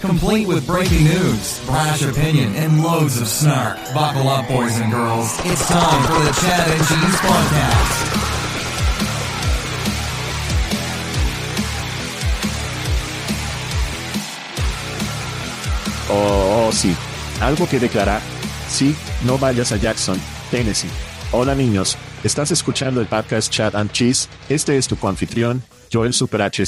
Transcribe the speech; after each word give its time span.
Complete 0.00 0.46
with 0.46 0.66
breaking 0.66 1.04
news, 1.04 1.64
brash 1.64 2.02
opinion, 2.02 2.54
and 2.54 2.82
loads 2.82 3.18
of 3.20 3.26
snark. 3.26 3.78
Buckle 3.94 4.28
up, 4.28 4.46
boys 4.46 4.78
and 4.78 4.92
girls. 4.92 5.32
It's 5.44 5.66
time 5.68 6.02
for 6.04 6.20
the 6.22 6.32
Chad 6.40 6.68
and 6.68 6.86
Cheese 6.86 7.20
podcast. 7.20 8.16
Oh, 16.10 16.68
oh, 16.68 16.72
sí. 16.72 16.94
¿Algo 17.40 17.66
que 17.68 17.80
declarar? 17.80 18.20
Sí, 18.68 18.94
no 19.24 19.38
vayas 19.38 19.72
a 19.72 19.76
Jackson, 19.76 20.20
Tennessee. 20.50 20.90
Hola 21.32 21.54
niños, 21.54 21.96
estás 22.22 22.50
escuchando 22.50 23.00
el 23.00 23.06
podcast 23.06 23.50
Chat 23.52 23.74
and 23.74 23.90
Cheese, 23.90 24.28
este 24.48 24.76
es 24.76 24.86
tu 24.86 24.96
coanfitrión, 24.96 25.62
Joel 25.92 26.12
Super 26.12 26.42
H. 26.42 26.64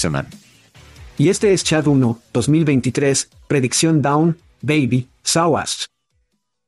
Y 1.21 1.31
este 1.31 1.53
es 1.53 1.65
Chat 1.65 1.84
1, 1.84 2.23
2023, 2.33 3.29
predicción 3.49 4.01
Down, 4.01 4.39
Baby, 4.62 5.09
Sawash. 5.25 5.87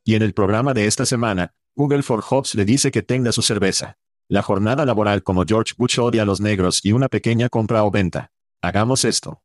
Y 0.05 0.16
en 0.16 0.22
el 0.22 0.34
programa 0.34 0.75
de 0.75 0.87
esta 0.87 1.06
semana, 1.06 1.55
Google 1.77 2.03
for 2.03 2.21
Jobs 2.21 2.56
le 2.56 2.65
dice 2.65 2.91
que 2.91 3.03
tenga 3.03 3.31
su 3.31 3.43
cerveza. 3.43 3.97
La 4.28 4.43
jornada 4.43 4.84
laboral 4.84 5.22
como 5.22 5.44
George 5.47 5.75
Bush 5.78 6.00
odia 6.00 6.22
a 6.22 6.25
los 6.25 6.41
negros 6.41 6.84
y 6.84 6.91
una 6.91 7.09
pequeña 7.09 7.49
compra 7.49 7.84
o 7.84 7.93
venta. 7.93 8.33
Hagamos 8.61 9.05
esto. 9.05 9.41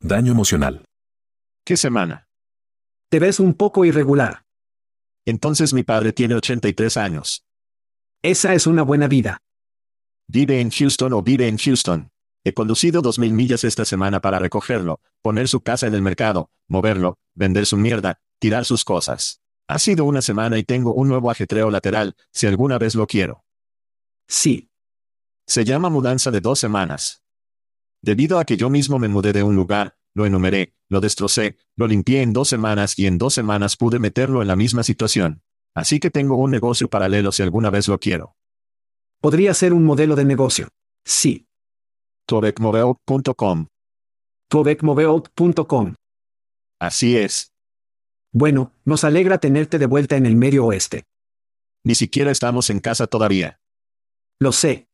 Daño 0.00 0.32
emocional. 0.32 0.86
¿Qué 1.62 1.76
semana? 1.76 2.26
Te 3.10 3.18
ves 3.18 3.40
un 3.40 3.52
poco 3.52 3.84
irregular. 3.84 4.46
Entonces 5.26 5.74
mi 5.74 5.82
padre 5.82 6.14
tiene 6.14 6.34
83 6.34 6.96
años. 6.96 7.44
Esa 8.22 8.54
es 8.54 8.66
una 8.66 8.84
buena 8.84 9.06
vida. 9.06 9.36
Vive 10.28 10.62
en 10.62 10.70
Houston 10.70 11.12
o 11.12 11.22
vive 11.22 11.46
en 11.46 11.58
Houston. 11.58 12.08
He 12.44 12.52
conducido 12.52 13.00
dos 13.00 13.18
mil 13.18 13.32
millas 13.32 13.64
esta 13.64 13.86
semana 13.86 14.20
para 14.20 14.38
recogerlo, 14.38 15.00
poner 15.22 15.48
su 15.48 15.62
casa 15.62 15.86
en 15.86 15.94
el 15.94 16.02
mercado, 16.02 16.50
moverlo, 16.68 17.18
vender 17.34 17.64
su 17.64 17.78
mierda, 17.78 18.20
tirar 18.38 18.66
sus 18.66 18.84
cosas. 18.84 19.40
Ha 19.66 19.78
sido 19.78 20.04
una 20.04 20.20
semana 20.20 20.58
y 20.58 20.62
tengo 20.62 20.92
un 20.92 21.08
nuevo 21.08 21.30
ajetreo 21.30 21.70
lateral, 21.70 22.16
si 22.32 22.46
alguna 22.46 22.78
vez 22.78 22.94
lo 22.94 23.06
quiero. 23.06 23.44
Sí. 24.28 24.70
Se 25.46 25.64
llama 25.64 25.88
mudanza 25.88 26.30
de 26.30 26.42
dos 26.42 26.58
semanas. 26.58 27.22
Debido 28.02 28.38
a 28.38 28.44
que 28.44 28.58
yo 28.58 28.68
mismo 28.68 28.98
me 28.98 29.08
mudé 29.08 29.32
de 29.32 29.42
un 29.42 29.56
lugar, 29.56 29.96
lo 30.12 30.26
enumeré, 30.26 30.74
lo 30.90 31.00
destrocé, 31.00 31.56
lo 31.76 31.86
limpié 31.86 32.20
en 32.20 32.34
dos 32.34 32.48
semanas 32.48 32.98
y 32.98 33.06
en 33.06 33.16
dos 33.16 33.32
semanas 33.32 33.76
pude 33.78 33.98
meterlo 33.98 34.42
en 34.42 34.48
la 34.48 34.56
misma 34.56 34.82
situación. 34.82 35.42
Así 35.74 35.98
que 35.98 36.10
tengo 36.10 36.36
un 36.36 36.50
negocio 36.50 36.90
paralelo 36.90 37.32
si 37.32 37.42
alguna 37.42 37.70
vez 37.70 37.88
lo 37.88 37.98
quiero. 37.98 38.36
Podría 39.22 39.54
ser 39.54 39.72
un 39.72 39.84
modelo 39.84 40.14
de 40.14 40.26
negocio. 40.26 40.68
Sí. 41.06 41.48
Tobecmoveo.com. 42.26 43.66
Tobecmoveo.com. 44.48 45.94
Así 46.80 47.16
es. 47.16 47.52
Bueno, 48.32 48.72
nos 48.84 49.04
alegra 49.04 49.38
tenerte 49.38 49.78
de 49.78 49.86
vuelta 49.86 50.16
en 50.16 50.26
el 50.26 50.34
medio 50.34 50.64
oeste. 50.66 51.04
Ni 51.84 51.94
siquiera 51.94 52.30
estamos 52.30 52.70
en 52.70 52.80
casa 52.80 53.06
todavía. 53.06 53.60
Lo 54.40 54.52
sé. 54.52 54.88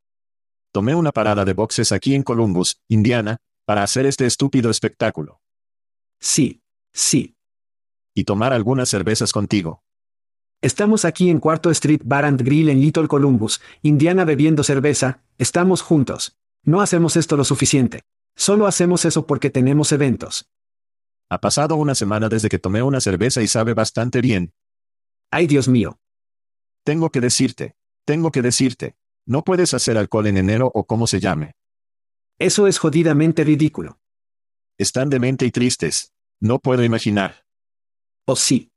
Tomé 0.73 0.95
una 0.95 1.13
parada 1.13 1.45
de 1.45 1.53
boxes 1.53 1.93
aquí 1.93 2.15
en 2.15 2.23
Columbus, 2.23 2.81
Indiana, 2.89 3.39
para 3.65 3.83
hacer 3.83 4.07
este 4.07 4.27
estúpido 4.27 4.71
espectáculo. 4.71 5.41
Sí, 6.21 6.63
sí. 6.93 7.37
Y 8.15 8.25
tomar 8.25 8.53
algunas 8.53 8.89
cervezas 8.89 9.33
contigo. 9.33 9.83
Estamos 10.63 11.05
aquí 11.05 11.31
en 11.31 11.39
Cuarto 11.39 11.71
Street 11.71 12.03
Bar 12.05 12.25
and 12.25 12.43
Grill 12.43 12.69
en 12.69 12.81
Little 12.81 13.09
Columbus, 13.09 13.61
Indiana 13.83 14.25
bebiendo 14.25 14.65
cerveza, 14.65 15.23
estamos 15.39 15.81
juntos. 15.81 16.40
No 16.65 16.81
hacemos 16.81 17.17
esto 17.17 17.37
lo 17.37 17.45
suficiente. 17.45 18.03
Solo 18.37 18.67
hacemos 18.67 19.05
eso 19.05 19.27
porque 19.27 19.51
tenemos 19.51 19.93
eventos. 19.93 20.49
Ha 21.29 21.41
pasado 21.41 21.77
una 21.77 21.95
semana 21.95 22.29
desde 22.29 22.49
que 22.49 22.59
tomé 22.59 22.83
una 22.83 23.01
cerveza 23.01 23.43
y 23.43 23.47
sabe 23.47 23.75
bastante 23.75 24.21
bien. 24.21 24.53
Ay 25.31 25.47
Dios 25.47 25.69
mío. 25.69 26.01
Tengo 26.85 27.11
que 27.11 27.21
decirte, 27.21 27.77
tengo 28.05 28.31
que 28.31 28.43
decirte, 28.43 28.97
no 29.27 29.45
puedes 29.45 29.75
hacer 29.75 29.97
alcohol 29.97 30.27
en 30.27 30.39
enero 30.39 30.71
o 30.75 30.85
como 30.85 31.07
se 31.07 31.21
llame. 31.21 31.55
Eso 32.39 32.67
es 32.67 32.79
jodidamente 32.79 33.45
ridículo. 33.45 34.01
Están 34.79 35.11
demente 35.11 35.45
y 35.45 35.51
tristes. 35.51 36.13
No 36.41 36.59
puedo 36.59 36.83
imaginar. 36.83 37.45
¿O 38.27 38.35
sí? 38.35 38.73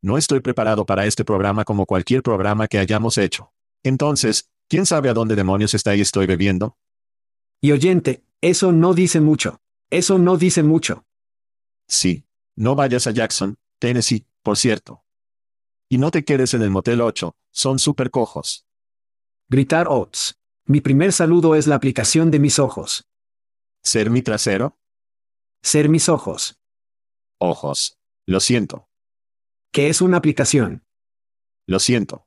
No 0.00 0.16
estoy 0.16 0.40
preparado 0.40 0.86
para 0.86 1.04
este 1.04 1.24
programa 1.24 1.64
como 1.64 1.84
cualquier 1.84 2.22
programa 2.22 2.68
que 2.68 2.78
hayamos 2.78 3.18
hecho. 3.18 3.52
Entonces, 3.82 4.48
¿quién 4.68 4.86
sabe 4.86 5.08
a 5.08 5.14
dónde 5.14 5.34
demonios 5.34 5.74
está 5.74 5.96
y 5.96 6.00
estoy 6.00 6.26
bebiendo? 6.26 6.78
Y 7.60 7.72
oyente, 7.72 8.24
eso 8.40 8.72
no 8.72 8.94
dice 8.94 9.20
mucho. 9.20 9.60
Eso 9.90 10.18
no 10.18 10.36
dice 10.36 10.62
mucho. 10.62 11.04
Sí. 11.86 12.24
No 12.56 12.74
vayas 12.74 13.06
a 13.06 13.10
Jackson, 13.10 13.58
Tennessee, 13.78 14.26
por 14.42 14.56
cierto. 14.56 15.04
Y 15.90 15.98
no 15.98 16.10
te 16.10 16.24
quedes 16.24 16.54
en 16.54 16.62
el 16.62 16.70
Motel 16.70 17.00
8, 17.00 17.36
son 17.50 17.78
súper 17.78 18.10
cojos. 18.10 18.66
Gritar 19.48 19.86
Oats. 19.88 20.38
Mi 20.64 20.80
primer 20.80 21.12
saludo 21.12 21.54
es 21.54 21.66
la 21.66 21.76
aplicación 21.76 22.30
de 22.30 22.40
mis 22.40 22.58
ojos. 22.58 23.08
¿Ser 23.82 24.10
mi 24.10 24.22
trasero? 24.22 24.78
Ser 25.62 25.88
mis 25.88 26.08
ojos. 26.08 26.58
Ojos. 27.38 27.98
Lo 28.26 28.40
siento. 28.40 28.88
¿Qué 29.70 29.88
es 29.88 30.00
una 30.00 30.16
aplicación? 30.16 30.84
Lo 31.66 31.78
siento. 31.78 32.26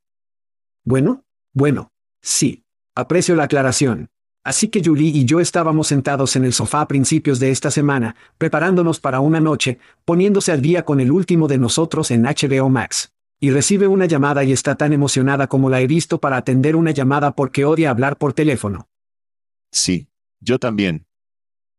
Bueno, 0.86 1.26
bueno. 1.54 1.92
Sí. 2.22 2.66
Aprecio 2.96 3.36
la 3.36 3.44
aclaración. 3.46 4.10
Así 4.44 4.70
que 4.70 4.82
Julie 4.84 5.10
y 5.10 5.26
yo 5.26 5.40
estábamos 5.40 5.88
sentados 5.88 6.36
en 6.36 6.46
el 6.46 6.54
sofá 6.54 6.82
a 6.82 6.88
principios 6.88 7.40
de 7.40 7.52
esta 7.52 7.72
semana, 7.72 8.16
preparándonos 8.38 9.00
para 9.00 9.20
una 9.20 9.40
noche, 9.40 9.80
poniéndose 10.06 10.52
al 10.52 10.62
día 10.62 10.86
con 10.86 11.00
el 11.00 11.12
último 11.12 11.48
de 11.48 11.58
nosotros 11.58 12.12
en 12.12 12.24
HBO 12.24 12.70
Max 12.70 13.12
y 13.42 13.52
recibe 13.52 13.88
una 13.88 14.06
llamada 14.06 14.44
y 14.44 14.52
está 14.52 14.76
tan 14.76 14.92
emocionada 14.92 15.48
como 15.48 15.70
la 15.70 15.80
he 15.82 15.88
visto 15.88 16.20
para 16.20 16.38
atender 16.38 16.76
una 16.76 16.92
llamada 16.92 17.32
porque 17.32 17.66
odia 17.66 17.90
hablar 17.90 18.18
por 18.18 18.34
teléfono. 18.34 18.90
Sí. 19.72 20.08
Yo 20.42 20.58
también. 20.58 21.06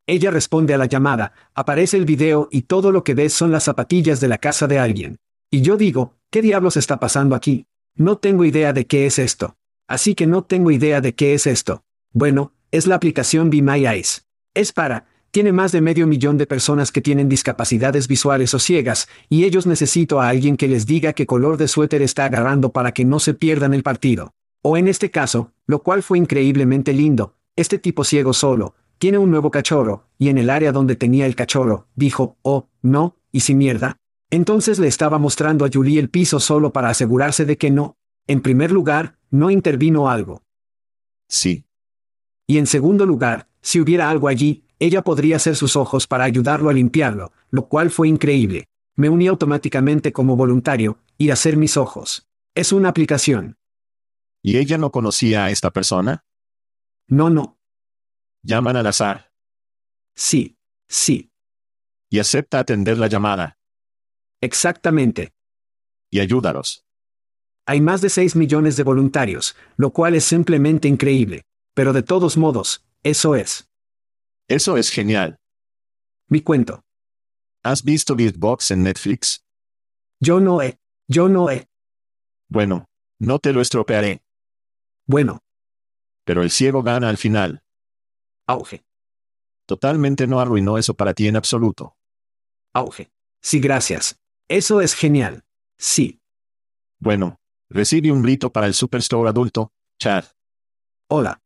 Ella 0.07 0.29
responde 0.29 0.73
a 0.73 0.77
la 0.77 0.85
llamada, 0.85 1.33
aparece 1.53 1.97
el 1.97 2.05
video 2.05 2.47
y 2.51 2.63
todo 2.63 2.91
lo 2.91 3.03
que 3.03 3.13
ves 3.13 3.33
son 3.33 3.51
las 3.51 3.63
zapatillas 3.63 4.19
de 4.19 4.27
la 4.27 4.37
casa 4.37 4.67
de 4.67 4.77
alguien. 4.77 5.17
Y 5.49 5.61
yo 5.61 5.77
digo, 5.77 6.15
¿qué 6.29 6.41
diablos 6.41 6.77
está 6.77 6.99
pasando 6.99 7.35
aquí? 7.35 7.65
No 7.95 8.17
tengo 8.17 8.45
idea 8.45 8.73
de 8.73 8.85
qué 8.85 9.05
es 9.05 9.19
esto. 9.19 9.55
Así 9.87 10.15
que 10.15 10.27
no 10.27 10.43
tengo 10.43 10.71
idea 10.71 11.01
de 11.01 11.15
qué 11.15 11.33
es 11.33 11.47
esto. 11.47 11.83
Bueno, 12.13 12.51
es 12.71 12.87
la 12.87 12.95
aplicación 12.95 13.49
Be 13.49 13.61
My 13.61 13.87
Eyes. 13.87 14.25
Es 14.53 14.73
para, 14.73 15.05
tiene 15.31 15.53
más 15.53 15.71
de 15.71 15.79
medio 15.79 16.07
millón 16.07 16.37
de 16.37 16.45
personas 16.45 16.91
que 16.91 16.99
tienen 16.99 17.29
discapacidades 17.29 18.09
visuales 18.09 18.53
o 18.53 18.59
ciegas, 18.59 19.07
y 19.29 19.45
ellos 19.45 19.65
necesito 19.65 20.19
a 20.19 20.27
alguien 20.27 20.57
que 20.57 20.67
les 20.67 20.85
diga 20.85 21.13
qué 21.13 21.25
color 21.25 21.55
de 21.55 21.69
suéter 21.69 22.01
está 22.01 22.25
agarrando 22.25 22.73
para 22.73 22.91
que 22.91 23.05
no 23.05 23.19
se 23.19 23.33
pierdan 23.33 23.73
el 23.73 23.81
partido. 23.81 24.33
O 24.61 24.75
en 24.75 24.89
este 24.89 25.09
caso, 25.09 25.53
lo 25.67 25.83
cual 25.83 26.03
fue 26.03 26.17
increíblemente 26.17 26.91
lindo, 26.91 27.35
este 27.55 27.79
tipo 27.79 28.03
ciego 28.03 28.33
solo, 28.33 28.75
tiene 28.97 29.17
un 29.17 29.31
nuevo 29.31 29.49
cachorro, 29.49 30.07
y 30.17 30.27
en 30.27 30.37
el 30.37 30.49
área 30.49 30.73
donde 30.73 30.97
tenía 30.97 31.25
el 31.25 31.35
cachorro, 31.35 31.87
dijo, 31.95 32.35
oh, 32.41 32.67
no, 32.81 33.15
y 33.31 33.39
si 33.39 33.55
mierda. 33.55 33.97
Entonces 34.29 34.79
le 34.79 34.87
estaba 34.87 35.17
mostrando 35.17 35.63
a 35.63 35.69
Julie 35.71 35.99
el 35.99 36.09
piso 36.09 36.41
solo 36.41 36.73
para 36.73 36.89
asegurarse 36.89 37.45
de 37.45 37.57
que 37.57 37.71
no. 37.71 37.95
En 38.27 38.41
primer 38.41 38.71
lugar, 38.71 39.17
no 39.29 39.49
intervino 39.49 40.09
algo. 40.09 40.43
Sí. 41.29 41.65
Y 42.51 42.57
en 42.57 42.67
segundo 42.67 43.05
lugar, 43.05 43.47
si 43.61 43.79
hubiera 43.79 44.09
algo 44.09 44.27
allí, 44.27 44.65
ella 44.77 45.03
podría 45.03 45.37
hacer 45.37 45.55
sus 45.55 45.77
ojos 45.77 46.05
para 46.05 46.25
ayudarlo 46.25 46.69
a 46.69 46.73
limpiarlo, 46.73 47.31
lo 47.49 47.69
cual 47.69 47.89
fue 47.89 48.09
increíble. 48.09 48.67
Me 48.97 49.07
uní 49.07 49.27
automáticamente 49.27 50.11
como 50.11 50.35
voluntario, 50.35 50.99
y 51.17 51.29
hacer 51.29 51.55
mis 51.55 51.77
ojos. 51.77 52.27
Es 52.53 52.73
una 52.73 52.89
aplicación. 52.89 53.55
¿Y 54.43 54.57
ella 54.57 54.77
no 54.77 54.91
conocía 54.91 55.45
a 55.45 55.49
esta 55.49 55.71
persona? 55.71 56.25
No, 57.07 57.29
no. 57.29 57.57
Llaman 58.43 58.75
al 58.75 58.87
azar. 58.87 59.31
Sí. 60.13 60.57
Sí. 60.89 61.31
Y 62.09 62.19
acepta 62.19 62.59
atender 62.59 62.97
la 62.97 63.07
llamada. 63.07 63.59
Exactamente. 64.41 65.31
Y 66.09 66.19
ayúdalos. 66.19 66.83
Hay 67.65 67.79
más 67.79 68.01
de 68.01 68.09
6 68.09 68.35
millones 68.35 68.75
de 68.75 68.83
voluntarios, 68.83 69.55
lo 69.77 69.93
cual 69.93 70.15
es 70.15 70.25
simplemente 70.25 70.89
increíble. 70.89 71.45
Pero 71.73 71.93
de 71.93 72.03
todos 72.03 72.37
modos, 72.37 72.85
eso 73.03 73.35
es. 73.35 73.69
Eso 74.47 74.77
es 74.77 74.89
genial. 74.89 75.39
Mi 76.27 76.41
cuento. 76.41 76.83
¿Has 77.63 77.83
visto 77.83 78.15
Beatbox 78.15 78.71
en 78.71 78.83
Netflix? 78.83 79.45
Yo 80.19 80.39
no 80.39 80.61
he. 80.61 80.79
Yo 81.07 81.29
no 81.29 81.49
he. 81.49 81.67
Bueno, 82.49 82.89
no 83.19 83.39
te 83.39 83.53
lo 83.53 83.61
estropearé. 83.61 84.23
Bueno. 85.05 85.39
Pero 86.25 86.43
el 86.43 86.51
ciego 86.51 86.83
gana 86.83 87.09
al 87.09 87.17
final. 87.17 87.63
Auge. 88.47 88.83
Totalmente 89.65 90.27
no 90.27 90.39
arruinó 90.39 90.77
eso 90.77 90.93
para 90.93 91.13
ti 91.13 91.27
en 91.27 91.37
absoluto. 91.37 91.95
Auge. 92.73 93.11
Sí, 93.41 93.59
gracias. 93.59 94.19
Eso 94.47 94.81
es 94.81 94.93
genial. 94.93 95.43
Sí. 95.77 96.21
Bueno, 96.99 97.39
recibe 97.69 98.11
un 98.11 98.21
grito 98.21 98.51
para 98.51 98.67
el 98.67 98.73
Superstore 98.73 99.29
adulto, 99.29 99.71
Chad. 99.97 100.25
Hola. 101.07 101.41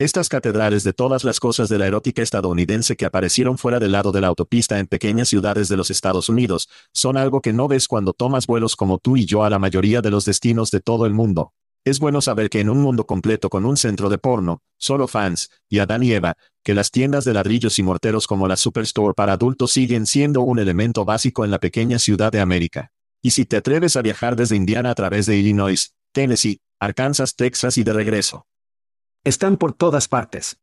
Estas 0.00 0.28
catedrales 0.28 0.84
de 0.84 0.92
todas 0.92 1.24
las 1.24 1.40
cosas 1.40 1.68
de 1.68 1.76
la 1.76 1.88
erótica 1.88 2.22
estadounidense 2.22 2.94
que 2.94 3.04
aparecieron 3.04 3.58
fuera 3.58 3.80
del 3.80 3.90
lado 3.90 4.12
de 4.12 4.20
la 4.20 4.28
autopista 4.28 4.78
en 4.78 4.86
pequeñas 4.86 5.28
ciudades 5.28 5.68
de 5.68 5.76
los 5.76 5.90
Estados 5.90 6.28
Unidos, 6.28 6.68
son 6.94 7.16
algo 7.16 7.40
que 7.40 7.52
no 7.52 7.66
ves 7.66 7.88
cuando 7.88 8.12
tomas 8.12 8.46
vuelos 8.46 8.76
como 8.76 8.98
tú 8.98 9.16
y 9.16 9.24
yo 9.24 9.42
a 9.42 9.50
la 9.50 9.58
mayoría 9.58 10.00
de 10.00 10.12
los 10.12 10.24
destinos 10.24 10.70
de 10.70 10.78
todo 10.78 11.04
el 11.04 11.14
mundo. 11.14 11.52
Es 11.84 11.98
bueno 11.98 12.20
saber 12.20 12.48
que 12.48 12.60
en 12.60 12.70
un 12.70 12.80
mundo 12.80 13.08
completo 13.08 13.50
con 13.50 13.64
un 13.64 13.76
centro 13.76 14.08
de 14.08 14.18
porno, 14.18 14.62
solo 14.76 15.08
fans, 15.08 15.50
y 15.68 15.80
Adán 15.80 16.04
y 16.04 16.12
Eva, 16.12 16.36
que 16.62 16.74
las 16.74 16.92
tiendas 16.92 17.24
de 17.24 17.34
ladrillos 17.34 17.76
y 17.80 17.82
morteros 17.82 18.28
como 18.28 18.46
la 18.46 18.56
Superstore 18.56 19.14
para 19.14 19.32
adultos 19.32 19.72
siguen 19.72 20.06
siendo 20.06 20.42
un 20.42 20.60
elemento 20.60 21.04
básico 21.04 21.44
en 21.44 21.50
la 21.50 21.58
pequeña 21.58 21.98
ciudad 21.98 22.30
de 22.30 22.38
América. 22.38 22.92
Y 23.20 23.32
si 23.32 23.46
te 23.46 23.56
atreves 23.56 23.96
a 23.96 24.02
viajar 24.02 24.36
desde 24.36 24.54
Indiana 24.54 24.92
a 24.92 24.94
través 24.94 25.26
de 25.26 25.38
Illinois, 25.38 25.92
Tennessee, 26.12 26.60
Arkansas, 26.78 27.34
Texas 27.34 27.78
y 27.78 27.82
de 27.82 27.92
regreso, 27.92 28.46
están 29.24 29.56
por 29.56 29.72
todas 29.72 30.08
partes. 30.08 30.60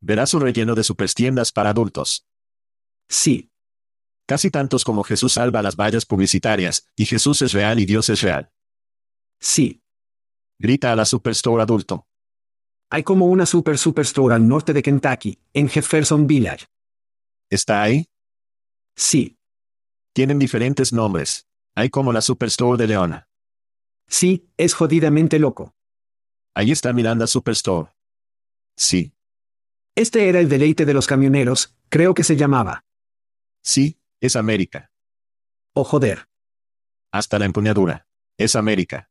Verás 0.00 0.34
un 0.34 0.42
relleno 0.42 0.74
de 0.74 0.84
supertiendas 0.84 1.52
para 1.52 1.70
adultos. 1.70 2.26
Sí. 3.08 3.50
Casi 4.26 4.50
tantos 4.50 4.84
como 4.84 5.02
Jesús 5.02 5.32
salva 5.32 5.62
las 5.62 5.76
vallas 5.76 6.06
publicitarias, 6.06 6.86
y 6.96 7.06
Jesús 7.06 7.42
es 7.42 7.52
real 7.52 7.80
y 7.80 7.86
Dios 7.86 8.08
es 8.08 8.22
real. 8.22 8.50
Sí. 9.40 9.82
Grita 10.58 10.92
a 10.92 10.96
la 10.96 11.04
Superstore 11.04 11.62
adulto. 11.62 12.06
Hay 12.90 13.02
como 13.02 13.26
una 13.26 13.46
Super 13.46 13.78
Superstore 13.78 14.34
al 14.34 14.46
norte 14.46 14.72
de 14.72 14.82
Kentucky, 14.82 15.38
en 15.52 15.68
Jefferson 15.68 16.26
Village. 16.26 16.66
¿Está 17.50 17.82
ahí? 17.82 18.08
Sí. 18.96 19.38
Tienen 20.12 20.38
diferentes 20.38 20.92
nombres. 20.92 21.46
Hay 21.74 21.88
como 21.90 22.12
la 22.12 22.20
Superstore 22.20 22.78
de 22.78 22.88
Leona. 22.88 23.28
Sí, 24.08 24.48
es 24.56 24.74
jodidamente 24.74 25.38
loco. 25.38 25.74
Ahí 26.54 26.72
está 26.72 26.92
Miranda 26.92 27.26
Superstore. 27.26 27.90
Sí. 28.76 29.12
Este 29.94 30.28
era 30.28 30.40
el 30.40 30.48
deleite 30.48 30.84
de 30.84 30.94
los 30.94 31.06
camioneros, 31.06 31.74
creo 31.88 32.14
que 32.14 32.24
se 32.24 32.36
llamaba. 32.36 32.84
Sí, 33.62 33.98
es 34.20 34.36
América. 34.36 34.90
Oh 35.74 35.84
joder. 35.84 36.28
Hasta 37.12 37.38
la 37.38 37.44
empuñadura. 37.44 38.06
Es 38.38 38.56
América. 38.56 39.10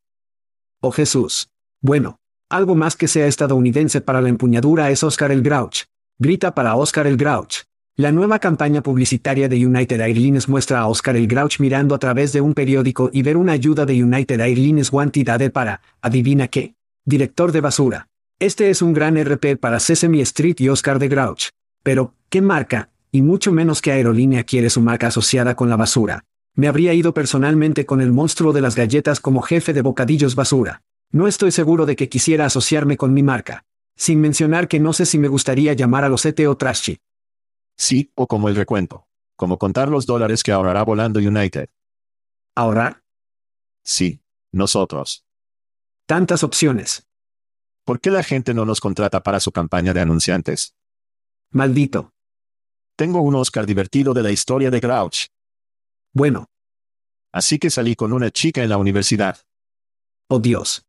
Oh 0.81 0.91
Jesús. 0.91 1.49
Bueno, 1.81 2.19
algo 2.49 2.75
más 2.75 2.95
que 2.95 3.07
sea 3.07 3.27
estadounidense 3.27 4.01
para 4.01 4.21
la 4.21 4.29
empuñadura 4.29 4.89
es 4.89 5.03
Oscar 5.03 5.31
el 5.31 5.41
Grouch. 5.43 5.83
Grita 6.17 6.53
para 6.55 6.75
Oscar 6.75 7.07
el 7.07 7.15
Grouch. 7.15 7.63
La 7.95 8.11
nueva 8.11 8.39
campaña 8.39 8.81
publicitaria 8.81 9.49
de 9.49 9.65
United 9.65 9.99
Airlines 9.99 10.47
muestra 10.47 10.79
a 10.79 10.87
Oscar 10.87 11.15
el 11.15 11.27
Grouch 11.27 11.59
mirando 11.59 11.93
a 11.93 11.99
través 11.99 12.33
de 12.33 12.41
un 12.41 12.53
periódico 12.53 13.09
y 13.11 13.21
ver 13.21 13.37
una 13.37 13.51
ayuda 13.51 13.85
de 13.85 14.01
United 14.01 14.39
Airlines 14.39 14.91
Wanted 14.91 15.51
para, 15.51 15.81
adivina 16.01 16.47
qué, 16.47 16.75
director 17.09 17.51
de 17.51 17.59
basura. 17.59 18.07
Este 18.37 18.69
es 18.69 18.83
un 18.83 18.93
gran 18.93 19.17
RP 19.17 19.57
para 19.59 19.79
Sesame 19.79 20.21
Street 20.21 20.57
y 20.59 20.69
Oscar 20.69 20.99
de 20.99 21.07
Grouch. 21.07 21.49
Pero, 21.81 22.13
¿qué 22.29 22.39
marca? 22.39 22.91
Y 23.11 23.23
mucho 23.23 23.51
menos 23.51 23.81
que 23.81 23.91
aerolínea 23.91 24.43
quiere 24.43 24.69
su 24.69 24.79
marca 24.79 25.07
asociada 25.07 25.55
con 25.55 25.69
la 25.69 25.75
basura. 25.75 26.23
Me 26.53 26.67
habría 26.67 26.93
ido 26.93 27.13
personalmente 27.15 27.87
con 27.87 27.99
el 27.99 28.11
monstruo 28.11 28.53
de 28.53 28.61
las 28.61 28.75
galletas 28.75 29.19
como 29.19 29.41
jefe 29.41 29.73
de 29.73 29.81
bocadillos 29.81 30.35
basura. 30.35 30.83
No 31.11 31.27
estoy 31.27 31.51
seguro 31.51 31.87
de 31.87 31.95
que 31.95 32.09
quisiera 32.09 32.45
asociarme 32.45 32.95
con 32.95 33.11
mi 33.11 33.23
marca. 33.23 33.65
Sin 33.95 34.21
mencionar 34.21 34.67
que 34.67 34.79
no 34.79 34.93
sé 34.93 35.07
si 35.07 35.17
me 35.17 35.29
gustaría 35.29 35.73
llamar 35.73 36.03
a 36.03 36.09
los 36.09 36.23
ET 36.25 36.39
o 36.47 36.55
Trashy. 36.55 36.99
Sí, 37.75 38.11
o 38.13 38.27
como 38.27 38.49
el 38.49 38.55
recuento. 38.55 39.07
Como 39.35 39.57
contar 39.57 39.89
los 39.89 40.05
dólares 40.05 40.43
que 40.43 40.51
ahorrará 40.51 40.83
volando 40.83 41.19
United. 41.19 41.69
¿Ahorrar? 42.55 43.01
Sí, 43.83 44.21
nosotros. 44.51 45.25
Tantas 46.09 46.43
opciones. 46.43 47.07
¿Por 47.85 48.01
qué 48.01 48.09
la 48.09 48.23
gente 48.23 48.55
no 48.55 48.65
nos 48.65 48.81
contrata 48.81 49.21
para 49.21 49.39
su 49.39 49.51
campaña 49.51 49.93
de 49.93 50.01
anunciantes? 50.01 50.75
Maldito. 51.51 52.15
Tengo 52.95 53.21
un 53.21 53.35
Oscar 53.35 53.67
divertido 53.67 54.15
de 54.15 54.23
la 54.23 54.31
historia 54.31 54.71
de 54.71 54.79
Grouch. 54.79 55.27
Bueno. 56.11 56.47
Así 57.31 57.59
que 57.59 57.69
salí 57.69 57.95
con 57.95 58.11
una 58.11 58.31
chica 58.31 58.63
en 58.63 58.69
la 58.69 58.77
universidad. 58.77 59.37
Oh 60.29 60.39
Dios. 60.39 60.83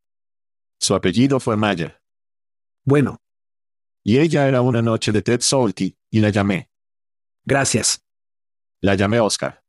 Su 0.79 0.95
apellido 0.95 1.39
fue 1.39 1.55
Mayer. 1.55 2.01
Bueno. 2.83 3.21
Y 4.03 4.17
ella 4.17 4.47
era 4.47 4.61
una 4.63 4.81
noche 4.81 5.11
de 5.11 5.21
Ted 5.21 5.41
Salty, 5.41 5.95
y 6.09 6.19
la 6.19 6.31
llamé. 6.31 6.71
Gracias. 7.45 8.03
La 8.79 8.95
llamé 8.95 9.19
Oscar. 9.19 9.63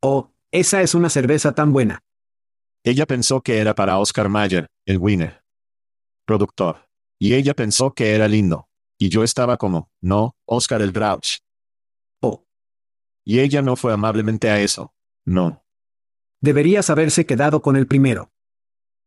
Oh, 0.00 0.32
esa 0.50 0.80
es 0.80 0.94
una 0.94 1.10
cerveza 1.10 1.54
tan 1.54 1.70
buena. 1.70 2.02
Ella 2.82 3.06
pensó 3.06 3.42
que 3.42 3.58
era 3.58 3.74
para 3.74 3.98
Oscar 3.98 4.28
Mayer, 4.28 4.66
el 4.86 4.98
winner. 4.98 5.42
Productor. 6.24 6.88
Y 7.18 7.34
ella 7.34 7.54
pensó 7.54 7.92
que 7.92 8.14
era 8.14 8.26
lindo. 8.26 8.68
Y 8.98 9.10
yo 9.10 9.22
estaba 9.22 9.58
como, 9.58 9.90
no, 10.00 10.34
Oscar 10.46 10.80
el 10.80 10.92
Grouch. 10.92 11.40
Oh. 12.20 12.46
Y 13.24 13.40
ella 13.40 13.60
no 13.60 13.76
fue 13.76 13.92
amablemente 13.92 14.48
a 14.48 14.60
eso. 14.60 14.94
No. 15.26 15.62
Deberías 16.40 16.88
haberse 16.88 17.26
quedado 17.26 17.60
con 17.60 17.76
el 17.76 17.86
primero. 17.86 18.32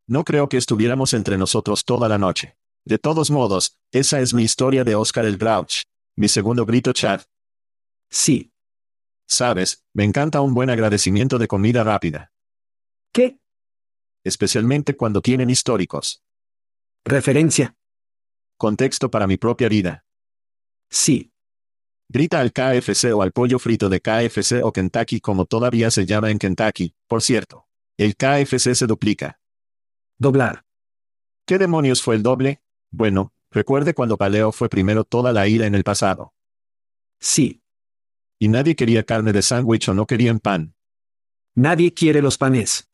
No 0.07 0.23
creo 0.23 0.49
que 0.49 0.57
estuviéramos 0.57 1.13
entre 1.13 1.37
nosotros 1.37 1.85
toda 1.85 2.07
la 2.07 2.19
noche. 2.19 2.55
De 2.85 2.99
todos 2.99 3.31
modos, 3.31 3.79
esa 3.91 4.19
es 4.19 4.33
mi 4.33 4.43
historia 4.43 4.83
de 4.83 4.95
Oscar 4.95 5.25
el 5.25 5.37
Grouch. 5.37 5.83
Mi 6.15 6.27
segundo 6.27 6.65
grito 6.65 6.93
Chad. 6.93 7.21
Sí. 8.11 8.51
Sabes, 9.27 9.83
me 9.93 10.03
encanta 10.03 10.41
un 10.41 10.53
buen 10.53 10.69
agradecimiento 10.69 11.39
de 11.39 11.47
comida 11.47 11.83
rápida. 11.83 12.31
¿Qué? 13.11 13.39
Especialmente 14.23 14.95
cuando 14.95 15.21
tienen 15.21 15.49
históricos. 15.49 16.23
Referencia. 17.05 17.75
Contexto 18.57 19.09
para 19.11 19.27
mi 19.27 19.37
propia 19.37 19.69
vida. 19.69 20.05
Sí. 20.89 21.31
Grita 22.09 22.39
al 22.39 22.51
KFC 22.51 23.13
o 23.13 23.21
al 23.21 23.31
pollo 23.31 23.59
frito 23.59 23.89
de 23.89 24.01
KFC 24.01 24.63
o 24.63 24.71
Kentucky 24.71 25.19
como 25.19 25.45
todavía 25.45 25.89
se 25.91 26.05
llama 26.05 26.31
en 26.31 26.39
Kentucky, 26.39 26.95
por 27.07 27.21
cierto. 27.21 27.67
El 27.97 28.15
KFC 28.15 28.75
se 28.75 28.87
duplica. 28.87 29.39
Doblar. 30.17 30.65
¿Qué 31.45 31.57
demonios 31.57 32.01
fue 32.01 32.15
el 32.15 32.23
doble? 32.23 32.61
Bueno, 32.91 33.33
Recuerde 33.53 33.93
cuando 33.93 34.17
Paleo 34.17 34.51
fue 34.51 34.67
primero 34.67 35.03
toda 35.03 35.31
la 35.31 35.47
ira 35.47 35.67
en 35.67 35.75
el 35.75 35.83
pasado. 35.83 36.33
Sí. 37.19 37.61
Y 38.39 38.47
nadie 38.47 38.75
quería 38.75 39.03
carne 39.03 39.31
de 39.31 39.43
sándwich 39.43 39.89
o 39.89 39.93
no 39.93 40.07
querían 40.07 40.39
pan. 40.39 40.73
Nadie 41.53 41.93
quiere 41.93 42.23
los 42.23 42.39
panes. 42.39 42.89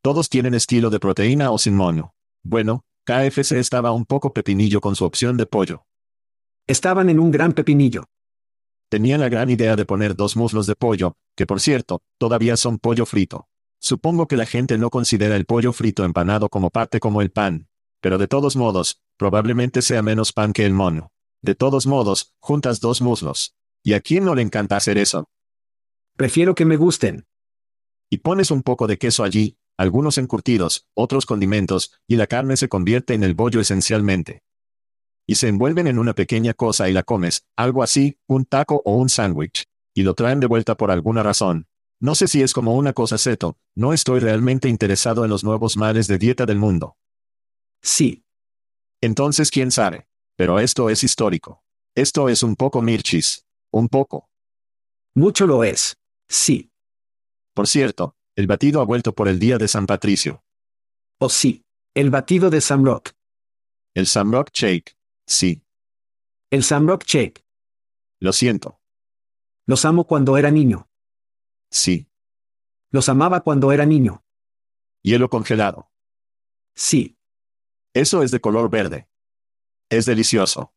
Todos 0.00 0.28
tienen 0.28 0.54
estilo 0.54 0.90
de 0.90 1.00
proteína 1.00 1.50
o 1.50 1.58
sin 1.58 1.74
mono. 1.74 2.14
Bueno, 2.44 2.84
KFC 3.04 3.52
estaba 3.52 3.90
un 3.90 4.04
poco 4.04 4.32
pepinillo 4.32 4.80
con 4.80 4.94
su 4.94 5.04
opción 5.04 5.36
de 5.36 5.46
pollo. 5.46 5.86
Estaban 6.68 7.10
en 7.10 7.18
un 7.18 7.32
gran 7.32 7.52
pepinillo. 7.52 8.04
Tenían 8.88 9.20
la 9.20 9.28
gran 9.28 9.50
idea 9.50 9.74
de 9.74 9.84
poner 9.84 10.14
dos 10.14 10.36
muslos 10.36 10.66
de 10.66 10.76
pollo, 10.76 11.14
que 11.36 11.46
por 11.46 11.60
cierto, 11.60 12.00
todavía 12.16 12.56
son 12.56 12.78
pollo 12.78 13.06
frito. 13.06 13.48
Supongo 13.80 14.28
que 14.28 14.36
la 14.36 14.46
gente 14.46 14.78
no 14.78 14.88
considera 14.88 15.34
el 15.36 15.46
pollo 15.46 15.72
frito 15.72 16.04
empanado 16.04 16.48
como 16.48 16.70
parte 16.70 17.00
como 17.00 17.20
el 17.20 17.30
pan. 17.30 17.68
Pero 18.00 18.18
de 18.18 18.28
todos 18.28 18.54
modos, 18.54 19.02
probablemente 19.16 19.82
sea 19.82 20.02
menos 20.02 20.32
pan 20.32 20.52
que 20.52 20.64
el 20.64 20.72
mono. 20.72 21.10
De 21.42 21.56
todos 21.56 21.86
modos, 21.86 22.34
juntas 22.38 22.80
dos 22.80 23.02
muslos. 23.02 23.56
¿Y 23.82 23.94
a 23.94 24.00
quién 24.00 24.24
no 24.24 24.34
le 24.34 24.42
encanta 24.42 24.76
hacer 24.76 24.96
eso? 24.96 25.28
Prefiero 26.16 26.54
que 26.54 26.64
me 26.64 26.76
gusten. 26.76 27.26
Y 28.10 28.18
pones 28.18 28.50
un 28.50 28.62
poco 28.62 28.86
de 28.86 28.98
queso 28.98 29.22
allí, 29.22 29.58
algunos 29.78 30.18
encurtidos, 30.18 30.86
otros 30.92 31.24
condimentos, 31.24 31.92
y 32.06 32.16
la 32.16 32.26
carne 32.26 32.56
se 32.56 32.68
convierte 32.68 33.14
en 33.14 33.22
el 33.22 33.34
bollo 33.34 33.60
esencialmente. 33.60 34.42
Y 35.26 35.36
se 35.36 35.48
envuelven 35.48 35.86
en 35.86 35.98
una 35.98 36.14
pequeña 36.14 36.52
cosa 36.52 36.88
y 36.88 36.92
la 36.92 37.04
comes, 37.04 37.46
algo 37.56 37.82
así, 37.82 38.18
un 38.26 38.44
taco 38.44 38.82
o 38.84 38.96
un 38.96 39.08
sándwich. 39.08 39.66
Y 39.94 40.02
lo 40.02 40.14
traen 40.14 40.40
de 40.40 40.48
vuelta 40.48 40.76
por 40.76 40.90
alguna 40.90 41.22
razón. 41.22 41.68
No 42.00 42.14
sé 42.14 42.28
si 42.28 42.42
es 42.42 42.52
como 42.52 42.74
una 42.74 42.92
cosa 42.92 43.18
seto, 43.18 43.56
no 43.74 43.92
estoy 43.92 44.20
realmente 44.20 44.68
interesado 44.68 45.24
en 45.24 45.30
los 45.30 45.44
nuevos 45.44 45.76
males 45.76 46.06
de 46.08 46.18
dieta 46.18 46.44
del 46.44 46.58
mundo. 46.58 46.96
Sí. 47.80 48.24
Entonces 49.00 49.50
quién 49.50 49.70
sabe. 49.70 50.08
Pero 50.36 50.60
esto 50.60 50.90
es 50.90 51.02
histórico. 51.02 51.62
Esto 51.94 52.28
es 52.28 52.42
un 52.42 52.56
poco 52.56 52.82
Mirchis. 52.82 53.44
Un 53.70 53.88
poco. 53.88 54.28
Mucho 55.14 55.46
lo 55.46 55.64
es. 55.64 55.96
Sí. 56.28 56.70
Por 57.54 57.66
cierto, 57.66 58.14
el 58.38 58.46
batido 58.46 58.80
ha 58.80 58.84
vuelto 58.84 59.16
por 59.16 59.26
el 59.26 59.40
día 59.40 59.58
de 59.58 59.66
San 59.66 59.84
Patricio. 59.84 60.44
Oh 61.18 61.28
sí. 61.28 61.64
El 61.92 62.10
batido 62.10 62.50
de 62.50 62.60
Samrock. 62.60 63.10
El 63.94 64.06
Samrock 64.06 64.50
Shake. 64.52 64.96
Sí. 65.26 65.64
El 66.48 66.62
Samrock 66.62 67.02
Shake. 67.04 67.44
Lo 68.20 68.32
siento. 68.32 68.80
Los 69.66 69.84
amo 69.84 70.06
cuando 70.06 70.38
era 70.38 70.52
niño. 70.52 70.88
Sí. 71.72 72.06
Los 72.92 73.08
amaba 73.08 73.40
cuando 73.40 73.72
era 73.72 73.86
niño. 73.86 74.22
Hielo 75.02 75.30
congelado. 75.30 75.90
Sí. 76.76 77.18
Eso 77.92 78.22
es 78.22 78.30
de 78.30 78.40
color 78.40 78.70
verde. 78.70 79.08
Es 79.90 80.06
delicioso. 80.06 80.72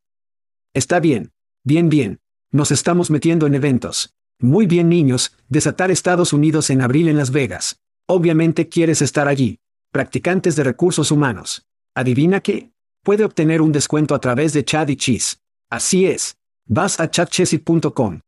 Está 0.74 1.00
bien. 1.00 1.32
Bien, 1.64 1.90
bien. 1.90 2.22
Nos 2.50 2.72
estamos 2.72 3.12
metiendo 3.12 3.46
en 3.46 3.54
eventos. 3.54 4.16
Muy 4.42 4.66
bien, 4.66 4.90
niños, 4.90 5.38
desatar 5.50 5.92
Estados 5.92 6.34
Unidos 6.34 6.72
en 6.72 6.82
abril 6.82 7.08
en 7.08 7.16
Las 7.16 7.30
Vegas. 7.30 7.80
Obviamente 8.08 8.70
quieres 8.70 9.04
estar 9.04 9.28
allí. 9.28 9.60
Practicantes 9.92 10.56
de 10.56 10.64
recursos 10.64 11.12
humanos. 11.12 11.68
¿Adivina 11.94 12.42
qué? 12.42 12.72
Puede 13.04 13.24
obtener 13.24 13.62
un 13.62 13.72
descuento 13.72 14.16
a 14.16 14.20
través 14.20 14.54
de 14.54 14.66
Chad 14.66 14.88
y 14.88 14.96
Cheese. 14.96 15.38
Así 15.70 16.08
es. 16.08 16.38
Vas 16.66 17.00
a 17.00 17.12
chatchessy.com. 17.12 18.22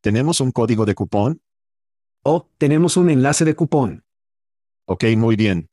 ¿Tenemos 0.00 0.40
un 0.40 0.52
código 0.52 0.84
de 0.84 0.94
cupón? 0.94 1.40
Oh, 2.22 2.46
tenemos 2.56 2.96
un 2.96 3.10
enlace 3.10 3.44
de 3.44 3.56
cupón. 3.56 4.04
Ok, 4.86 5.04
muy 5.16 5.34
bien. 5.34 5.66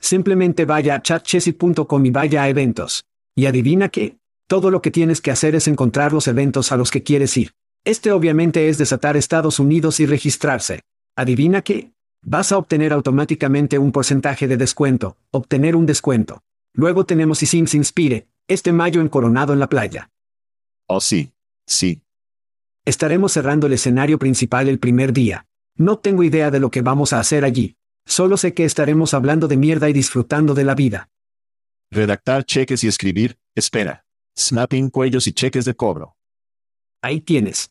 Simplemente 0.00 0.64
vaya 0.64 0.96
a 0.96 1.02
chatchessy.com 1.02 2.06
y 2.06 2.10
vaya 2.10 2.42
a 2.42 2.48
eventos. 2.48 3.04
Y 3.36 3.46
adivina 3.46 3.88
qué? 3.88 4.18
Todo 4.48 4.72
lo 4.72 4.82
que 4.82 4.90
tienes 4.90 5.20
que 5.20 5.30
hacer 5.30 5.54
es 5.54 5.68
encontrar 5.68 6.12
los 6.12 6.26
eventos 6.26 6.72
a 6.72 6.76
los 6.76 6.90
que 6.90 7.04
quieres 7.04 7.36
ir. 7.36 7.52
Este 7.84 8.12
obviamente 8.12 8.68
es 8.68 8.76
desatar 8.76 9.16
Estados 9.16 9.58
Unidos 9.58 10.00
y 10.00 10.06
registrarse. 10.06 10.82
¿Adivina 11.16 11.62
qué? 11.62 11.92
Vas 12.22 12.52
a 12.52 12.58
obtener 12.58 12.92
automáticamente 12.92 13.78
un 13.78 13.92
porcentaje 13.92 14.46
de 14.46 14.58
descuento, 14.58 15.16
obtener 15.30 15.74
un 15.74 15.86
descuento. 15.86 16.42
Luego 16.74 17.06
tenemos 17.06 17.42
y 17.42 17.46
Sims 17.46 17.74
Inspire, 17.74 18.28
este 18.48 18.72
mayo 18.72 19.00
en 19.00 19.08
Coronado 19.08 19.54
en 19.54 19.58
la 19.58 19.68
playa. 19.68 20.10
Oh 20.86 21.00
sí. 21.00 21.32
Sí. 21.66 22.02
Estaremos 22.84 23.32
cerrando 23.32 23.66
el 23.66 23.72
escenario 23.72 24.18
principal 24.18 24.68
el 24.68 24.78
primer 24.78 25.12
día. 25.12 25.46
No 25.76 25.98
tengo 25.98 26.22
idea 26.22 26.50
de 26.50 26.60
lo 26.60 26.70
que 26.70 26.82
vamos 26.82 27.12
a 27.12 27.20
hacer 27.20 27.44
allí. 27.44 27.76
Solo 28.04 28.36
sé 28.36 28.52
que 28.52 28.64
estaremos 28.64 29.14
hablando 29.14 29.48
de 29.48 29.56
mierda 29.56 29.88
y 29.88 29.92
disfrutando 29.92 30.52
de 30.52 30.64
la 30.64 30.74
vida. 30.74 31.08
Redactar 31.90 32.44
cheques 32.44 32.84
y 32.84 32.88
escribir, 32.88 33.38
espera. 33.54 34.04
Snapping 34.38 34.90
cuellos 34.90 35.26
y 35.26 35.32
cheques 35.32 35.64
de 35.64 35.74
cobro. 35.74 36.16
Ahí 37.02 37.20
tienes. 37.20 37.70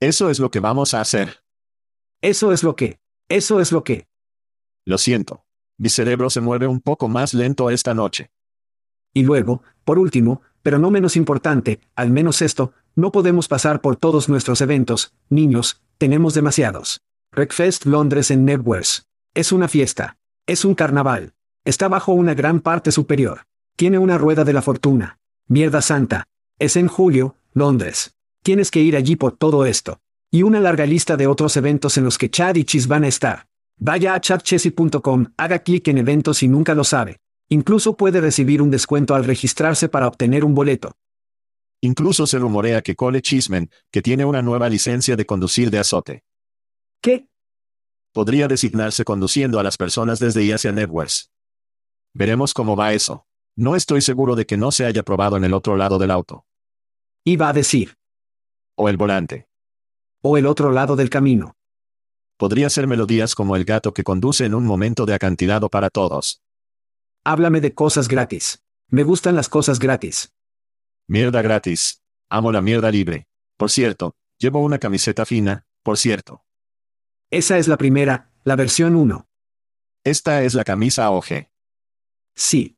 Eso 0.00 0.30
es 0.30 0.38
lo 0.38 0.50
que 0.50 0.60
vamos 0.60 0.94
a 0.94 1.00
hacer. 1.00 1.42
Eso 2.20 2.52
es 2.52 2.62
lo 2.62 2.76
que. 2.76 2.98
Eso 3.28 3.60
es 3.60 3.72
lo 3.72 3.84
que. 3.84 4.06
Lo 4.84 4.98
siento. 4.98 5.44
Mi 5.78 5.88
cerebro 5.88 6.30
se 6.30 6.40
mueve 6.40 6.66
un 6.66 6.80
poco 6.80 7.08
más 7.08 7.34
lento 7.34 7.70
esta 7.70 7.94
noche. 7.94 8.30
Y 9.14 9.22
luego, 9.22 9.62
por 9.84 9.98
último, 9.98 10.42
pero 10.62 10.78
no 10.78 10.90
menos 10.90 11.16
importante, 11.16 11.80
al 11.94 12.10
menos 12.10 12.42
esto, 12.42 12.72
no 12.94 13.12
podemos 13.12 13.48
pasar 13.48 13.80
por 13.80 13.96
todos 13.96 14.28
nuestros 14.28 14.60
eventos, 14.60 15.14
niños, 15.28 15.82
tenemos 15.98 16.34
demasiados. 16.34 17.00
Breakfast 17.32 17.86
Londres 17.86 18.30
en 18.30 18.44
Nebworth. 18.44 19.04
Es 19.34 19.52
una 19.52 19.68
fiesta. 19.68 20.16
Es 20.46 20.64
un 20.64 20.74
carnaval. 20.74 21.34
Está 21.64 21.88
bajo 21.88 22.12
una 22.12 22.34
gran 22.34 22.60
parte 22.60 22.92
superior. 22.92 23.46
Tiene 23.76 23.98
una 23.98 24.18
rueda 24.18 24.44
de 24.44 24.52
la 24.52 24.62
fortuna. 24.62 25.18
Mierda 25.48 25.82
santa. 25.82 26.24
Es 26.58 26.76
en 26.76 26.88
julio, 26.88 27.36
Londres. 27.52 28.14
Tienes 28.44 28.70
que 28.70 28.80
ir 28.80 28.94
allí 28.94 29.16
por 29.16 29.38
todo 29.38 29.64
esto. 29.64 30.02
Y 30.30 30.42
una 30.42 30.60
larga 30.60 30.84
lista 30.84 31.16
de 31.16 31.26
otros 31.26 31.56
eventos 31.56 31.96
en 31.96 32.04
los 32.04 32.18
que 32.18 32.28
Chad 32.28 32.56
y 32.56 32.64
Chis 32.64 32.86
van 32.86 33.04
a 33.04 33.08
estar. 33.08 33.46
Vaya 33.78 34.12
a 34.12 34.20
chadchessy.com, 34.20 35.32
haga 35.38 35.60
clic 35.60 35.88
en 35.88 35.96
eventos 35.96 36.42
y 36.42 36.48
nunca 36.48 36.74
lo 36.74 36.84
sabe. 36.84 37.20
Incluso 37.48 37.96
puede 37.96 38.20
recibir 38.20 38.60
un 38.60 38.70
descuento 38.70 39.14
al 39.14 39.24
registrarse 39.24 39.88
para 39.88 40.06
obtener 40.06 40.44
un 40.44 40.54
boleto. 40.54 40.92
Incluso 41.80 42.26
se 42.26 42.38
rumorea 42.38 42.82
que 42.82 42.94
Cole 42.94 43.22
Chismen, 43.22 43.70
que 43.90 44.02
tiene 44.02 44.26
una 44.26 44.42
nueva 44.42 44.68
licencia 44.68 45.16
de 45.16 45.24
conducir 45.24 45.70
de 45.70 45.78
azote. 45.78 46.22
¿Qué? 47.00 47.26
Podría 48.12 48.46
designarse 48.46 49.06
conduciendo 49.06 49.58
a 49.58 49.62
las 49.62 49.78
personas 49.78 50.18
desde 50.18 50.44
y 50.44 50.52
hacia 50.52 50.70
Networks. 50.70 51.30
Veremos 52.12 52.52
cómo 52.52 52.76
va 52.76 52.92
eso. 52.92 53.26
No 53.56 53.74
estoy 53.74 54.02
seguro 54.02 54.36
de 54.36 54.44
que 54.44 54.58
no 54.58 54.70
se 54.70 54.84
haya 54.84 55.02
probado 55.02 55.38
en 55.38 55.44
el 55.44 55.54
otro 55.54 55.76
lado 55.76 55.98
del 55.98 56.10
auto. 56.10 56.44
Iba 57.24 57.48
a 57.48 57.54
decir. 57.54 57.96
O 58.76 58.88
el 58.88 58.96
volante. 58.96 59.48
O 60.22 60.36
el 60.36 60.46
otro 60.46 60.72
lado 60.72 60.96
del 60.96 61.10
camino. 61.10 61.56
Podría 62.36 62.68
ser 62.70 62.86
melodías 62.86 63.34
como 63.34 63.54
el 63.54 63.64
gato 63.64 63.94
que 63.94 64.02
conduce 64.02 64.44
en 64.44 64.54
un 64.54 64.64
momento 64.64 65.06
de 65.06 65.14
acantilado 65.14 65.68
para 65.68 65.90
todos. 65.90 66.42
Háblame 67.24 67.60
de 67.60 67.74
cosas 67.74 68.08
gratis. 68.08 68.64
Me 68.88 69.04
gustan 69.04 69.36
las 69.36 69.48
cosas 69.48 69.78
gratis. 69.78 70.32
Mierda 71.06 71.40
gratis. 71.42 72.02
Amo 72.28 72.50
la 72.50 72.60
mierda 72.60 72.90
libre. 72.90 73.28
Por 73.56 73.70
cierto, 73.70 74.16
llevo 74.38 74.60
una 74.60 74.78
camiseta 74.78 75.24
fina, 75.24 75.66
por 75.82 75.96
cierto. 75.96 76.44
Esa 77.30 77.58
es 77.58 77.68
la 77.68 77.76
primera, 77.76 78.32
la 78.42 78.56
versión 78.56 78.96
1. 78.96 79.28
Esta 80.04 80.42
es 80.42 80.54
la 80.54 80.64
camisa 80.64 81.10
OG. 81.10 81.48
Sí. 82.34 82.76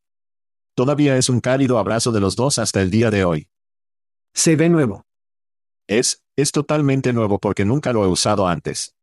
Todavía 0.75 1.17
es 1.17 1.31
un 1.31 1.41
cálido 1.41 1.79
abrazo 1.79 2.13
de 2.13 2.21
los 2.21 2.37
dos 2.37 2.59
hasta 2.59 2.83
el 2.83 2.91
día 2.91 3.11
de 3.11 3.25
hoy. 3.25 3.49
Se 4.35 4.57
ve 4.57 4.69
nuevo. 4.69 5.06
Es, 5.87 6.25
es 6.37 6.53
totalmente 6.53 7.13
nuevo 7.13 7.39
porque 7.39 7.65
nunca 7.65 7.93
lo 7.93 8.05
he 8.05 8.09
usado 8.09 8.49
antes. 8.49 8.97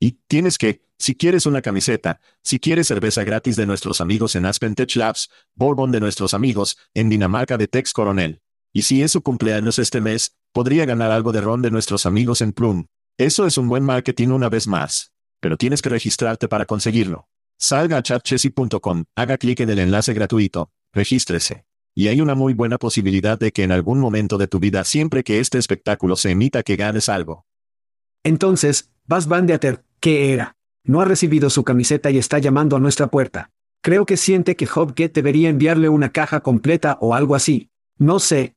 Y 0.00 0.12
tienes 0.28 0.58
que, 0.58 0.82
si 0.98 1.14
quieres 1.14 1.46
una 1.46 1.62
camiseta, 1.62 2.20
si 2.42 2.58
quieres 2.58 2.88
cerveza 2.88 3.24
gratis 3.24 3.56
de 3.56 3.66
nuestros 3.66 4.00
amigos 4.00 4.36
en 4.36 4.46
Aspen 4.46 4.74
Tech 4.74 4.94
Labs, 4.96 5.30
Bourbon 5.54 5.92
de 5.92 6.00
nuestros 6.00 6.34
amigos, 6.34 6.76
en 6.94 7.08
Dinamarca 7.08 7.56
de 7.56 7.68
Tex 7.68 7.92
Coronel. 7.92 8.42
Y 8.72 8.82
si 8.82 9.02
es 9.02 9.12
su 9.12 9.22
cumpleaños 9.22 9.78
este 9.78 10.00
mes, 10.00 10.36
podría 10.52 10.84
ganar 10.84 11.10
algo 11.10 11.32
de 11.32 11.40
ron 11.40 11.62
de 11.62 11.70
nuestros 11.70 12.06
amigos 12.06 12.40
en 12.40 12.52
Plum. 12.52 12.86
Eso 13.16 13.46
es 13.46 13.56
un 13.56 13.68
buen 13.68 13.84
marketing 13.84 14.28
una 14.28 14.48
vez 14.48 14.66
más. 14.66 15.12
Pero 15.40 15.56
tienes 15.56 15.82
que 15.82 15.90
registrarte 15.90 16.48
para 16.48 16.66
conseguirlo. 16.66 17.28
Salga 17.56 17.98
a 17.98 18.02
chatchessy.com, 18.02 19.04
haga 19.14 19.38
clic 19.38 19.60
en 19.60 19.70
el 19.70 19.78
enlace 19.78 20.12
gratuito, 20.12 20.72
regístrese. 20.92 21.66
Y 21.94 22.08
hay 22.08 22.20
una 22.20 22.34
muy 22.34 22.54
buena 22.54 22.76
posibilidad 22.76 23.38
de 23.38 23.52
que 23.52 23.62
en 23.62 23.70
algún 23.70 24.00
momento 24.00 24.36
de 24.36 24.48
tu 24.48 24.58
vida 24.58 24.82
siempre 24.84 25.22
que 25.22 25.38
este 25.38 25.58
espectáculo 25.58 26.16
se 26.16 26.30
emita 26.30 26.62
que 26.62 26.76
ganes 26.76 27.08
algo. 27.08 27.46
Entonces, 28.24 28.90
Bas 29.06 29.28
Van 29.28 29.46
de 29.46 29.54
Ater, 29.54 29.84
¿qué 30.00 30.32
era? 30.32 30.56
No 30.82 31.00
ha 31.00 31.04
recibido 31.04 31.50
su 31.50 31.62
camiseta 31.62 32.10
y 32.10 32.18
está 32.18 32.38
llamando 32.38 32.76
a 32.76 32.80
nuestra 32.80 33.06
puerta. 33.06 33.50
Creo 33.80 34.06
que 34.06 34.16
siente 34.16 34.56
que 34.56 34.66
Hobget 34.66 35.14
debería 35.14 35.48
enviarle 35.50 35.88
una 35.88 36.10
caja 36.10 36.40
completa 36.40 36.98
o 37.00 37.14
algo 37.14 37.34
así. 37.34 37.70
No 37.98 38.18
sé. 38.18 38.54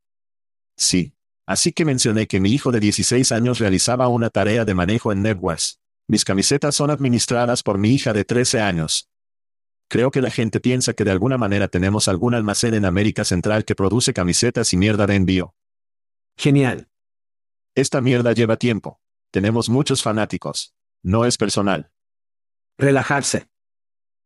Sí. 0.75 1.13
Así 1.45 1.71
que 1.71 1.85
mencioné 1.85 2.27
que 2.27 2.39
mi 2.39 2.51
hijo 2.51 2.71
de 2.71 2.79
16 2.79 3.31
años 3.31 3.59
realizaba 3.59 4.07
una 4.07 4.29
tarea 4.29 4.65
de 4.65 4.73
manejo 4.73 5.11
en 5.11 5.21
NetWest. 5.21 5.79
Mis 6.07 6.25
camisetas 6.25 6.75
son 6.75 6.89
administradas 6.89 7.63
por 7.63 7.77
mi 7.77 7.93
hija 7.93 8.13
de 8.13 8.25
13 8.25 8.61
años. 8.61 9.09
Creo 9.89 10.11
que 10.11 10.21
la 10.21 10.29
gente 10.29 10.59
piensa 10.59 10.93
que 10.93 11.03
de 11.03 11.11
alguna 11.11 11.37
manera 11.37 11.67
tenemos 11.67 12.07
algún 12.07 12.33
almacén 12.33 12.73
en 12.73 12.85
América 12.85 13.23
Central 13.23 13.63
que 13.63 13.75
produce 13.75 14.13
camisetas 14.13 14.73
y 14.73 14.77
mierda 14.77 15.07
de 15.07 15.15
envío. 15.15 15.55
Genial. 16.35 16.89
Esta 17.73 18.01
mierda 18.01 18.33
lleva 18.33 18.57
tiempo. 18.57 18.99
Tenemos 19.31 19.69
muchos 19.69 20.03
fanáticos. 20.03 20.73
No 21.03 21.25
es 21.25 21.37
personal. 21.37 21.91
Relajarse. 22.77 23.49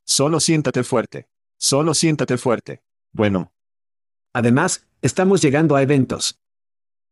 Solo 0.03 0.39
siéntate 0.39 0.83
fuerte. 0.83 1.29
Solo 1.57 1.93
siéntate 1.93 2.37
fuerte. 2.37 2.83
Bueno, 3.11 3.53
Además, 4.33 4.87
estamos 5.01 5.41
llegando 5.41 5.75
a 5.75 5.81
eventos. 5.81 6.39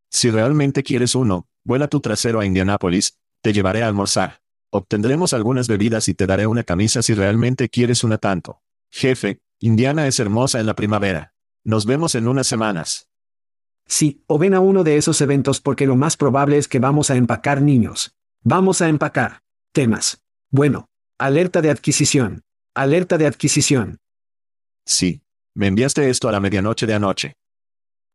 si 0.10 0.32
realmente 0.32 0.84
quieres 0.84 1.15
uno, 1.15 1.48
vuela 1.63 1.88
tu 1.88 2.00
trasero 2.00 2.39
a 2.39 2.46
Indianápolis, 2.46 3.20
te 3.41 3.53
llevaré 3.53 3.84
a 3.84 3.88
almorzar. 3.88 4.38
Obtendremos 4.71 5.33
algunas 5.33 5.67
bebidas 5.67 6.07
y 6.09 6.13
te 6.13 6.27
daré 6.27 6.45
una 6.45 6.63
camisa 6.63 7.01
si 7.01 7.15
realmente 7.15 7.69
quieres 7.69 8.03
una 8.03 8.19
tanto. 8.19 8.61
Jefe, 8.91 9.39
Indiana 9.59 10.05
es 10.05 10.19
hermosa 10.19 10.59
en 10.59 10.67
la 10.67 10.75
primavera. 10.75 11.33
Nos 11.63 11.85
vemos 11.85 12.13
en 12.13 12.27
unas 12.27 12.45
semanas. 12.45 13.09
Sí, 13.88 14.23
o 14.27 14.38
ven 14.38 14.53
a 14.53 14.59
uno 14.59 14.83
de 14.83 14.97
esos 14.97 15.21
eventos 15.21 15.59
porque 15.59 15.88
lo 15.88 15.95
más 15.95 16.15
probable 16.15 16.57
es 16.57 16.67
que 16.67 16.77
vamos 16.77 17.09
a 17.09 17.15
empacar 17.15 17.61
niños. 17.61 18.15
Vamos 18.43 18.81
a 18.81 18.89
empacar. 18.89 19.41
Temas. 19.71 20.21
Bueno. 20.51 20.88
Alerta 21.17 21.61
de 21.61 21.71
adquisición. 21.71 22.43
Alerta 22.75 23.17
de 23.17 23.25
adquisición. 23.25 23.97
Sí. 24.85 25.23
Me 25.55 25.67
enviaste 25.67 26.09
esto 26.09 26.29
a 26.29 26.31
la 26.31 26.39
medianoche 26.39 26.85
de 26.85 26.93
anoche. 26.93 27.35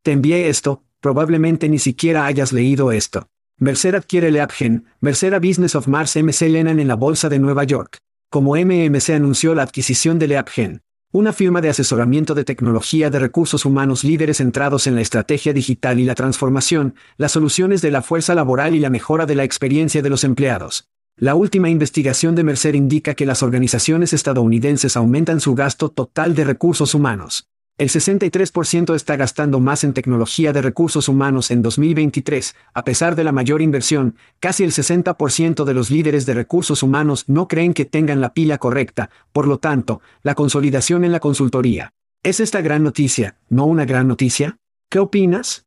Te 0.03 0.13
envié 0.13 0.49
esto, 0.49 0.85
probablemente 1.01 1.69
ni 1.69 1.79
siquiera 1.79 2.27
hayas 2.27 2.53
leído 2.53 2.93
esto. 2.93 3.29
Mercer 3.65 3.97
adquiere 3.97 4.31
Leapgen, 4.31 4.85
Mercer 5.01 5.41
Business 5.41 5.75
of 5.75 5.89
Mars 5.89 6.17
MC 6.17 6.51
Lenan 6.51 6.81
en 6.81 6.87
la 6.87 6.97
Bolsa 6.97 7.31
de 7.31 7.39
Nueva 7.39 7.65
York. 7.65 7.97
Como 8.29 8.57
MMC 8.57 9.09
anunció 9.15 9.55
la 9.55 9.63
adquisición 9.63 10.19
de 10.19 10.29
Leapgen, 10.29 10.83
una 11.13 11.33
firma 11.33 11.63
de 11.63 11.71
asesoramiento 11.71 12.35
de 12.35 12.45
tecnología 12.45 13.09
de 13.09 13.21
recursos 13.21 13.65
humanos 13.65 14.05
líderes 14.05 14.37
centrados 14.37 14.87
en 14.87 14.97
la 14.97 15.01
estrategia 15.01 15.55
digital 15.55 15.99
y 15.99 16.05
la 16.05 16.15
transformación, 16.15 16.95
las 17.17 17.33
soluciones 17.33 17.81
de 17.81 17.91
la 17.91 18.03
fuerza 18.03 18.35
laboral 18.35 18.75
y 18.75 18.81
la 18.81 18.91
mejora 18.91 19.25
de 19.25 19.35
la 19.35 19.45
experiencia 19.45 20.03
de 20.03 20.11
los 20.11 20.25
empleados. 20.25 20.91
La 21.17 21.35
última 21.35 21.71
investigación 21.71 22.35
de 22.35 22.45
Mercer 22.45 22.77
indica 22.77 23.15
que 23.15 23.25
las 23.25 23.43
organizaciones 23.43 24.13
estadounidenses 24.13 24.95
aumentan 24.95 25.41
su 25.41 25.55
gasto 25.55 25.89
total 25.89 26.35
de 26.35 26.45
recursos 26.45 26.95
humanos. 26.95 27.49
El 27.77 27.89
63% 27.89 28.95
está 28.95 29.17
gastando 29.17 29.59
más 29.59 29.83
en 29.83 29.95
tecnología 29.95 30.53
de 30.53 30.63
recursos 30.63 31.09
humanos 31.09 31.51
en 31.51 31.61
2023, 31.61 32.55
a 32.73 32.85
pesar 32.85 33.17
de 33.17 33.25
la 33.25 33.33
mayor 33.33 33.61
inversión, 33.63 34.17
casi 34.39 34.63
el 34.63 34.71
60% 34.71 35.65
de 35.65 35.75
los 35.75 35.91
líderes 35.91 36.25
de 36.25 36.35
recursos 36.35 36.85
humanos 36.85 37.25
no 37.27 37.49
creen 37.49 37.75
que 37.75 37.85
tengan 37.85 38.21
la 38.21 38.33
pila 38.33 38.59
correcta, 38.59 39.11
por 39.33 39.49
lo 39.49 39.59
tanto, 39.59 40.01
la 40.23 40.37
consolidación 40.37 41.05
en 41.05 41.11
la 41.11 41.19
consultoría. 41.19 41.93
¿Es 42.23 42.39
esta 42.39 42.61
gran 42.61 42.85
noticia, 42.85 43.39
no 43.49 43.65
una 43.65 43.85
gran 43.85 44.07
noticia? 44.07 44.57
¿Qué 44.89 45.01
opinas? 45.01 45.67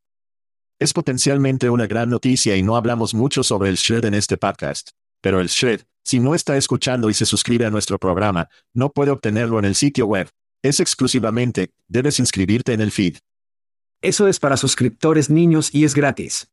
Es 0.78 0.94
potencialmente 0.94 1.68
una 1.68 1.86
gran 1.86 2.08
noticia 2.08 2.56
y 2.56 2.62
no 2.62 2.76
hablamos 2.76 3.12
mucho 3.12 3.42
sobre 3.42 3.68
el 3.68 3.76
shred 3.76 4.06
en 4.06 4.14
este 4.14 4.38
podcast. 4.38 4.92
Pero 5.20 5.40
el 5.40 5.48
shred, 5.48 5.82
si 6.04 6.20
no 6.20 6.34
está 6.34 6.56
escuchando 6.56 7.10
y 7.10 7.14
se 7.14 7.26
suscribe 7.26 7.66
a 7.66 7.70
nuestro 7.70 7.98
programa, 7.98 8.48
no 8.72 8.88
puede 8.92 9.10
obtenerlo 9.10 9.58
en 9.58 9.66
el 9.66 9.74
sitio 9.74 10.06
web. 10.06 10.30
Es 10.62 10.80
exclusivamente, 10.80 11.72
debes 11.86 12.18
inscribirte 12.18 12.72
en 12.72 12.80
el 12.80 12.90
feed. 12.90 13.18
Eso 14.02 14.26
es 14.26 14.40
para 14.40 14.56
suscriptores 14.56 15.30
niños 15.30 15.72
y 15.72 15.84
es 15.84 15.94
gratis. 15.94 16.50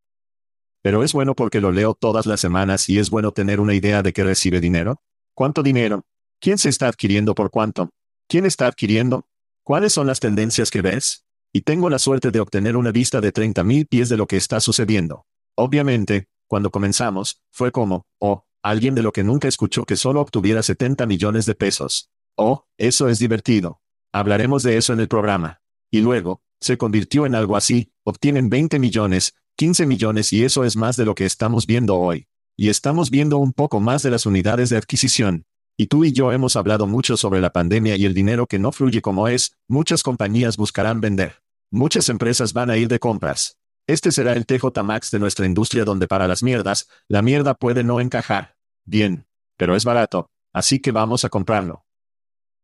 Pero 0.83 1.03
es 1.03 1.13
bueno 1.13 1.33
porque 1.35 1.59
lo 1.59 1.71
leo 1.71 1.95
todas 1.95 2.27
las 2.27 2.39
semanas 2.39 2.88
y 2.88 3.00
es 3.00 3.09
bueno 3.09 3.31
tener 3.31 3.59
una 3.59 3.74
idea 3.74 4.03
de 4.03 4.13
que 4.13 4.24
recibe 4.24 4.62
dinero. 4.62 5.01
¿Cuánto 5.33 5.63
dinero? 5.63 6.05
¿Quién 6.39 6.59
se 6.59 6.69
está 6.69 6.88
adquiriendo 6.88 7.33
por 7.33 7.50
cuánto? 7.50 7.89
¿Quién 8.27 8.45
está 8.45 8.67
adquiriendo? 8.67 9.27
¿Cuáles 9.63 9.93
son 9.93 10.05
las 10.05 10.19
tendencias 10.19 10.69
que 10.69 10.83
ves? 10.83 11.25
Y 11.51 11.62
tengo 11.62 11.89
la 11.89 11.97
suerte 11.97 12.29
de 12.29 12.39
obtener 12.39 12.77
una 12.77 12.91
vista 12.91 13.21
de 13.21 13.33
30.000 13.33 13.88
pies 13.89 14.09
de 14.09 14.17
lo 14.17 14.27
que 14.27 14.38
está 14.38 14.59
sucediendo. 14.59 15.25
Obviamente, 15.55 16.27
cuando 16.45 16.69
comenzamos, 16.69 17.41
fue 17.50 17.71
como, 17.71 18.05
oh, 18.19 18.45
alguien 18.61 18.94
de 18.94 19.01
lo 19.01 19.11
que 19.11 19.24
nunca 19.24 19.48
escuchó 19.48 19.85
que 19.85 19.96
solo 19.96 20.22
obtuviera 20.22 20.61
70 20.61 21.07
millones 21.07 21.48
de 21.48 21.55
pesos. 21.55 22.11
Oh, 22.35 22.68
eso 22.77 23.09
es 23.09 23.18
divertido. 23.18 23.81
Hablaremos 24.15 24.63
de 24.63 24.77
eso 24.77 24.93
en 24.93 25.01
el 25.01 25.09
programa. 25.09 25.59
Y 25.91 25.99
luego, 25.99 26.41
se 26.61 26.77
convirtió 26.77 27.25
en 27.25 27.35
algo 27.35 27.57
así, 27.57 27.91
obtienen 28.05 28.49
20 28.49 28.79
millones, 28.79 29.33
15 29.57 29.85
millones 29.85 30.31
y 30.31 30.45
eso 30.45 30.63
es 30.63 30.77
más 30.77 30.95
de 30.95 31.03
lo 31.03 31.15
que 31.15 31.25
estamos 31.25 31.67
viendo 31.67 31.97
hoy. 31.97 32.29
Y 32.55 32.69
estamos 32.69 33.09
viendo 33.11 33.39
un 33.39 33.51
poco 33.51 33.81
más 33.81 34.03
de 34.03 34.11
las 34.11 34.25
unidades 34.25 34.69
de 34.69 34.77
adquisición. 34.77 35.43
Y 35.75 35.87
tú 35.87 36.05
y 36.05 36.13
yo 36.13 36.31
hemos 36.31 36.55
hablado 36.55 36.87
mucho 36.87 37.17
sobre 37.17 37.41
la 37.41 37.51
pandemia 37.51 37.97
y 37.97 38.05
el 38.05 38.13
dinero 38.13 38.47
que 38.47 38.57
no 38.57 38.71
fluye 38.71 39.01
como 39.01 39.27
es, 39.27 39.57
muchas 39.67 40.01
compañías 40.01 40.55
buscarán 40.55 41.01
vender. 41.01 41.41
Muchas 41.69 42.07
empresas 42.07 42.53
van 42.53 42.69
a 42.69 42.77
ir 42.77 42.87
de 42.87 42.99
compras. 42.99 43.57
Este 43.85 44.13
será 44.13 44.31
el 44.31 44.45
TJ 44.45 44.81
Max 44.81 45.11
de 45.11 45.19
nuestra 45.19 45.45
industria 45.45 45.83
donde 45.83 46.07
para 46.07 46.29
las 46.29 46.41
mierdas, 46.41 46.87
la 47.09 47.21
mierda 47.21 47.53
puede 47.53 47.83
no 47.83 47.99
encajar. 47.99 48.55
Bien. 48.85 49.27
Pero 49.57 49.75
es 49.75 49.83
barato, 49.83 50.29
así 50.53 50.79
que 50.79 50.93
vamos 50.93 51.25
a 51.25 51.29
comprarlo. 51.29 51.85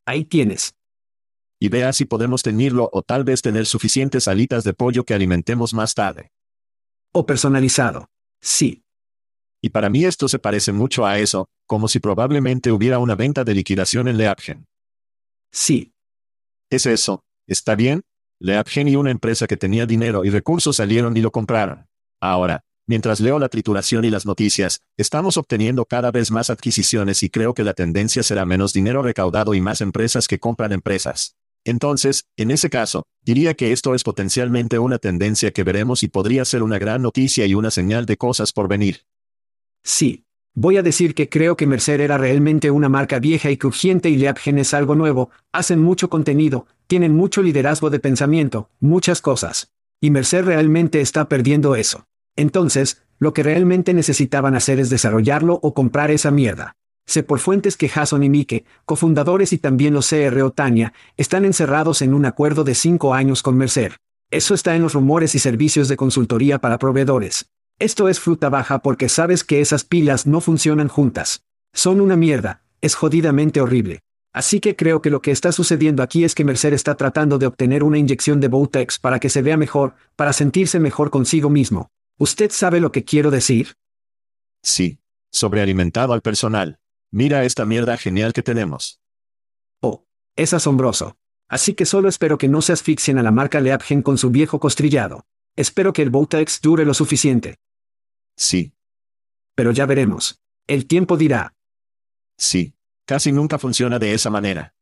Ahí 0.05 0.23
tienes. 0.23 0.75
Y 1.63 1.69
vea 1.69 1.93
si 1.93 2.05
podemos 2.05 2.41
tenerlo 2.41 2.89
o 2.91 3.03
tal 3.03 3.23
vez 3.23 3.43
tener 3.43 3.67
suficientes 3.67 4.27
alitas 4.27 4.63
de 4.63 4.73
pollo 4.73 5.03
que 5.03 5.13
alimentemos 5.13 5.75
más 5.75 5.93
tarde. 5.93 6.31
O 7.13 7.27
personalizado. 7.27 8.07
Sí. 8.41 8.83
Y 9.61 9.69
para 9.69 9.91
mí 9.91 10.03
esto 10.03 10.27
se 10.27 10.39
parece 10.39 10.71
mucho 10.71 11.05
a 11.05 11.19
eso, 11.19 11.49
como 11.67 11.87
si 11.87 11.99
probablemente 11.99 12.71
hubiera 12.71 12.97
una 12.97 13.13
venta 13.13 13.43
de 13.43 13.53
liquidación 13.53 14.07
en 14.07 14.17
Leapgen. 14.17 14.65
Sí. 15.51 15.93
Es 16.71 16.87
eso, 16.87 17.23
¿está 17.45 17.75
bien? 17.75 18.01
Leapgen 18.39 18.87
y 18.87 18.95
una 18.95 19.11
empresa 19.11 19.45
que 19.45 19.55
tenía 19.55 19.85
dinero 19.85 20.25
y 20.25 20.31
recursos 20.31 20.77
salieron 20.77 21.15
y 21.15 21.21
lo 21.21 21.31
compraron. 21.31 21.85
Ahora, 22.19 22.63
mientras 22.87 23.19
leo 23.19 23.37
la 23.37 23.49
trituración 23.49 24.03
y 24.03 24.09
las 24.09 24.25
noticias, 24.25 24.81
estamos 24.97 25.37
obteniendo 25.37 25.85
cada 25.85 26.09
vez 26.09 26.31
más 26.31 26.49
adquisiciones 26.49 27.21
y 27.21 27.29
creo 27.29 27.53
que 27.53 27.63
la 27.63 27.75
tendencia 27.75 28.23
será 28.23 28.47
menos 28.47 28.73
dinero 28.73 29.03
recaudado 29.03 29.53
y 29.53 29.61
más 29.61 29.81
empresas 29.81 30.27
que 30.27 30.39
compran 30.39 30.71
empresas. 30.71 31.35
Entonces, 31.65 32.25
en 32.37 32.51
ese 32.51 32.69
caso, 32.69 33.03
diría 33.23 33.53
que 33.53 33.71
esto 33.71 33.93
es 33.93 34.03
potencialmente 34.03 34.79
una 34.79 34.97
tendencia 34.97 35.51
que 35.51 35.63
veremos 35.63 36.03
y 36.03 36.07
podría 36.07 36.43
ser 36.45 36.63
una 36.63 36.79
gran 36.79 37.01
noticia 37.01 37.45
y 37.45 37.53
una 37.53 37.71
señal 37.71 38.05
de 38.05 38.17
cosas 38.17 38.51
por 38.51 38.67
venir. 38.67 39.01
Sí. 39.83 40.25
Voy 40.53 40.75
a 40.75 40.83
decir 40.83 41.15
que 41.15 41.29
creo 41.29 41.55
que 41.55 41.65
Mercer 41.65 42.01
era 42.01 42.17
realmente 42.17 42.71
una 42.71 42.89
marca 42.89 43.19
vieja 43.19 43.49
y 43.51 43.57
crujiente 43.57 44.09
y 44.09 44.17
Leapgen 44.17 44.57
es 44.57 44.73
algo 44.73 44.95
nuevo, 44.95 45.29
hacen 45.53 45.81
mucho 45.81 46.09
contenido, 46.09 46.67
tienen 46.87 47.15
mucho 47.15 47.41
liderazgo 47.41 47.89
de 47.89 47.99
pensamiento, 47.99 48.69
muchas 48.81 49.21
cosas. 49.21 49.71
Y 50.01 50.11
Mercer 50.11 50.43
realmente 50.43 50.99
está 50.99 51.29
perdiendo 51.29 51.75
eso. 51.75 52.05
Entonces, 52.35 53.01
lo 53.17 53.33
que 53.33 53.43
realmente 53.43 53.93
necesitaban 53.93 54.55
hacer 54.55 54.79
es 54.79 54.89
desarrollarlo 54.89 55.59
o 55.61 55.73
comprar 55.73 56.11
esa 56.11 56.31
mierda. 56.31 56.75
Sé 57.05 57.23
por 57.23 57.39
fuentes 57.39 57.77
que 57.77 57.89
Jason 57.89 58.23
y 58.23 58.29
Mike, 58.29 58.65
cofundadores 58.85 59.53
y 59.53 59.57
también 59.57 59.93
los 59.93 60.09
CRO 60.09 60.51
Tania, 60.51 60.93
están 61.17 61.45
encerrados 61.45 62.01
en 62.01 62.13
un 62.13 62.25
acuerdo 62.25 62.63
de 62.63 62.75
cinco 62.75 63.13
años 63.13 63.43
con 63.43 63.57
Mercer. 63.57 63.97
Eso 64.29 64.53
está 64.53 64.75
en 64.75 64.81
los 64.81 64.93
rumores 64.93 65.35
y 65.35 65.39
servicios 65.39 65.87
de 65.87 65.97
consultoría 65.97 66.59
para 66.59 66.77
proveedores. 66.77 67.49
Esto 67.79 68.07
es 68.07 68.19
fruta 68.19 68.49
baja 68.49 68.79
porque 68.79 69.09
sabes 69.09 69.43
que 69.43 69.59
esas 69.59 69.83
pilas 69.83 70.27
no 70.27 70.39
funcionan 70.39 70.87
juntas. 70.87 71.43
Son 71.73 71.99
una 71.99 72.15
mierda, 72.15 72.61
es 72.79 72.95
jodidamente 72.95 73.59
horrible. 73.59 74.01
Así 74.33 74.61
que 74.61 74.77
creo 74.77 75.01
que 75.01 75.09
lo 75.09 75.21
que 75.21 75.31
está 75.31 75.51
sucediendo 75.51 76.03
aquí 76.03 76.23
es 76.23 76.35
que 76.35 76.45
Mercer 76.45 76.73
está 76.73 76.95
tratando 76.95 77.37
de 77.37 77.47
obtener 77.47 77.83
una 77.83 77.97
inyección 77.97 78.39
de 78.39 78.47
Botex 78.47 78.97
para 78.99 79.19
que 79.19 79.29
se 79.29 79.41
vea 79.41 79.57
mejor, 79.57 79.95
para 80.15 80.31
sentirse 80.31 80.79
mejor 80.79 81.09
consigo 81.09 81.49
mismo. 81.49 81.89
¿Usted 82.17 82.51
sabe 82.51 82.79
lo 82.79 82.91
que 82.91 83.03
quiero 83.03 83.31
decir? 83.31 83.73
Sí. 84.63 84.99
Sobrealimentado 85.31 86.13
al 86.13 86.21
personal. 86.21 86.77
Mira 87.11 87.43
esta 87.43 87.65
mierda 87.65 87.97
genial 87.97 88.31
que 88.31 88.41
tenemos. 88.41 89.01
Oh, 89.81 90.05
es 90.37 90.53
asombroso. 90.53 91.17
Así 91.49 91.73
que 91.73 91.85
solo 91.85 92.07
espero 92.07 92.37
que 92.37 92.47
no 92.47 92.61
se 92.61 92.71
asfixien 92.71 93.17
a 93.17 93.23
la 93.23 93.31
marca 93.31 93.59
Leapgen 93.59 94.01
con 94.01 94.17
su 94.17 94.29
viejo 94.31 94.61
costrillado. 94.61 95.25
Espero 95.57 95.91
que 95.91 96.01
el 96.01 96.09
Botex 96.09 96.61
dure 96.61 96.85
lo 96.85 96.93
suficiente. 96.93 97.59
Sí. 98.37 98.73
Pero 99.55 99.71
ya 99.71 99.85
veremos. 99.85 100.39
El 100.67 100.87
tiempo 100.87 101.17
dirá. 101.17 101.53
Sí. 102.37 102.73
Casi 103.05 103.33
nunca 103.33 103.59
funciona 103.59 103.99
de 103.99 104.13
esa 104.13 104.29
manera. 104.29 104.73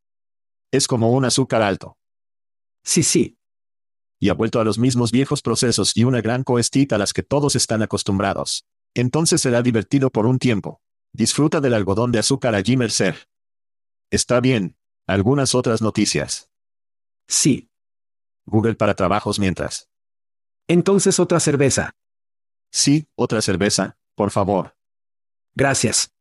Es 0.71 0.87
como 0.87 1.11
un 1.11 1.25
azúcar 1.25 1.63
alto. 1.63 1.97
Sí, 2.83 3.01
sí. 3.01 3.39
Y 4.19 4.29
ha 4.29 4.35
vuelto 4.35 4.59
a 4.59 4.63
los 4.63 4.77
mismos 4.77 5.11
viejos 5.11 5.41
procesos 5.41 5.97
y 5.97 6.03
una 6.03 6.21
gran 6.21 6.43
coestita 6.43 6.95
a 6.95 6.99
las 6.99 7.13
que 7.13 7.23
todos 7.23 7.55
están 7.55 7.81
acostumbrados. 7.81 8.65
Entonces 8.93 9.41
será 9.41 9.63
divertido 9.63 10.11
por 10.11 10.27
un 10.27 10.37
tiempo. 10.37 10.81
Disfruta 11.13 11.59
del 11.59 11.73
algodón 11.73 12.11
de 12.11 12.19
azúcar 12.19 12.55
allí 12.55 12.77
Mercer. 12.77 13.27
Está 14.11 14.39
bien. 14.39 14.77
Algunas 15.07 15.55
otras 15.55 15.81
noticias. 15.81 16.49
Sí. 17.27 17.69
Google 18.45 18.75
para 18.75 18.95
trabajos 18.95 19.39
mientras. 19.39 19.89
Entonces 20.67 21.19
otra 21.19 21.39
cerveza. 21.39 21.95
Sí, 22.71 23.07
otra 23.15 23.41
cerveza, 23.41 23.97
por 24.15 24.31
favor. 24.31 24.75
Gracias. 25.55 26.11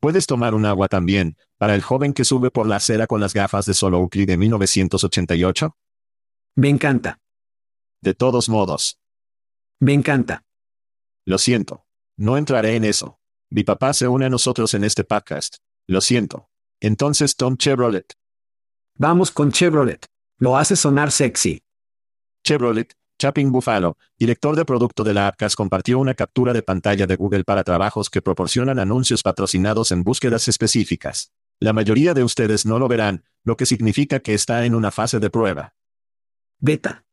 Puedes 0.00 0.26
tomar 0.26 0.54
un 0.54 0.64
agua 0.66 0.88
también, 0.88 1.36
para 1.56 1.74
el 1.74 1.82
joven 1.82 2.12
que 2.12 2.24
sube 2.24 2.50
por 2.50 2.66
la 2.66 2.76
acera 2.76 3.06
con 3.06 3.20
las 3.20 3.34
gafas 3.34 3.66
de 3.66 3.74
solo 3.74 3.98
Oakley 4.00 4.26
de 4.26 4.36
1988? 4.36 5.76
Me 6.56 6.68
encanta. 6.68 7.20
De 8.00 8.14
todos 8.14 8.48
modos. 8.48 9.00
Me 9.80 9.92
encanta. 9.92 10.44
Lo 11.24 11.38
siento. 11.38 11.84
No 12.16 12.36
entraré 12.36 12.76
en 12.76 12.84
eso. 12.84 13.17
Mi 13.50 13.64
papá 13.64 13.94
se 13.94 14.06
une 14.06 14.26
a 14.26 14.28
nosotros 14.28 14.74
en 14.74 14.84
este 14.84 15.04
podcast. 15.04 15.56
Lo 15.86 16.02
siento. 16.02 16.50
Entonces 16.80 17.34
Tom 17.34 17.56
Chevrolet. 17.56 18.12
Vamos 18.94 19.30
con 19.30 19.52
Chevrolet. 19.52 20.04
Lo 20.36 20.58
hace 20.58 20.76
sonar 20.76 21.10
sexy. 21.10 21.62
Chevrolet, 22.44 22.92
Chapin 23.18 23.50
Buffalo, 23.50 23.96
director 24.18 24.54
de 24.54 24.66
producto 24.66 25.02
de 25.02 25.14
la 25.14 25.26
Arcas, 25.28 25.56
compartió 25.56 25.98
una 25.98 26.12
captura 26.12 26.52
de 26.52 26.62
pantalla 26.62 27.06
de 27.06 27.16
Google 27.16 27.44
para 27.44 27.64
trabajos 27.64 28.10
que 28.10 28.20
proporcionan 28.20 28.78
anuncios 28.78 29.22
patrocinados 29.22 29.92
en 29.92 30.04
búsquedas 30.04 30.46
específicas. 30.48 31.32
La 31.58 31.72
mayoría 31.72 32.12
de 32.12 32.24
ustedes 32.24 32.66
no 32.66 32.78
lo 32.78 32.86
verán, 32.86 33.24
lo 33.44 33.56
que 33.56 33.64
significa 33.64 34.20
que 34.20 34.34
está 34.34 34.66
en 34.66 34.74
una 34.74 34.90
fase 34.90 35.20
de 35.20 35.30
prueba. 35.30 35.74
Beta. 36.60 37.06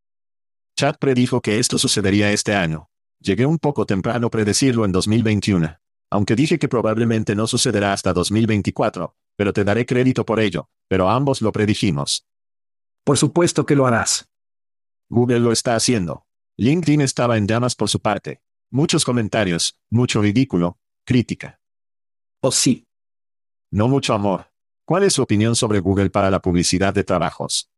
Chad 0.75 0.97
predijo 0.99 1.39
que 1.39 1.59
esto 1.59 1.77
sucedería 1.77 2.33
este 2.33 2.53
año. 2.55 2.89
Llegué 3.21 3.45
un 3.45 3.57
poco 3.57 3.85
temprano 3.85 4.29
predecirlo 4.29 4.83
en 4.83 4.91
2021. 4.91 5.79
Aunque 6.15 6.37
dije 6.37 6.57
que 6.57 6.69
probablemente 6.69 7.35
no 7.35 7.45
sucederá 7.45 7.91
hasta 7.91 8.13
2024, 8.13 9.17
pero 9.35 9.51
te 9.51 9.65
daré 9.65 9.85
crédito 9.85 10.25
por 10.25 10.39
ello, 10.39 10.69
pero 10.87 11.09
ambos 11.09 11.41
lo 11.41 11.51
predijimos. 11.51 12.25
Por 13.03 13.17
supuesto 13.17 13.65
que 13.65 13.75
lo 13.75 13.85
harás. 13.85 14.29
Google 15.09 15.41
lo 15.41 15.51
está 15.51 15.75
haciendo. 15.75 16.25
LinkedIn 16.55 17.01
estaba 17.01 17.35
en 17.35 17.49
llamas 17.49 17.75
por 17.75 17.89
su 17.89 17.99
parte. 17.99 18.39
Muchos 18.71 19.03
comentarios, 19.03 19.77
mucho 19.89 20.21
ridículo, 20.21 20.79
crítica. 21.03 21.59
Oh 22.39 22.53
sí. 22.53 22.85
No 23.69 23.89
mucho 23.89 24.13
amor. 24.13 24.53
¿Cuál 24.85 25.03
es 25.03 25.11
su 25.15 25.21
opinión 25.21 25.53
sobre 25.53 25.81
Google 25.81 26.11
para 26.11 26.31
la 26.31 26.39
publicidad 26.41 26.93
de 26.93 27.03
trabajos? 27.03 27.69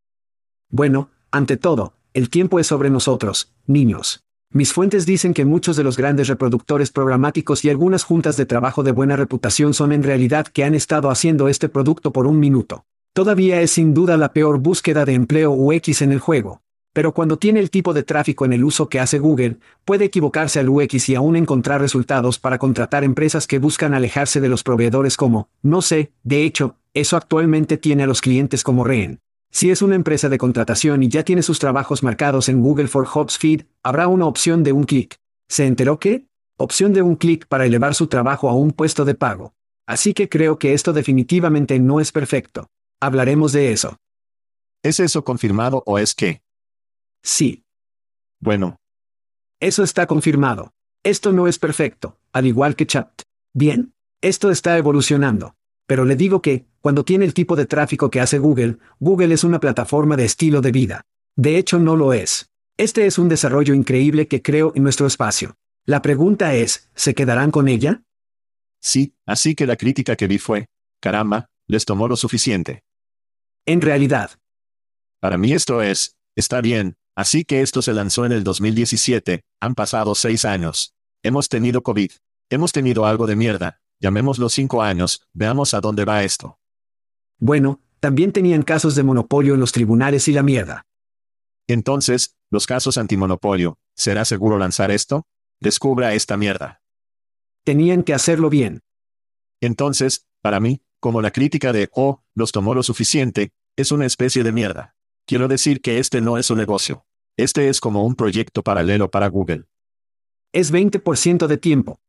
Bueno, 0.70 1.10
ante 1.32 1.58
todo, 1.58 1.96
el 2.14 2.30
tiempo 2.30 2.60
es 2.60 2.68
sobre 2.68 2.92
nosotros, 2.92 3.52
niños. 3.66 4.27
Mis 4.54 4.72
fuentes 4.72 5.06
dicen 5.06 5.34
que 5.34 5.44
muchos 5.44 5.76
de 5.76 5.84
los 5.84 5.98
grandes 5.98 6.30
reproductores 6.30 6.90
programáticos 6.90 7.66
y 7.66 7.70
algunas 7.70 8.06
juntas 8.06 8.38
de 8.38 8.46
trabajo 8.46 8.82
de 8.82 8.94
buena 8.94 9.18
reputación 9.18 9.74
son 9.74 9.92
en 9.92 10.04
realidad 10.04 10.48
que 10.48 10.64
han 10.64 10.74
estado 10.74 11.10
haciendo 11.10 11.50
este 11.50 11.68
producto 11.68 12.14
por 12.14 12.28
un 12.28 12.40
minuto. 12.40 12.86
Todavía 13.12 13.60
es 13.62 13.72
sin 13.72 13.94
duda 13.94 14.16
la 14.16 14.32
peor 14.32 14.60
búsqueda 14.60 15.04
de 15.04 15.16
empleo 15.16 15.52
UX 15.52 16.02
en 16.02 16.14
el 16.14 16.20
juego. 16.20 16.62
Pero 16.94 17.14
cuando 17.14 17.38
tiene 17.38 17.60
el 17.60 17.70
tipo 17.70 17.94
de 17.94 18.04
tráfico 18.04 18.46
en 18.46 18.54
el 18.54 18.64
uso 18.64 18.88
que 18.88 19.02
hace 19.02 19.20
Google, 19.20 19.58
puede 19.84 20.06
equivocarse 20.06 20.60
al 20.60 20.70
UX 20.70 21.10
y 21.10 21.16
aún 21.16 21.36
encontrar 21.36 21.82
resultados 21.82 22.40
para 22.40 22.58
contratar 22.58 23.04
empresas 23.04 23.48
que 23.48 23.60
buscan 23.60 23.94
alejarse 23.94 24.40
de 24.40 24.50
los 24.50 24.64
proveedores 24.64 25.18
como, 25.18 25.50
no 25.62 25.82
sé, 25.82 26.14
de 26.24 26.44
hecho, 26.44 26.78
eso 26.94 27.18
actualmente 27.18 27.78
tiene 27.78 28.04
a 28.04 28.08
los 28.08 28.22
clientes 28.22 28.64
como 28.64 28.86
rehén. 28.86 29.20
Si 29.52 29.72
es 29.72 29.82
una 29.82 29.96
empresa 29.96 30.30
de 30.30 30.38
contratación 30.38 31.04
y 31.04 31.10
ya 31.10 31.24
tiene 31.24 31.42
sus 31.42 31.60
trabajos 31.60 32.04
marcados 32.04 32.50
en 32.50 32.62
Google 32.62 32.88
for 32.88 33.06
Jobs 33.06 33.38
Feed, 33.38 33.64
habrá 33.84 34.08
una 34.08 34.26
opción 34.26 34.64
de 34.64 34.74
un 34.74 34.84
clic. 34.84 35.18
¿Se 35.48 35.66
enteró 35.66 36.00
qué? 36.00 36.28
Opción 36.58 36.94
de 36.94 37.02
un 37.02 37.16
clic 37.16 37.48
para 37.48 37.66
elevar 37.66 37.96
su 37.96 38.08
trabajo 38.08 38.50
a 38.50 38.56
un 38.56 38.72
puesto 38.72 39.06
de 39.06 39.16
pago. 39.16 39.54
Así 39.88 40.14
que 40.14 40.28
creo 40.28 40.60
que 40.60 40.74
esto 40.74 40.92
definitivamente 40.92 41.80
no 41.80 42.00
es 42.02 42.12
perfecto. 42.12 42.68
Hablaremos 43.00 43.54
de 43.54 43.72
eso. 43.72 43.98
¿Es 44.84 45.00
eso 45.00 45.24
confirmado 45.24 45.84
o 45.86 45.98
es 45.98 46.14
que? 46.14 46.42
Sí. 47.24 47.64
Bueno. 48.40 48.78
Eso 49.60 49.84
está 49.84 50.08
confirmado. 50.08 50.74
Esto 51.04 51.32
no 51.32 51.48
es 51.48 51.58
perfecto, 51.58 52.20
al 52.34 52.46
igual 52.46 52.76
que 52.76 52.86
chat. 52.86 53.22
Bien. 53.54 53.94
Esto 54.22 54.52
está 54.52 54.78
evolucionando. 54.78 55.56
Pero 55.86 56.06
le 56.06 56.16
digo 56.16 56.42
que, 56.42 56.66
cuando 56.88 57.04
tiene 57.04 57.26
el 57.26 57.34
tipo 57.34 57.58
de 57.58 57.66
tráfico 57.66 58.10
que 58.10 58.22
hace 58.22 58.40
Google, 58.40 58.78
Google 59.02 59.34
es 59.34 59.44
una 59.44 59.60
plataforma 59.60 60.16
de 60.16 60.24
estilo 60.24 60.62
de 60.62 60.72
vida. 60.72 61.02
De 61.36 61.58
hecho, 61.58 61.80
no 61.80 61.98
lo 61.98 62.14
es. 62.14 62.50
Este 62.78 63.06
es 63.06 63.18
un 63.18 63.28
desarrollo 63.28 63.74
increíble 63.74 64.30
que 64.30 64.42
creo 64.42 64.72
en 64.74 64.84
nuestro 64.84 65.06
espacio. 65.06 65.58
La 65.84 66.02
pregunta 66.02 66.56
es, 66.56 66.90
¿se 66.96 67.14
quedarán 67.14 67.52
con 67.52 67.68
ella? 67.68 68.04
Sí, 68.80 69.14
así 69.26 69.54
que 69.54 69.68
la 69.68 69.76
crítica 69.76 70.16
que 70.16 70.28
vi 70.28 70.38
fue, 70.38 70.68
caramba, 71.02 71.50
les 71.68 71.84
tomó 71.84 72.08
lo 72.08 72.16
suficiente. 72.16 72.86
En 73.66 73.82
realidad. 73.82 74.32
Para 75.20 75.38
mí 75.38 75.52
esto 75.52 75.82
es, 75.82 76.16
está 76.38 76.62
bien, 76.62 76.96
Así 77.18 77.44
que 77.44 77.62
esto 77.62 77.82
se 77.82 77.94
lanzó 77.94 78.26
en 78.26 78.32
el 78.32 78.46
2017, 78.46 79.42
han 79.60 79.76
pasado 79.76 80.16
seis 80.16 80.46
años. 80.46 80.94
Hemos 81.22 81.50
tenido 81.50 81.84
COVID. 81.84 82.12
Hemos 82.50 82.72
tenido 82.72 83.06
algo 83.06 83.28
de 83.28 83.36
mierda, 83.36 83.82
llamémoslo 84.00 84.48
cinco 84.48 84.82
años, 84.82 85.28
veamos 85.34 85.74
a 85.74 85.82
dónde 85.82 86.06
va 86.06 86.24
esto. 86.24 86.58
Bueno, 87.40 87.82
también 88.00 88.32
tenían 88.32 88.64
casos 88.64 88.96
de 88.96 89.04
monopolio 89.04 89.54
en 89.54 89.60
los 89.60 89.72
tribunales 89.72 90.28
y 90.28 90.34
la 90.34 90.44
mierda. 90.44 90.86
Entonces, 91.68 92.36
los 92.50 92.66
casos 92.66 92.98
antimonopolio, 92.98 93.78
¿será 93.96 94.26
seguro 94.26 94.58
lanzar 94.58 94.92
esto? 94.92 95.28
Descubra 95.60 96.14
esta 96.14 96.38
mierda. 96.38 96.82
Tenían 97.64 98.04
que 98.04 98.14
hacerlo 98.14 98.50
bien. 98.50 98.82
Entonces, 99.62 100.28
para 100.42 100.60
mí, 100.60 100.82
como 101.00 101.22
la 101.22 101.32
crítica 101.32 101.74
de, 101.74 101.90
oh, 101.94 102.24
los 102.34 102.52
tomó 102.52 102.74
lo 102.74 102.84
suficiente, 102.84 103.52
es 103.76 103.92
una 103.92 104.06
especie 104.06 104.44
de 104.44 104.52
mierda. 104.52 104.96
Quiero 105.26 105.48
decir 105.48 105.82
que 105.82 106.00
este 106.00 106.22
no 106.22 106.38
es 106.38 106.50
un 106.50 106.58
negocio. 106.58 107.06
Este 107.36 107.70
es 107.70 107.80
como 107.80 108.06
un 108.06 108.16
proyecto 108.16 108.64
paralelo 108.64 109.12
para 109.12 109.28
Google. 109.28 109.66
Es 110.54 110.72
20% 110.72 111.48
de 111.48 111.58
tiempo. 111.58 112.00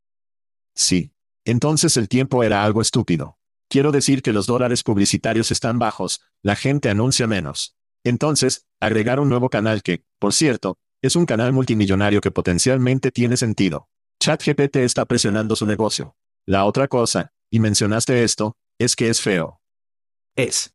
Sí. 0.75 1.13
Entonces 1.45 1.97
el 1.97 2.09
tiempo 2.09 2.45
era 2.45 2.65
algo 2.65 2.81
estúpido. 2.81 3.38
Quiero 3.69 3.93
decir 3.93 4.23
que 4.23 4.33
los 4.33 4.47
dólares 4.47 4.83
publicitarios 4.83 5.51
están 5.51 5.79
bajos, 5.79 6.23
la 6.43 6.57
gente 6.57 6.89
anuncia 6.89 7.27
menos. 7.27 7.77
Entonces, 8.03 8.67
agregar 8.81 9.21
un 9.21 9.29
nuevo 9.29 9.51
canal 9.51 9.83
que, 9.83 10.05
por 10.19 10.33
cierto, 10.33 10.79
es 11.03 11.17
un 11.17 11.27
canal 11.27 11.53
multimillonario 11.53 12.21
que 12.21 12.31
potencialmente 12.31 13.11
tiene 13.11 13.37
sentido. 13.37 13.89
ChatGPT 14.21 14.77
está 14.77 15.05
presionando 15.05 15.55
su 15.55 15.67
negocio. 15.67 16.17
La 16.47 16.65
otra 16.65 16.89
cosa, 16.89 17.33
y 17.51 17.61
mencionaste 17.61 18.25
esto, 18.25 18.57
es 18.79 18.97
que 18.97 19.11
es 19.11 19.21
feo. 19.21 19.61
Es. 20.35 20.75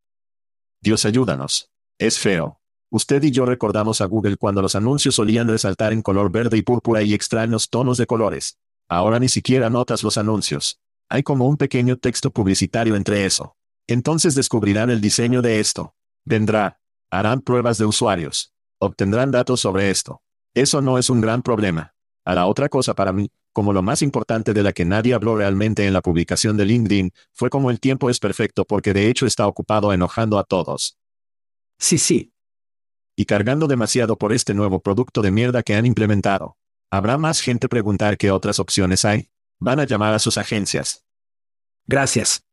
Dios 0.82 1.06
ayúdanos. 1.06 1.71
Es 1.97 2.19
feo. 2.19 2.60
Usted 2.91 3.23
y 3.23 3.32
yo 3.32 3.47
recordamos 3.47 4.01
a 4.01 4.06
Google 4.06 4.38
cuando 4.38 4.62
los 4.62 4.75
anuncios 4.75 5.15
solían 5.15 5.47
resaltar 5.47 5.93
en 5.93 6.03
color 6.03 6.32
verde 6.32 6.58
y 6.58 6.62
púrpura 6.62 7.01
y 7.01 7.15
extraños 7.15 7.69
tonos 7.69 7.97
de 7.97 8.06
colores. 8.06 8.60
Ahora 8.88 9.19
ni 9.19 9.29
siquiera 9.29 9.71
notas 9.71 10.03
los 10.03 10.19
anuncios. 10.19 10.79
Hay 11.13 11.21
como 11.21 11.45
un 11.45 11.58
pequeño 11.58 11.97
texto 11.97 12.32
publicitario 12.32 12.95
entre 12.95 13.28
eso. 13.28 13.56
Entonces 13.86 14.34
descubrirán 14.34 14.89
el 14.89 14.99
diseño 14.99 15.43
de 15.43 15.60
esto. 15.60 15.93
Vendrá. 16.26 16.80
Harán 17.12 17.41
pruebas 17.41 17.78
de 17.78 17.86
usuarios. 17.86 18.52
Obtendrán 18.80 19.30
datos 19.30 19.60
sobre 19.60 19.91
esto. 19.91 20.23
Eso 20.56 20.82
no 20.82 20.97
es 20.97 21.12
un 21.12 21.21
gran 21.21 21.43
problema. 21.43 21.93
A 22.26 22.34
la 22.34 22.47
otra 22.47 22.67
cosa 22.67 22.95
para 22.95 23.13
mí, 23.13 23.30
como 23.52 23.73
lo 23.73 23.84
más 23.84 24.02
importante 24.02 24.56
de 24.56 24.63
la 24.63 24.73
que 24.73 24.86
nadie 24.86 25.13
habló 25.13 25.36
realmente 25.36 25.86
en 25.86 25.93
la 25.93 26.02
publicación 26.02 26.58
de 26.58 26.65
LinkedIn, 26.65 27.12
fue 27.32 27.52
como 27.52 27.69
el 27.69 27.80
tiempo 27.80 28.10
es 28.10 28.17
perfecto 28.17 28.65
porque 28.65 28.91
de 28.91 29.08
hecho 29.08 29.28
está 29.28 29.45
ocupado 29.45 29.93
enojando 29.93 30.39
a 30.39 30.43
todos. 30.43 30.97
Sí, 31.78 31.99
sí. 31.99 32.34
Y 33.15 33.26
cargando 33.26 33.67
demasiado 33.67 34.17
por 34.17 34.34
este 34.34 34.56
nuevo 34.56 34.80
producto 34.80 35.21
de 35.21 35.30
mierda 35.30 35.62
que 35.62 35.76
han 35.76 35.86
implementado. 35.86 36.58
¿Habrá 36.89 37.19
más 37.19 37.39
gente 37.41 37.69
preguntar 37.69 38.17
qué 38.17 38.32
otras 38.32 38.58
opciones 38.58 39.06
hay? 39.06 39.30
Van 39.65 39.80
a 39.80 39.86
llamar 39.86 40.13
a 40.13 40.19
sus 40.19 40.38
agencias. 40.38 41.06
Gracias. 41.88 42.43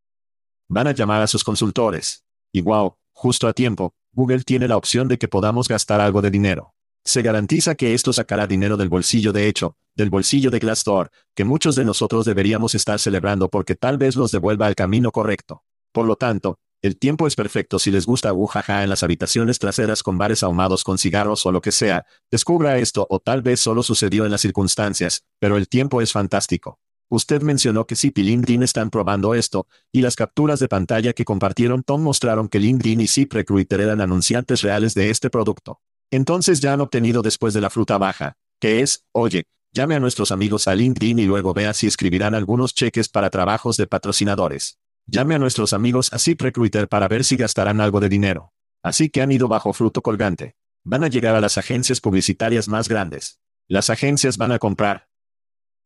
Van 0.68 0.86
a 0.86 0.92
llamar 0.92 1.20
a 1.20 1.26
sus 1.26 1.42
consultores. 1.42 2.24
Y 2.52 2.60
wow, 2.60 2.98
justo 3.10 3.48
a 3.48 3.52
tiempo, 3.52 3.96
Google 4.12 4.44
tiene 4.44 4.68
la 4.68 4.76
opción 4.76 5.08
de 5.08 5.18
que 5.18 5.26
podamos 5.26 5.66
gastar 5.66 6.00
algo 6.00 6.22
de 6.22 6.30
dinero. 6.30 6.72
Se 7.04 7.22
garantiza 7.22 7.74
que 7.74 7.94
esto 7.94 8.12
sacará 8.12 8.46
dinero 8.46 8.76
del 8.76 8.88
bolsillo 8.88 9.32
de 9.32 9.48
hecho, 9.48 9.76
del 9.96 10.08
bolsillo 10.08 10.52
de 10.52 10.60
Glassdoor, 10.60 11.10
que 11.34 11.44
muchos 11.44 11.74
de 11.74 11.84
nosotros 11.84 12.26
deberíamos 12.26 12.76
estar 12.76 13.00
celebrando 13.00 13.48
porque 13.48 13.74
tal 13.74 13.98
vez 13.98 14.14
los 14.14 14.30
devuelva 14.30 14.68
al 14.68 14.76
camino 14.76 15.10
correcto. 15.10 15.64
Por 15.90 16.06
lo 16.06 16.14
tanto, 16.14 16.60
el 16.80 16.96
tiempo 16.96 17.26
es 17.26 17.34
perfecto 17.34 17.80
si 17.80 17.90
les 17.90 18.06
gusta 18.06 18.32
ujaja 18.32 18.84
en 18.84 18.88
las 18.88 19.02
habitaciones 19.02 19.58
traseras 19.58 20.04
con 20.04 20.16
bares 20.16 20.44
ahumados 20.44 20.84
con 20.84 20.96
cigarros 20.96 21.44
o 21.44 21.50
lo 21.50 21.60
que 21.60 21.72
sea. 21.72 22.06
Descubra 22.30 22.78
esto 22.78 23.04
o 23.10 23.18
tal 23.18 23.42
vez 23.42 23.58
solo 23.58 23.82
sucedió 23.82 24.26
en 24.26 24.30
las 24.30 24.42
circunstancias, 24.42 25.24
pero 25.40 25.56
el 25.56 25.68
tiempo 25.68 26.00
es 26.02 26.12
fantástico. 26.12 26.78
Usted 27.12 27.42
mencionó 27.42 27.88
que 27.88 27.96
Zip 27.96 28.16
y 28.18 28.22
LinkedIn 28.22 28.62
están 28.62 28.88
probando 28.88 29.34
esto, 29.34 29.66
y 29.90 30.00
las 30.00 30.14
capturas 30.14 30.60
de 30.60 30.68
pantalla 30.68 31.12
que 31.12 31.24
compartieron 31.24 31.82
Tom 31.82 32.02
mostraron 32.02 32.48
que 32.48 32.60
LinkedIn 32.60 33.00
y 33.00 33.08
Zip 33.08 33.32
Recruiter 33.32 33.80
eran 33.80 34.00
anunciantes 34.00 34.62
reales 34.62 34.94
de 34.94 35.10
este 35.10 35.28
producto. 35.28 35.80
Entonces 36.12 36.60
ya 36.60 36.72
han 36.72 36.80
obtenido 36.80 37.20
después 37.20 37.52
de 37.52 37.60
la 37.60 37.68
fruta 37.68 37.98
baja, 37.98 38.36
que 38.60 38.80
es, 38.80 39.06
oye, 39.10 39.42
llame 39.72 39.96
a 39.96 40.00
nuestros 40.00 40.30
amigos 40.30 40.68
a 40.68 40.76
LinkedIn 40.76 41.18
y 41.18 41.24
luego 41.24 41.52
vea 41.52 41.74
si 41.74 41.88
escribirán 41.88 42.36
algunos 42.36 42.74
cheques 42.74 43.08
para 43.08 43.28
trabajos 43.28 43.76
de 43.76 43.88
patrocinadores. 43.88 44.78
Llame 45.06 45.34
a 45.34 45.40
nuestros 45.40 45.72
amigos 45.72 46.12
a 46.12 46.20
ZipRecruiter 46.20 46.86
para 46.86 47.08
ver 47.08 47.24
si 47.24 47.36
gastarán 47.36 47.80
algo 47.80 47.98
de 47.98 48.08
dinero. 48.08 48.52
Así 48.84 49.10
que 49.10 49.20
han 49.20 49.32
ido 49.32 49.48
bajo 49.48 49.72
fruto 49.72 50.00
colgante. 50.00 50.54
Van 50.84 51.02
a 51.02 51.08
llegar 51.08 51.34
a 51.34 51.40
las 51.40 51.58
agencias 51.58 52.00
publicitarias 52.00 52.68
más 52.68 52.88
grandes. 52.88 53.40
Las 53.66 53.90
agencias 53.90 54.36
van 54.36 54.52
a 54.52 54.60
comprar. 54.60 55.09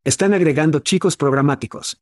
Están 0.06 0.34
agregando 0.34 0.80
chicos 0.80 1.16
programáticos. 1.16 1.98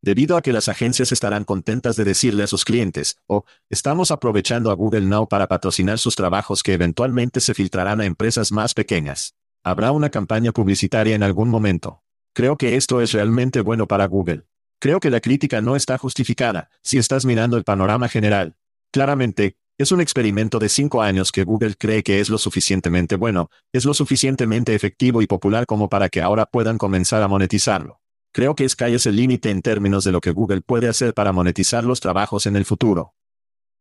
Debido 0.00 0.38
a 0.38 0.40
que 0.40 0.50
las 0.50 0.70
agencias 0.70 1.12
estarán 1.12 1.44
contentas 1.44 1.94
de 1.96 2.04
decirle 2.04 2.44
a 2.44 2.46
sus 2.46 2.64
clientes, 2.64 3.18
oh, 3.26 3.44
estamos 3.68 4.10
aprovechando 4.10 4.70
a 4.70 4.74
Google 4.74 5.02
Now 5.02 5.28
para 5.28 5.46
patrocinar 5.46 5.98
sus 5.98 6.16
trabajos 6.16 6.62
que 6.62 6.72
eventualmente 6.72 7.40
se 7.40 7.52
filtrarán 7.52 8.00
a 8.00 8.06
empresas 8.06 8.50
más 8.50 8.72
pequeñas. 8.72 9.34
Habrá 9.62 9.92
una 9.92 10.08
campaña 10.08 10.52
publicitaria 10.52 11.14
en 11.14 11.22
algún 11.22 11.50
momento. 11.50 12.02
Creo 12.32 12.56
que 12.56 12.76
esto 12.76 13.02
es 13.02 13.12
realmente 13.12 13.60
bueno 13.60 13.86
para 13.86 14.06
Google. 14.06 14.44
Creo 14.78 14.98
que 14.98 15.10
la 15.10 15.20
crítica 15.20 15.60
no 15.60 15.76
está 15.76 15.98
justificada, 15.98 16.70
si 16.82 16.96
estás 16.96 17.26
mirando 17.26 17.58
el 17.58 17.64
panorama 17.64 18.08
general. 18.08 18.56
Claramente, 18.90 19.57
es 19.78 19.92
un 19.92 20.00
experimento 20.00 20.58
de 20.58 20.68
cinco 20.68 21.02
años 21.02 21.30
que 21.30 21.44
Google 21.44 21.76
cree 21.78 22.02
que 22.02 22.18
es 22.18 22.28
lo 22.28 22.36
suficientemente 22.36 23.14
bueno, 23.14 23.48
es 23.72 23.84
lo 23.84 23.94
suficientemente 23.94 24.74
efectivo 24.74 25.22
y 25.22 25.28
popular 25.28 25.66
como 25.66 25.88
para 25.88 26.08
que 26.08 26.20
ahora 26.20 26.46
puedan 26.46 26.78
comenzar 26.78 27.22
a 27.22 27.28
monetizarlo. 27.28 28.00
Creo 28.32 28.56
que 28.56 28.68
Sky 28.68 28.94
es 28.94 29.06
el 29.06 29.14
límite 29.14 29.50
en 29.50 29.62
términos 29.62 30.02
de 30.02 30.10
lo 30.10 30.20
que 30.20 30.32
Google 30.32 30.62
puede 30.62 30.88
hacer 30.88 31.14
para 31.14 31.32
monetizar 31.32 31.84
los 31.84 32.00
trabajos 32.00 32.46
en 32.46 32.56
el 32.56 32.64
futuro. 32.64 33.14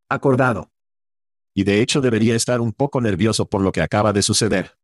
Acordado. 0.07 0.69
Y 1.55 1.63
de 1.63 1.81
hecho 1.81 1.99
debería 1.99 2.36
estar 2.36 2.62
un 2.62 2.73
poco 2.73 3.01
nervioso 3.01 3.47
por 3.47 3.62
lo 3.62 3.71
que 3.71 3.81
acaba 3.81 4.13
de 4.13 4.21
suceder. 4.21 4.77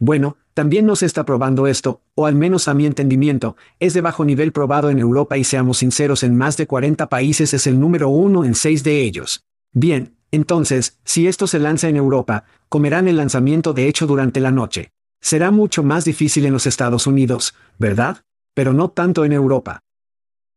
Bueno, 0.00 0.36
también 0.54 0.86
no 0.86 0.96
se 0.96 1.06
está 1.06 1.24
probando 1.24 1.68
esto, 1.68 2.02
o 2.16 2.26
al 2.26 2.34
menos 2.34 2.66
a 2.66 2.74
mi 2.74 2.86
entendimiento, 2.86 3.56
es 3.78 3.94
de 3.94 4.00
bajo 4.00 4.24
nivel 4.24 4.50
probado 4.50 4.90
en 4.90 4.98
Europa 4.98 5.38
y 5.38 5.44
seamos 5.44 5.78
sinceros 5.78 6.24
en 6.24 6.36
más 6.36 6.56
de 6.56 6.66
40 6.66 7.08
países 7.08 7.54
es 7.54 7.68
el 7.68 7.78
número 7.78 8.08
uno 8.08 8.44
en 8.44 8.56
seis 8.56 8.82
de 8.82 9.02
ellos. 9.02 9.44
Bien, 9.72 10.16
entonces, 10.32 10.98
si 11.04 11.28
esto 11.28 11.46
se 11.46 11.58
lanza 11.58 11.88
en 11.88 11.96
Europa, 11.96 12.44
comerán 12.70 13.06
el 13.06 13.18
lanzamiento 13.18 13.74
de 13.74 13.86
hecho 13.86 14.06
durante 14.06 14.40
la 14.40 14.50
noche. 14.50 14.92
Será 15.20 15.50
mucho 15.50 15.82
más 15.82 16.04
difícil 16.06 16.46
en 16.46 16.54
los 16.54 16.66
Estados 16.66 17.06
Unidos, 17.06 17.54
¿verdad? 17.78 18.24
Pero 18.54 18.72
no 18.72 18.90
tanto 18.90 19.24
en 19.24 19.32
Europa. 19.32 19.84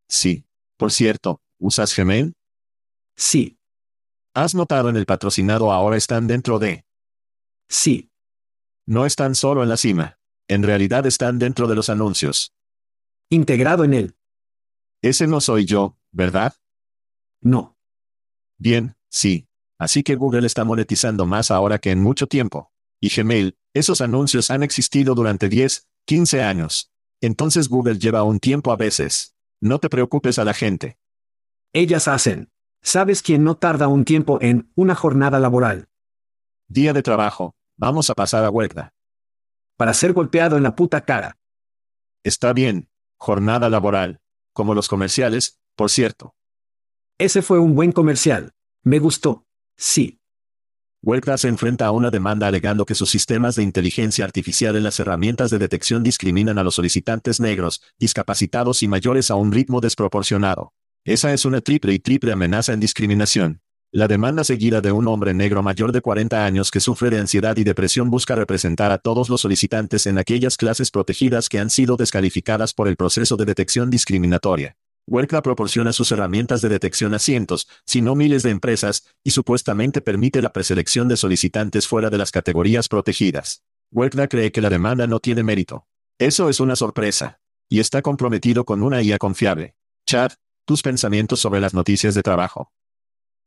Sí. 0.07 0.45
Por 0.77 0.91
cierto, 0.91 1.41
¿usas 1.59 1.95
Gmail? 1.95 2.33
Sí. 3.15 3.57
¿Has 4.33 4.55
notado 4.55 4.89
en 4.89 4.97
el 4.97 5.05
patrocinado 5.05 5.71
ahora 5.71 5.95
están 5.95 6.27
dentro 6.27 6.59
de? 6.59 6.85
Sí. 7.69 8.09
No 8.85 9.05
están 9.05 9.35
solo 9.35 9.63
en 9.63 9.69
la 9.69 9.77
cima. 9.77 10.17
En 10.47 10.63
realidad 10.63 11.05
están 11.05 11.39
dentro 11.39 11.67
de 11.67 11.75
los 11.75 11.89
anuncios. 11.89 12.53
Integrado 13.29 13.83
en 13.83 13.93
él. 13.93 14.15
Ese 15.01 15.27
no 15.27 15.41
soy 15.41 15.65
yo, 15.65 15.97
¿verdad? 16.11 16.53
No. 17.41 17.77
Bien, 18.57 18.95
sí. 19.09 19.47
Así 19.85 20.01
que 20.01 20.15
Google 20.15 20.47
está 20.47 20.63
monetizando 20.63 21.27
más 21.27 21.51
ahora 21.51 21.77
que 21.77 21.91
en 21.91 22.01
mucho 22.01 22.25
tiempo. 22.25 22.71
Y 22.99 23.09
Gmail, 23.09 23.55
esos 23.71 24.01
anuncios 24.01 24.49
han 24.49 24.63
existido 24.63 25.13
durante 25.13 25.47
10, 25.47 25.87
15 26.05 26.41
años. 26.41 26.91
Entonces 27.21 27.69
Google 27.69 27.99
lleva 27.99 28.23
un 28.23 28.39
tiempo 28.39 28.71
a 28.71 28.77
veces. 28.77 29.35
No 29.61 29.77
te 29.77 29.87
preocupes 29.87 30.39
a 30.39 30.43
la 30.43 30.55
gente. 30.55 30.97
Ellas 31.71 32.07
hacen. 32.07 32.49
¿Sabes 32.81 33.21
quién 33.21 33.43
no 33.43 33.57
tarda 33.57 33.87
un 33.87 34.05
tiempo 34.05 34.39
en 34.41 34.71
una 34.73 34.95
jornada 34.95 35.39
laboral? 35.39 35.87
Día 36.67 36.91
de 36.91 37.03
trabajo, 37.03 37.53
Vamos 37.77 38.09
a 38.09 38.15
pasar 38.15 38.43
a 38.43 38.49
huelga. 38.49 38.91
Para 39.77 39.93
ser 39.93 40.13
golpeado 40.13 40.57
en 40.57 40.63
la 40.63 40.75
puta 40.75 41.01
cara. 41.01 41.37
Está 42.23 42.53
bien. 42.53 42.89
Jornada 43.17 43.69
laboral. 43.69 44.19
Como 44.51 44.73
los 44.73 44.87
comerciales, 44.87 45.59
por 45.75 45.91
cierto. 45.91 46.33
Ese 47.19 47.43
fue 47.43 47.59
un 47.59 47.75
buen 47.75 47.91
comercial. 47.91 48.55
Me 48.81 48.97
gustó. 48.97 49.44
Sí. 49.77 50.19
Huelga 51.01 51.37
se 51.37 51.49
enfrenta 51.49 51.85
a 51.85 51.91
una 51.91 52.09
demanda 52.09 52.47
alegando 52.47 52.85
que 52.85 52.95
sus 52.95 53.11
sistemas 53.11 53.55
de 53.55 53.63
inteligencia 53.63 54.25
artificial 54.25 54.75
en 54.75 54.83
las 54.83 54.99
herramientas 54.99 55.51
de 55.51 55.59
detección 55.59 56.01
discriminan 56.01 56.57
a 56.57 56.63
los 56.63 56.75
solicitantes 56.75 57.39
negros, 57.39 57.81
discapacitados 57.99 58.81
y 58.81 58.87
mayores 58.87 59.29
a 59.29 59.35
un 59.35 59.51
ritmo 59.51 59.81
desproporcionado. 59.81 60.73
Esa 61.03 61.31
es 61.33 61.45
una 61.45 61.61
triple 61.61 61.93
y 61.93 61.99
triple 61.99 62.31
amenaza 62.31 62.73
en 62.73 62.79
discriminación. 62.79 63.61
La 63.91 64.07
demanda 64.07 64.43
seguida 64.43 64.81
de 64.81 64.91
un 64.91 65.07
hombre 65.07 65.33
negro 65.33 65.61
mayor 65.61 65.91
de 65.91 66.01
40 66.01 66.43
años 66.43 66.71
que 66.71 66.79
sufre 66.79 67.11
de 67.11 67.19
ansiedad 67.19 67.55
y 67.55 67.63
depresión 67.63 68.09
busca 68.09 68.35
representar 68.35 68.91
a 68.91 68.97
todos 68.97 69.29
los 69.29 69.41
solicitantes 69.41 70.07
en 70.07 70.17
aquellas 70.17 70.57
clases 70.57 70.89
protegidas 70.89 71.47
que 71.47 71.59
han 71.59 71.69
sido 71.69 71.95
descalificadas 71.95 72.73
por 72.73 72.87
el 72.87 72.95
proceso 72.97 73.37
de 73.37 73.45
detección 73.45 73.91
discriminatoria. 73.91 74.75
Huelga 75.07 75.43
proporciona 75.43 75.93
sus 75.93 76.11
herramientas 76.11 76.61
de 76.61 76.69
detección 76.69 77.13
a 77.13 77.19
cientos, 77.19 77.67
si 77.85 78.01
no 78.01 78.15
miles 78.15 78.41
de 78.41 78.49
empresas, 78.49 79.05
y 79.23 79.31
supuestamente 79.31 80.01
permite 80.01 80.41
la 80.41 80.51
preselección 80.51 81.07
de 81.07 81.15
solicitantes 81.15 81.87
fuera 81.87 82.09
de 82.09 82.17
las 82.17 82.31
categorías 82.31 82.89
protegidas. 82.89 83.63
Huelga 83.91 84.27
cree 84.27 84.51
que 84.51 84.61
la 84.61 84.71
demanda 84.71 85.05
no 85.05 85.19
tiene 85.19 85.43
mérito. 85.43 85.85
Eso 86.17 86.49
es 86.49 86.59
una 86.59 86.75
sorpresa. 86.75 87.39
Y 87.69 87.81
está 87.81 88.01
comprometido 88.01 88.65
con 88.65 88.81
una 88.81 89.03
IA 89.03 89.19
confiable. 89.19 89.75
Chad, 90.07 90.31
tus 90.65 90.81
pensamientos 90.81 91.39
sobre 91.39 91.59
las 91.59 91.75
noticias 91.75 92.15
de 92.15 92.23
trabajo. 92.23 92.71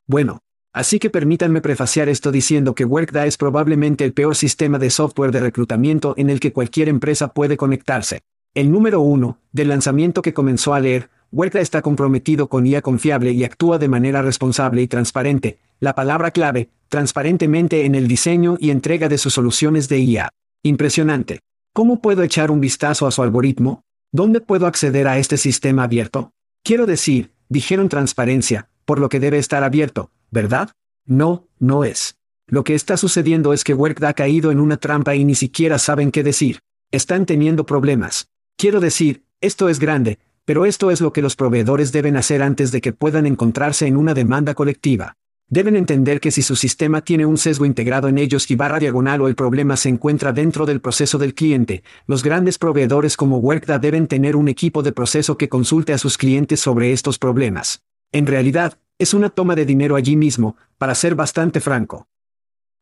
Bueno, 0.07 0.39
así 0.71 0.97
que 0.97 1.09
permítanme 1.09 1.59
prefaciar 1.59 2.07
esto 2.07 2.31
diciendo 2.31 2.73
que 2.73 2.85
Workda 2.85 3.25
es 3.25 3.35
probablemente 3.35 4.05
el 4.05 4.13
peor 4.13 4.37
sistema 4.37 4.79
de 4.79 4.89
software 4.89 5.31
de 5.31 5.41
reclutamiento 5.41 6.13
en 6.15 6.29
el 6.29 6.39
que 6.39 6.53
cualquier 6.53 6.87
empresa 6.87 7.33
puede 7.33 7.57
conectarse. 7.57 8.21
El 8.53 8.71
número 8.71 9.01
uno, 9.01 9.39
del 9.51 9.67
lanzamiento 9.67 10.21
que 10.21 10.33
comenzó 10.33 10.73
a 10.73 10.79
leer, 10.79 11.09
Workda 11.31 11.61
está 11.61 11.83
comprometido 11.83 12.49
con 12.49 12.65
IA 12.65 12.81
confiable 12.81 13.31
y 13.31 13.43
actúa 13.43 13.77
de 13.77 13.87
manera 13.87 14.23
responsable 14.23 14.81
y 14.81 14.87
transparente. 14.87 15.59
La 15.79 15.93
palabra 15.93 16.31
clave, 16.31 16.69
transparentemente 16.87 17.85
en 17.85 17.93
el 17.93 18.07
diseño 18.07 18.57
y 18.59 18.71
entrega 18.71 19.07
de 19.09 19.19
sus 19.19 19.33
soluciones 19.33 19.87
de 19.89 19.99
IA. 19.99 20.29
Impresionante. 20.63 21.39
¿Cómo 21.71 22.01
puedo 22.01 22.23
echar 22.23 22.49
un 22.49 22.59
vistazo 22.59 23.05
a 23.05 23.11
su 23.11 23.21
algoritmo? 23.21 23.83
¿Dónde 24.11 24.41
puedo 24.41 24.65
acceder 24.65 25.07
a 25.07 25.19
este 25.19 25.37
sistema 25.37 25.83
abierto? 25.83 26.31
Quiero 26.63 26.87
decir, 26.87 27.31
dijeron 27.47 27.89
transparencia, 27.89 28.69
por 28.85 28.99
lo 28.99 29.07
que 29.07 29.19
debe 29.19 29.37
estar 29.37 29.63
abierto, 29.63 30.09
¿verdad? 30.31 30.71
No, 31.05 31.47
no 31.59 31.83
es. 31.83 32.17
Lo 32.47 32.63
que 32.63 32.73
está 32.73 32.97
sucediendo 32.97 33.53
es 33.53 33.63
que 33.63 33.75
Workda 33.75 34.09
ha 34.09 34.13
caído 34.13 34.49
en 34.49 34.59
una 34.59 34.77
trampa 34.77 35.13
y 35.13 35.23
ni 35.25 35.35
siquiera 35.35 35.77
saben 35.77 36.09
qué 36.09 36.23
decir. 36.23 36.59
Están 36.91 37.27
teniendo 37.27 37.67
problemas. 37.67 38.29
Quiero 38.57 38.79
decir, 38.79 39.23
esto 39.41 39.69
es 39.69 39.79
grande, 39.79 40.17
pero 40.49 40.65
esto 40.65 40.89
es 40.89 40.99
lo 40.99 41.13
que 41.13 41.21
los 41.21 41.35
proveedores 41.35 41.91
deben 41.91 42.17
hacer 42.17 42.41
antes 42.41 42.71
de 42.71 42.81
que 42.81 42.91
puedan 42.91 43.27
encontrarse 43.27 43.85
en 43.85 43.95
una 43.95 44.15
demanda 44.15 44.55
colectiva. 44.55 45.15
Deben 45.47 45.75
entender 45.75 46.19
que 46.19 46.31
si 46.31 46.41
su 46.41 46.55
sistema 46.55 47.01
tiene 47.01 47.27
un 47.27 47.37
sesgo 47.37 47.67
integrado 47.67 48.07
en 48.07 48.17
ellos 48.17 48.49
y 48.49 48.55
barra 48.55 48.79
diagonal 48.79 49.21
o 49.21 49.27
el 49.27 49.35
problema 49.35 49.77
se 49.77 49.89
encuentra 49.89 50.33
dentro 50.33 50.65
del 50.65 50.81
proceso 50.81 51.19
del 51.19 51.35
cliente, 51.35 51.83
los 52.07 52.23
grandes 52.23 52.57
proveedores 52.57 53.15
como 53.15 53.37
Workda 53.37 53.77
deben 53.77 54.07
tener 54.07 54.35
un 54.35 54.47
equipo 54.47 54.81
de 54.81 54.91
proceso 54.91 55.37
que 55.37 55.49
consulte 55.49 55.93
a 55.93 55.99
sus 55.99 56.17
clientes 56.17 56.59
sobre 56.59 56.93
estos 56.93 57.19
problemas. 57.19 57.83
En 58.11 58.25
realidad, 58.25 58.79
es 58.97 59.13
una 59.13 59.29
toma 59.29 59.53
de 59.53 59.67
dinero 59.67 59.97
allí 59.97 60.15
mismo, 60.15 60.57
para 60.79 60.95
ser 60.95 61.13
bastante 61.13 61.59
franco. 61.59 62.07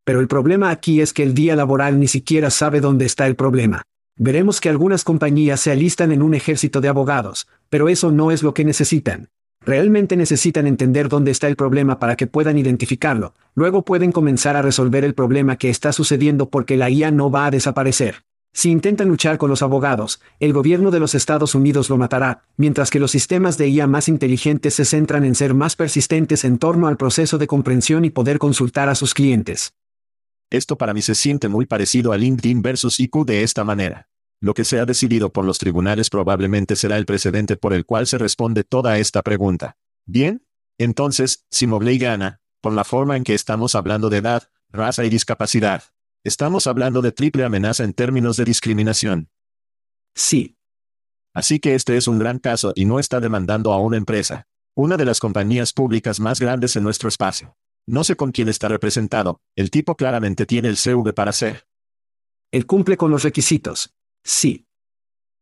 Pero 0.06 0.21
el 0.21 0.30
problema 0.30 0.69
aquí 0.69 1.01
es 1.01 1.12
que 1.12 1.23
el 1.23 1.34
día 1.34 1.58
laboral 1.58 1.99
ni 1.99 2.08
siquiera 2.08 2.49
sabe 2.49 2.80
dónde 2.80 3.03
está 3.03 3.27
el 3.27 3.36
problema. 3.36 3.84
Veremos 4.19 4.60
que 4.60 4.69
algunas 4.69 5.03
compañías 5.03 5.60
se 5.60 5.71
alistan 5.71 6.12
en 6.12 6.23
un 6.23 6.34
ejército 6.34 6.82
de 6.82 6.88
abogados, 6.88 7.47
pero 7.69 7.88
eso 7.88 8.12
no 8.12 8.32
es 8.32 8.41
lo 8.41 8.56
que 8.56 8.65
necesitan. 8.65 9.30
Realmente 9.63 10.17
necesitan 10.17 10.65
entender 10.65 11.08
dónde 11.08 11.30
está 11.30 11.47
el 11.47 11.56
problema 11.56 11.99
para 11.99 12.15
que 12.15 12.25
puedan 12.25 12.58
identificarlo, 12.58 13.36
luego 13.53 13.84
pueden 13.84 14.12
comenzar 14.12 14.56
a 14.56 14.63
resolver 14.63 15.03
el 15.03 15.13
problema 15.13 15.58
que 15.58 15.69
está 15.69 15.91
sucediendo 15.91 16.49
porque 16.49 16.77
la 16.77 16.89
IA 16.89 17.12
no 17.12 17.30
va 17.30 17.45
a 17.45 17.51
desaparecer. 17.51 18.23
Si 18.53 18.71
intentan 18.71 19.08
luchar 19.08 19.38
con 19.38 19.51
los 19.51 19.62
abogados, 19.62 20.19
el 20.39 20.51
gobierno 20.51 20.89
de 20.89 20.99
los 20.99 21.13
Estados 21.13 21.53
Unidos 21.53 21.91
lo 21.91 21.97
matará, 21.97 22.41
mientras 22.56 22.89
que 22.89 22.99
los 22.99 23.12
sistemas 23.12 23.60
de 23.60 23.67
IA 23.67 23.86
más 23.86 24.08
inteligentes 24.08 24.73
se 24.73 24.86
centran 24.86 25.25
en 25.25 25.36
ser 25.36 25.53
más 25.53 25.75
persistentes 25.75 26.43
en 26.43 26.58
torno 26.58 26.88
al 26.88 26.97
proceso 26.97 27.38
de 27.38 27.45
comprensión 27.45 28.03
y 28.03 28.10
poder 28.10 28.39
consultar 28.39 28.89
a 28.89 28.95
sus 28.95 29.13
clientes. 29.13 29.73
Esto 30.50 30.78
para 30.78 30.94
mí 30.94 31.02
se 31.02 31.16
siente 31.16 31.50
muy 31.50 31.66
parecido 31.66 32.12
a 32.12 32.18
LinkedIn 32.18 32.62
versus 32.62 33.00
IQ 33.00 33.26
de 33.26 33.44
esta 33.44 33.64
manera. 33.64 34.10
Lo 34.40 34.54
que 34.54 34.64
se 34.64 34.80
ha 34.80 34.86
decidido 34.86 35.32
por 35.32 35.46
los 35.46 35.58
tribunales 35.58 36.10
probablemente 36.10 36.76
será 36.76 36.98
el 36.98 37.06
precedente 37.06 37.58
por 37.58 37.74
el 37.74 37.86
cual 37.86 38.08
se 38.08 38.18
responde 38.18 38.64
toda 38.64 38.98
esta 39.00 39.24
pregunta. 39.24 39.78
Bien, 40.06 40.46
entonces, 40.78 41.46
si 41.50 41.68
Mobley 41.68 41.98
gana, 41.98 42.42
por 42.62 42.74
la 42.74 42.84
forma 42.84 43.18
en 43.18 43.24
que 43.24 43.34
estamos 43.34 43.76
hablando 43.76 44.10
de 44.10 44.18
edad, 44.18 44.50
raza 44.72 45.04
y 45.06 45.10
discapacidad, 45.10 45.84
Estamos 46.28 46.68
hablando 46.68 47.02
de 47.02 47.14
triple 47.14 47.46
amenaza 47.46 47.86
en 47.86 47.94
términos 47.94 48.36
de 48.36 48.44
discriminación. 48.44 49.30
Sí. 50.14 50.58
Así 51.34 51.62
que 51.62 51.74
este 51.74 51.96
es 51.96 52.10
un 52.10 52.20
gran 52.20 52.40
caso 52.40 52.74
y 52.76 52.84
no 52.84 53.00
está 53.00 53.22
demandando 53.22 53.72
a 53.72 53.80
una 53.80 53.96
empresa. 53.96 54.46
Una 54.76 54.98
de 54.98 55.06
las 55.06 55.22
compañías 55.22 55.72
públicas 55.72 56.20
más 56.20 56.42
grandes 56.42 56.76
en 56.76 56.84
nuestro 56.84 57.08
espacio. 57.08 57.56
No 57.88 58.04
sé 58.04 58.15
con 58.15 58.32
quién 58.32 58.50
está 58.50 58.67
representado, 58.67 59.41
el 59.56 59.71
tipo 59.71 59.95
claramente 59.95 60.45
tiene 60.45 60.67
el 60.67 60.78
CV 60.78 61.13
para 61.13 61.32
ser. 61.32 61.67
Él 62.52 62.65
cumple 62.65 62.97
con 62.97 63.12
los 63.12 63.23
requisitos. 63.23 63.93
Sí. 64.23 64.67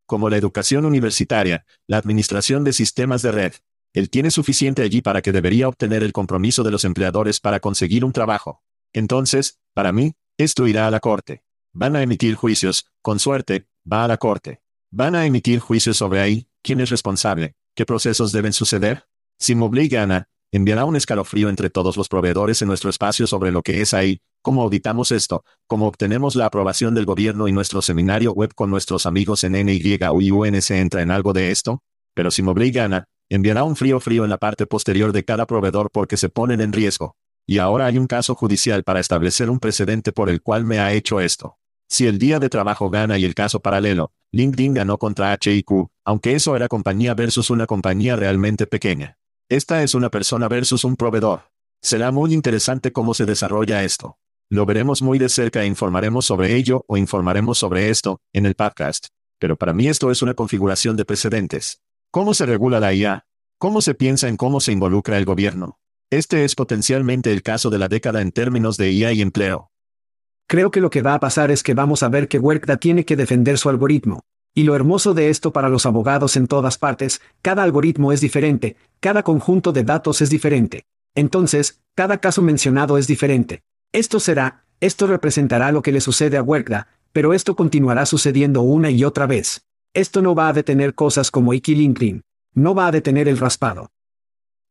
Como 0.05 0.29
la 0.29 0.37
educación 0.37 0.85
universitaria, 0.85 1.65
la 1.87 1.97
administración 1.97 2.63
de 2.63 2.73
sistemas 2.73 3.23
de 3.23 3.31
red. 3.31 3.53
Él 3.93 4.09
tiene 4.09 4.29
suficiente 4.29 4.83
allí 4.83 5.01
para 5.01 5.21
que 5.21 5.31
debería 5.31 5.67
obtener 5.67 6.03
el 6.03 6.13
compromiso 6.13 6.63
de 6.63 6.71
los 6.71 6.85
empleadores 6.85 7.39
para 7.39 7.59
conseguir 7.59 8.05
un 8.05 8.11
trabajo. 8.11 8.61
Entonces, 8.93 9.59
para 9.73 9.91
mí, 9.91 10.13
esto 10.37 10.67
irá 10.67 10.87
a 10.87 10.91
la 10.91 10.99
corte. 10.99 11.43
Van 11.73 11.95
a 11.95 12.03
emitir 12.03 12.35
juicios, 12.35 12.91
con 13.01 13.19
suerte, 13.19 13.67
va 13.91 14.03
a 14.05 14.07
la 14.07 14.17
corte. 14.17 14.61
Van 14.91 15.15
a 15.15 15.25
emitir 15.25 15.59
juicios 15.59 15.97
sobre 15.97 16.21
ahí, 16.21 16.47
quién 16.61 16.79
es 16.79 16.89
responsable, 16.89 17.55
¿Qué 17.75 17.85
procesos 17.85 18.31
deben 18.31 18.53
suceder? 18.53 19.05
Si 19.37 19.53
Mobley 19.53 19.89
gana, 19.89 20.29
enviará 20.51 20.85
un 20.85 20.95
escalofrío 20.95 21.49
entre 21.49 21.69
todos 21.69 21.97
los 21.97 22.07
proveedores 22.07 22.61
en 22.61 22.67
nuestro 22.67 22.89
espacio 22.89 23.27
sobre 23.27 23.51
lo 23.51 23.61
que 23.61 23.81
es 23.81 23.93
ahí, 23.93 24.21
cómo 24.41 24.61
auditamos 24.61 25.11
esto, 25.11 25.43
cómo 25.67 25.87
obtenemos 25.87 26.35
la 26.35 26.45
aprobación 26.45 26.93
del 26.93 27.05
gobierno 27.05 27.47
y 27.47 27.51
nuestro 27.51 27.81
seminario 27.81 28.31
web 28.31 28.53
con 28.53 28.69
nuestros 28.69 29.05
amigos 29.05 29.43
en 29.43 29.53
NY 29.53 29.99
y 30.21 30.31
UNC 30.31 30.71
entra 30.71 31.01
en 31.01 31.11
algo 31.11 31.33
de 31.33 31.51
esto. 31.51 31.81
Pero 32.13 32.31
si 32.31 32.43
Mobley 32.43 32.71
gana, 32.71 33.05
enviará 33.29 33.63
un 33.63 33.75
frío 33.75 33.99
frío 33.99 34.23
en 34.23 34.29
la 34.29 34.37
parte 34.37 34.65
posterior 34.65 35.11
de 35.11 35.25
cada 35.25 35.45
proveedor 35.45 35.89
porque 35.91 36.15
se 36.15 36.29
ponen 36.29 36.61
en 36.61 36.73
riesgo. 36.73 37.15
Y 37.47 37.59
ahora 37.59 37.87
hay 37.87 37.97
un 37.97 38.07
caso 38.07 38.35
judicial 38.35 38.83
para 38.83 38.99
establecer 38.99 39.49
un 39.49 39.59
precedente 39.59 40.11
por 40.11 40.29
el 40.29 40.41
cual 40.41 40.63
me 40.63 40.79
ha 40.79 40.93
hecho 40.93 41.19
esto. 41.19 41.57
Si 41.87 42.07
el 42.07 42.17
día 42.17 42.39
de 42.39 42.49
trabajo 42.49 42.89
gana 42.89 43.17
y 43.17 43.25
el 43.25 43.35
caso 43.35 43.59
paralelo, 43.59 44.11
LinkedIn 44.31 44.73
ganó 44.73 44.97
contra 44.97 45.37
HIQ, 45.39 45.87
aunque 46.03 46.33
eso 46.33 46.55
era 46.55 46.67
compañía 46.67 47.13
versus 47.13 47.49
una 47.49 47.67
compañía 47.67 48.15
realmente 48.15 48.65
pequeña. 48.65 49.17
Esta 49.47 49.83
es 49.83 49.93
una 49.93 50.09
persona 50.09 50.47
versus 50.47 50.83
un 50.85 50.95
proveedor. 50.95 51.51
Será 51.79 52.11
muy 52.11 52.33
interesante 52.33 52.91
cómo 52.91 53.13
se 53.13 53.27
desarrolla 53.27 53.83
esto. 53.83 54.17
Lo 54.49 54.65
veremos 54.65 55.03
muy 55.03 55.19
de 55.19 55.29
cerca 55.29 55.61
e 55.61 55.67
informaremos 55.67 56.25
sobre 56.25 56.55
ello 56.55 56.83
o 56.87 56.97
informaremos 56.97 57.59
sobre 57.59 57.91
esto 57.91 58.21
en 58.33 58.47
el 58.47 58.55
podcast. 58.55 59.09
Pero 59.37 59.55
para 59.55 59.71
mí 59.71 59.87
esto 59.87 60.09
es 60.09 60.23
una 60.23 60.33
configuración 60.33 60.95
de 60.95 61.05
precedentes. 61.05 61.83
¿Cómo 62.09 62.33
se 62.33 62.47
regula 62.47 62.79
la 62.79 62.95
IA? 62.95 63.27
¿Cómo 63.59 63.81
se 63.81 63.93
piensa 63.93 64.29
en 64.29 64.37
cómo 64.37 64.61
se 64.61 64.71
involucra 64.71 65.19
el 65.19 65.25
gobierno? 65.25 65.77
Este 66.09 66.43
es 66.43 66.55
potencialmente 66.55 67.31
el 67.31 67.43
caso 67.43 67.69
de 67.69 67.77
la 67.77 67.87
década 67.87 68.21
en 68.21 68.31
términos 68.31 68.77
de 68.77 68.93
IA 68.93 69.13
y 69.13 69.21
empleo. 69.21 69.69
Creo 70.47 70.71
que 70.71 70.81
lo 70.81 70.89
que 70.89 71.03
va 71.03 71.13
a 71.13 71.19
pasar 71.19 71.51
es 71.51 71.61
que 71.61 71.75
vamos 71.75 72.01
a 72.01 72.09
ver 72.09 72.27
que 72.27 72.39
Workda 72.39 72.77
tiene 72.77 73.05
que 73.05 73.15
defender 73.15 73.59
su 73.59 73.69
algoritmo. 73.69 74.21
Y 74.57 74.63
lo 74.63 74.73
hermoso 74.73 75.13
de 75.13 75.29
esto 75.29 75.51
para 75.51 75.67
los 75.67 75.85
abogados 75.85 76.37
en 76.37 76.47
todas 76.47 76.77
partes, 76.77 77.21
cada 77.41 77.61
algoritmo 77.61 78.13
es 78.13 78.21
diferente, 78.21 78.77
cada 79.01 79.21
conjunto 79.21 79.73
de 79.73 79.83
datos 79.83 80.21
es 80.21 80.29
diferente. 80.29 80.85
Entonces, 81.13 81.81
cada 81.93 82.19
caso 82.19 82.41
mencionado 82.41 82.97
es 82.97 83.05
diferente. 83.05 83.63
Esto 83.91 84.21
será, 84.21 84.63
esto 84.79 85.07
representará 85.07 85.73
lo 85.73 85.81
que 85.81 85.91
le 85.91 85.99
sucede 85.99 86.37
a 86.37 86.41
Workda, 86.41 86.87
pero 87.11 87.33
esto 87.33 87.57
continuará 87.57 88.05
sucediendo 88.05 88.61
una 88.61 88.89
y 88.89 89.03
otra 89.03 89.27
vez. 89.27 89.65
Esto 89.93 90.21
no 90.21 90.35
va 90.35 90.47
a 90.47 90.53
detener 90.53 90.95
cosas 90.95 91.31
como 91.31 91.53
Iki. 91.53 92.21
No 92.53 92.73
va 92.73 92.87
a 92.87 92.91
detener 92.91 93.27
el 93.27 93.37
raspado. 93.37 93.91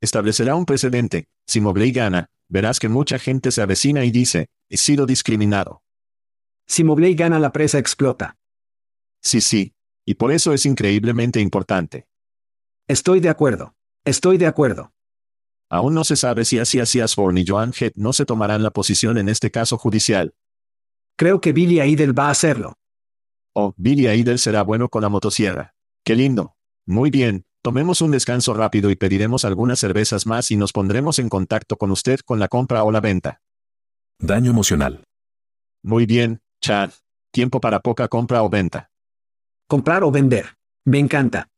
Establecerá 0.01 0.55
un 0.55 0.64
precedente. 0.64 1.27
Si 1.47 1.61
Mobley 1.61 1.92
gana, 1.92 2.27
verás 2.49 2.79
que 2.79 2.88
mucha 2.88 3.18
gente 3.18 3.51
se 3.51 3.61
avecina 3.61 4.05
y 4.05 4.11
dice, 4.11 4.49
he 4.70 4.79
sido 4.79 5.05
discriminado. 5.05 5.83
Si 6.66 6.85
Mobley 6.85 7.14
gana 7.14 7.38
la 7.38 7.53
presa 7.53 7.79
explota. 7.79 8.37
Sí, 9.20 9.40
sí. 9.40 9.73
Y 10.04 10.14
por 10.14 10.32
eso 10.32 10.52
es 10.52 10.66
increíblemente 10.66 11.40
importante. 11.40 12.06
Estoy 12.86 13.20
de 13.20 13.30
acuerdo. 13.30 13.74
Estoy 14.04 14.36
de 14.36 14.46
acuerdo. 14.46 14.92
Aún 15.70 15.94
no 15.94 16.04
se 16.04 16.16
sabe 16.16 16.44
si 16.44 16.58
así 16.58 17.00
Asborn 17.00 17.38
y 17.38 17.46
Joan 17.46 17.72
Head 17.78 17.92
no 17.96 18.12
se 18.12 18.26
tomarán 18.26 18.62
la 18.62 18.70
posición 18.70 19.16
en 19.18 19.28
este 19.28 19.50
caso 19.50 19.78
judicial. 19.78 20.34
Creo 21.16 21.40
que 21.40 21.52
Billy 21.52 21.80
Idol 21.80 22.16
va 22.16 22.28
a 22.28 22.30
hacerlo. 22.30 22.74
Oh, 23.54 23.72
Billy 23.76 24.08
Idol 24.08 24.38
será 24.38 24.62
bueno 24.62 24.88
con 24.88 25.02
la 25.02 25.08
motosierra. 25.08 25.74
Qué 26.04 26.16
lindo. 26.16 26.56
Muy 26.86 27.10
bien, 27.10 27.46
tomemos 27.62 28.02
un 28.02 28.10
descanso 28.10 28.52
rápido 28.52 28.90
y 28.90 28.96
pediremos 28.96 29.44
algunas 29.44 29.78
cervezas 29.78 30.26
más 30.26 30.50
y 30.50 30.56
nos 30.56 30.72
pondremos 30.72 31.18
en 31.18 31.28
contacto 31.28 31.76
con 31.76 31.90
usted 31.90 32.20
con 32.20 32.38
la 32.38 32.48
compra 32.48 32.84
o 32.84 32.92
la 32.92 33.00
venta. 33.00 33.40
Daño 34.18 34.50
emocional. 34.50 35.04
Muy 35.82 36.04
bien, 36.04 36.42
Chad. 36.60 36.90
Tiempo 37.32 37.60
para 37.60 37.80
poca 37.80 38.08
compra 38.08 38.42
o 38.42 38.48
venta. 38.48 38.90
Comprar 39.66 40.05
o 40.05 40.11
vender. 40.11 40.59
Me 40.85 40.98
encanta. 40.98 41.48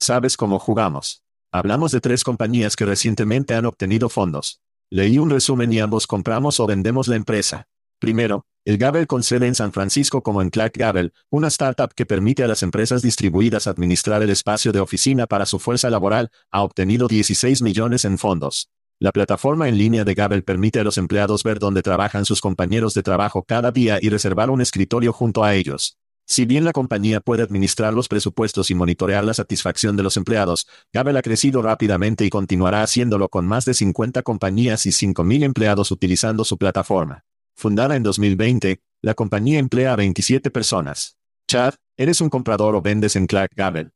Sabes 0.00 0.36
cómo 0.36 0.58
jugamos. 0.58 1.22
Hablamos 1.52 1.92
de 1.92 2.00
tres 2.00 2.24
compañías 2.24 2.74
que 2.74 2.84
recientemente 2.84 3.54
han 3.54 3.66
obtenido 3.66 4.08
fondos. 4.08 4.60
Leí 4.90 5.16
un 5.16 5.30
resumen 5.30 5.72
y 5.72 5.78
ambos 5.78 6.08
compramos 6.08 6.58
o 6.58 6.66
vendemos 6.66 7.06
la 7.06 7.14
empresa. 7.14 7.68
Primero, 8.00 8.46
el 8.64 8.78
Gabel 8.78 9.06
con 9.06 9.22
sede 9.22 9.46
en 9.46 9.54
San 9.54 9.72
Francisco 9.72 10.24
como 10.24 10.42
en 10.42 10.50
Clark 10.50 10.72
Gabel, 10.76 11.12
una 11.30 11.46
startup 11.46 11.94
que 11.94 12.04
permite 12.04 12.42
a 12.42 12.48
las 12.48 12.64
empresas 12.64 13.00
distribuidas 13.00 13.68
administrar 13.68 14.24
el 14.24 14.30
espacio 14.30 14.72
de 14.72 14.80
oficina 14.80 15.28
para 15.28 15.46
su 15.46 15.60
fuerza 15.60 15.88
laboral, 15.88 16.32
ha 16.50 16.62
obtenido 16.62 17.06
16 17.06 17.62
millones 17.62 18.04
en 18.04 18.18
fondos. 18.18 18.70
La 18.98 19.12
plataforma 19.12 19.68
en 19.68 19.78
línea 19.78 20.04
de 20.04 20.14
Gabel 20.14 20.42
permite 20.42 20.80
a 20.80 20.84
los 20.84 20.98
empleados 20.98 21.44
ver 21.44 21.60
dónde 21.60 21.82
trabajan 21.82 22.24
sus 22.24 22.40
compañeros 22.40 22.92
de 22.94 23.04
trabajo 23.04 23.44
cada 23.44 23.70
día 23.70 24.00
y 24.02 24.08
reservar 24.08 24.50
un 24.50 24.60
escritorio 24.60 25.12
junto 25.12 25.44
a 25.44 25.54
ellos. 25.54 25.99
Si 26.30 26.44
bien 26.44 26.64
la 26.64 26.70
compañía 26.72 27.20
puede 27.20 27.42
administrar 27.42 27.92
los 27.92 28.06
presupuestos 28.06 28.70
y 28.70 28.76
monitorear 28.76 29.24
la 29.24 29.34
satisfacción 29.34 29.96
de 29.96 30.04
los 30.04 30.16
empleados, 30.16 30.68
Gabel 30.92 31.16
ha 31.16 31.22
crecido 31.22 31.60
rápidamente 31.60 32.24
y 32.24 32.30
continuará 32.30 32.84
haciéndolo 32.84 33.28
con 33.28 33.48
más 33.48 33.64
de 33.64 33.74
50 33.74 34.22
compañías 34.22 34.86
y 34.86 34.90
5.000 34.90 35.42
empleados 35.42 35.90
utilizando 35.90 36.44
su 36.44 36.56
plataforma. 36.56 37.24
Fundada 37.56 37.96
en 37.96 38.04
2020, 38.04 38.80
la 39.02 39.14
compañía 39.14 39.58
emplea 39.58 39.92
a 39.92 39.96
27 39.96 40.52
personas. 40.52 41.16
Chad, 41.48 41.74
¿eres 41.96 42.20
un 42.20 42.30
comprador 42.30 42.76
o 42.76 42.80
vendes 42.80 43.16
en 43.16 43.26
Clark 43.26 43.50
Gabel? 43.56 43.90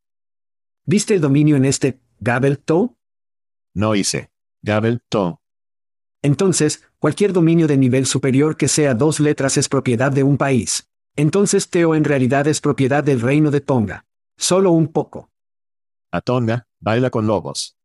¿Viste 0.85 1.13
el 1.13 1.21
dominio 1.21 1.55
en 1.55 1.63
este 1.63 2.01
Gabel 2.19 2.59
To? 2.59 2.97
No 3.73 3.95
hice. 3.95 4.29
Gabel 4.61 5.01
To. 5.07 5.39
Entonces, 6.21 6.83
cualquier 6.99 7.31
dominio 7.31 7.67
de 7.67 7.77
nivel 7.77 8.05
superior 8.05 8.57
que 8.57 8.67
sea 8.67 8.93
dos 8.93 9.21
letras 9.21 9.55
es 9.55 9.69
propiedad 9.69 10.11
de 10.11 10.23
un 10.23 10.35
país. 10.35 10.89
Entonces 11.17 11.69
Teo 11.69 11.95
en 11.95 12.03
realidad 12.03 12.45
es 12.47 12.59
propiedad 12.59 13.03
del 13.03 13.21
reino 13.21 13.49
de 13.49 13.61
Tonga. 13.61 14.05
Solo 14.37 14.71
un 14.71 14.89
poco. 14.89 15.29
A 16.11 16.19
Tonga, 16.19 16.67
baila 16.81 17.09
con 17.09 17.25
lobos. 17.25 17.77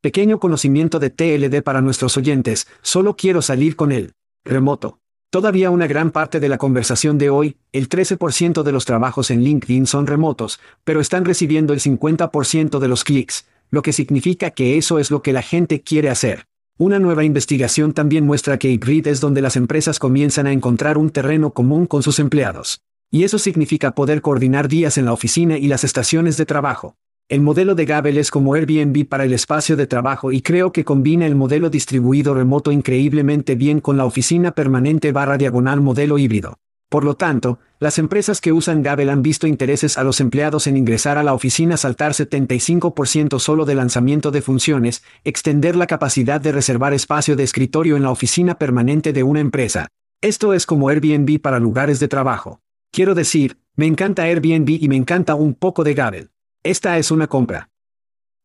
Pequeño 0.00 0.40
conocimiento 0.40 0.98
de 0.98 1.10
TLD 1.10 1.62
para 1.62 1.80
nuestros 1.80 2.16
oyentes, 2.16 2.66
solo 2.82 3.16
quiero 3.16 3.42
salir 3.42 3.76
con 3.76 3.92
él. 3.92 4.14
Remoto. 4.44 4.98
Todavía 5.30 5.70
una 5.70 5.86
gran 5.86 6.10
parte 6.10 6.40
de 6.40 6.48
la 6.48 6.58
conversación 6.58 7.18
de 7.18 7.30
hoy, 7.30 7.56
el 7.72 7.88
13% 7.88 8.62
de 8.62 8.72
los 8.72 8.84
trabajos 8.86 9.30
en 9.30 9.42
LinkedIn 9.42 9.86
son 9.86 10.06
remotos, 10.06 10.58
pero 10.84 11.00
están 11.00 11.24
recibiendo 11.24 11.74
el 11.74 11.80
50% 11.80 12.78
de 12.78 12.88
los 12.88 13.04
clics, 13.04 13.46
lo 13.70 13.82
que 13.82 13.92
significa 13.92 14.50
que 14.50 14.78
eso 14.78 14.98
es 14.98 15.10
lo 15.10 15.22
que 15.22 15.32
la 15.32 15.42
gente 15.42 15.82
quiere 15.82 16.10
hacer. 16.10 16.46
Una 16.80 17.00
nueva 17.00 17.24
investigación 17.24 17.92
también 17.92 18.24
muestra 18.24 18.56
que 18.56 18.70
hybrid 18.70 19.08
es 19.08 19.20
donde 19.20 19.42
las 19.42 19.56
empresas 19.56 19.98
comienzan 19.98 20.46
a 20.46 20.52
encontrar 20.52 20.96
un 20.96 21.10
terreno 21.10 21.50
común 21.50 21.86
con 21.86 22.04
sus 22.04 22.20
empleados. 22.20 22.82
Y 23.10 23.24
eso 23.24 23.40
significa 23.40 23.96
poder 23.96 24.22
coordinar 24.22 24.68
días 24.68 24.96
en 24.96 25.04
la 25.04 25.12
oficina 25.12 25.58
y 25.58 25.66
las 25.66 25.82
estaciones 25.82 26.36
de 26.36 26.46
trabajo. 26.46 26.94
El 27.28 27.40
modelo 27.40 27.74
de 27.74 27.84
Gabel 27.84 28.16
es 28.16 28.30
como 28.30 28.54
Airbnb 28.54 29.08
para 29.08 29.24
el 29.24 29.32
espacio 29.32 29.76
de 29.76 29.88
trabajo 29.88 30.30
y 30.30 30.40
creo 30.40 30.70
que 30.70 30.84
combina 30.84 31.26
el 31.26 31.34
modelo 31.34 31.68
distribuido 31.68 32.32
remoto 32.32 32.70
increíblemente 32.70 33.56
bien 33.56 33.80
con 33.80 33.96
la 33.96 34.04
oficina 34.04 34.52
permanente 34.52 35.10
barra 35.10 35.36
diagonal 35.36 35.80
modelo 35.80 36.16
híbrido. 36.16 36.60
Por 36.88 37.04
lo 37.04 37.14
tanto, 37.14 37.58
las 37.80 37.98
empresas 37.98 38.40
que 38.40 38.52
usan 38.52 38.82
Gabel 38.82 39.10
han 39.10 39.22
visto 39.22 39.46
intereses 39.46 39.98
a 39.98 40.04
los 40.04 40.20
empleados 40.20 40.66
en 40.66 40.76
ingresar 40.76 41.18
a 41.18 41.22
la 41.22 41.34
oficina 41.34 41.76
saltar 41.76 42.12
75% 42.12 43.38
solo 43.38 43.66
de 43.66 43.74
lanzamiento 43.74 44.30
de 44.30 44.40
funciones, 44.40 45.02
extender 45.22 45.76
la 45.76 45.86
capacidad 45.86 46.40
de 46.40 46.52
reservar 46.52 46.94
espacio 46.94 47.36
de 47.36 47.44
escritorio 47.44 47.96
en 47.96 48.02
la 48.02 48.10
oficina 48.10 48.58
permanente 48.58 49.12
de 49.12 49.22
una 49.22 49.40
empresa. 49.40 49.88
Esto 50.22 50.54
es 50.54 50.64
como 50.64 50.88
Airbnb 50.88 51.40
para 51.40 51.60
lugares 51.60 52.00
de 52.00 52.08
trabajo. 52.08 52.60
Quiero 52.90 53.14
decir, 53.14 53.58
me 53.76 53.86
encanta 53.86 54.22
Airbnb 54.22 54.70
y 54.70 54.88
me 54.88 54.96
encanta 54.96 55.34
un 55.34 55.54
poco 55.54 55.84
de 55.84 55.92
Gabel. 55.94 56.30
Esta 56.62 56.96
es 56.96 57.10
una 57.10 57.26
compra. 57.26 57.68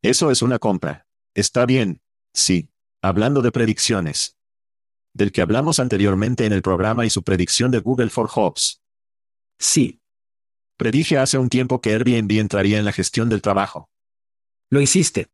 Eso 0.02 0.32
es 0.32 0.42
una 0.42 0.60
compra. 0.60 1.08
Está 1.34 1.66
bien. 1.66 2.02
Sí. 2.34 2.70
Hablando 3.02 3.42
de 3.42 3.52
predicciones 3.52 4.36
del 5.14 5.32
que 5.32 5.42
hablamos 5.42 5.80
anteriormente 5.80 6.46
en 6.46 6.54
el 6.54 6.62
programa 6.62 7.06
y 7.06 7.10
su 7.10 7.24
predicción 7.24 7.72
de 7.72 7.80
Google 7.80 8.10
for 8.10 8.28
Jobs. 8.28 8.82
Sí. 9.60 10.02
Predije 10.78 11.18
hace 11.18 11.38
un 11.38 11.50
tiempo 11.50 11.82
que 11.82 11.94
Airbnb 11.94 12.40
entraría 12.40 12.80
en 12.80 12.86
la 12.86 12.92
gestión 12.92 13.30
del 13.30 13.42
trabajo. 13.42 13.90
Lo 14.70 14.82
hiciste. 14.82 15.30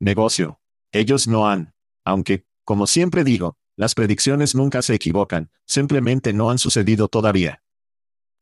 Negocio. 0.00 0.60
Ellos 0.92 1.28
no 1.28 1.48
han. 1.48 1.74
Aunque, 2.04 2.46
como 2.64 2.86
siempre 2.86 3.24
digo, 3.24 3.56
las 3.76 3.94
predicciones 3.94 4.56
nunca 4.56 4.82
se 4.82 4.94
equivocan, 4.94 5.52
simplemente 5.64 6.32
no 6.32 6.50
han 6.50 6.58
sucedido 6.58 7.06
todavía. 7.06 7.62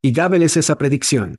Y 0.01 0.13
Gabel 0.13 0.43
es 0.43 0.57
esa 0.57 0.79
predicción. 0.79 1.37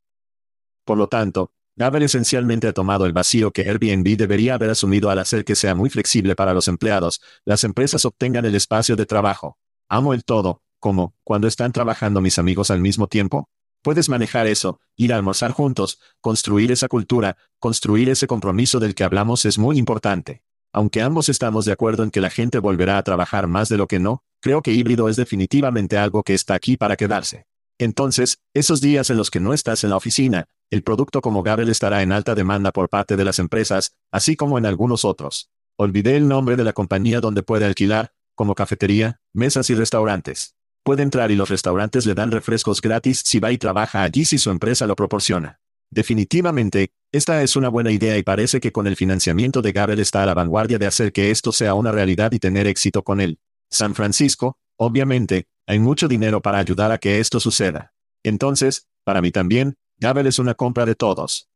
Por 0.85 0.97
lo 0.97 1.07
tanto, 1.07 1.51
Gabel 1.77 2.01
esencialmente 2.01 2.73
tomado 2.73 3.05
el 3.05 3.13
vacío 3.13 3.51
que 3.51 3.69
Airbnb 3.69 4.17
debería 4.17 4.55
haber 4.55 4.71
asumido 4.71 5.11
al 5.11 5.19
hacer 5.19 5.45
que 5.45 5.55
sea 5.55 5.75
muy 5.75 5.91
flexible 5.91 6.35
para 6.35 6.55
los 6.55 6.67
empleados, 6.67 7.21
las 7.45 7.63
empresas 7.63 8.03
obtengan 8.03 8.45
el 8.45 8.55
espacio 8.55 8.95
de 8.95 9.05
trabajo. 9.05 9.59
Amo 9.87 10.15
el 10.15 10.23
todo, 10.23 10.63
como, 10.79 11.13
cuando 11.23 11.47
están 11.47 11.71
trabajando 11.71 12.19
mis 12.19 12.39
amigos 12.39 12.71
al 12.71 12.79
mismo 12.79 13.05
tiempo. 13.05 13.47
Puedes 13.83 14.09
manejar 14.09 14.47
eso, 14.47 14.79
ir 14.95 15.13
a 15.13 15.17
almorzar 15.17 15.51
juntos, 15.51 15.99
construir 16.19 16.71
esa 16.71 16.87
cultura, 16.87 17.37
construir 17.59 18.09
ese 18.09 18.25
compromiso 18.25 18.79
del 18.79 18.95
que 18.95 19.03
hablamos 19.03 19.45
es 19.45 19.59
muy 19.59 19.77
importante. 19.77 20.41
Aunque 20.73 21.03
ambos 21.03 21.29
estamos 21.29 21.65
de 21.65 21.73
acuerdo 21.73 22.01
en 22.01 22.09
que 22.09 22.21
la 22.21 22.31
gente 22.31 22.57
volverá 22.57 22.97
a 22.97 23.03
trabajar 23.03 23.45
más 23.45 23.69
de 23.69 23.77
lo 23.77 23.85
que 23.85 23.99
no, 23.99 24.23
creo 24.41 24.63
que 24.63 24.73
híbrido 24.73 25.09
es 25.09 25.15
definitivamente 25.15 25.99
algo 25.99 26.23
que 26.23 26.33
está 26.33 26.55
aquí 26.55 26.75
para 26.75 26.95
quedarse. 26.95 27.45
Entonces, 27.77 28.39
esos 28.55 28.81
días 28.81 29.11
en 29.11 29.17
los 29.17 29.29
que 29.29 29.39
no 29.39 29.53
estás 29.53 29.83
en 29.83 29.91
la 29.91 29.97
oficina, 29.97 30.47
El 30.69 30.83
producto 30.83 31.21
como 31.21 31.43
Gabel 31.43 31.69
estará 31.69 32.01
en 32.01 32.11
alta 32.11 32.35
demanda 32.35 32.73
por 32.73 32.89
parte 32.89 33.15
de 33.15 33.23
las 33.23 33.39
empresas, 33.39 33.95
así 34.11 34.35
como 34.35 34.57
en 34.57 34.65
algunos 34.65 35.05
otros. 35.05 35.49
Olvidé 35.77 36.17
el 36.17 36.27
nombre 36.27 36.57
de 36.57 36.65
la 36.65 36.73
compañía 36.73 37.21
donde 37.21 37.41
puede 37.41 37.65
alquilar, 37.65 38.11
como 38.35 38.53
cafetería, 38.53 39.21
mesas 39.33 39.69
y 39.69 39.75
restaurantes. 39.75 40.55
Puede 40.83 41.03
entrar 41.03 41.31
y 41.31 41.35
los 41.35 41.49
restaurantes 41.49 42.05
le 42.05 42.15
dan 42.15 42.31
refrescos 42.31 42.81
gratis 42.81 43.21
si 43.23 43.39
va 43.39 43.53
y 43.53 43.57
trabaja 43.57 44.03
allí 44.03 44.25
si 44.25 44.37
su 44.37 44.49
empresa 44.49 44.87
lo 44.87 44.95
proporciona. 44.95 45.61
Definitivamente, 45.89 46.91
esta 47.13 47.41
es 47.43 47.55
una 47.55 47.69
buena 47.69 47.91
idea 47.91 48.17
y 48.17 48.23
parece 48.23 48.59
que 48.59 48.73
con 48.73 48.87
el 48.87 48.97
financiamiento 48.97 49.61
de 49.61 49.71
Gabel 49.71 49.99
está 49.99 50.23
a 50.23 50.25
la 50.25 50.33
vanguardia 50.33 50.77
de 50.77 50.85
hacer 50.85 51.13
que 51.13 51.31
esto 51.31 51.53
sea 51.53 51.75
una 51.75 51.93
realidad 51.93 52.33
y 52.33 52.39
tener 52.39 52.67
éxito 52.67 53.03
con 53.03 53.21
él. 53.21 53.39
San 53.69 53.95
Francisco, 53.95 54.57
obviamente, 54.75 55.47
hay 55.65 55.79
mucho 55.79 56.09
dinero 56.09 56.41
para 56.41 56.57
ayudar 56.57 56.91
a 56.91 56.97
que 56.97 57.19
esto 57.19 57.39
suceda. 57.39 57.93
Entonces, 58.23 58.87
para 59.05 59.21
mí 59.21 59.31
también, 59.31 59.77
Gabel 59.99 60.27
es 60.27 60.37
una 60.37 60.53
compra 60.53 60.85
de 60.85 60.95
todos. 60.95 61.49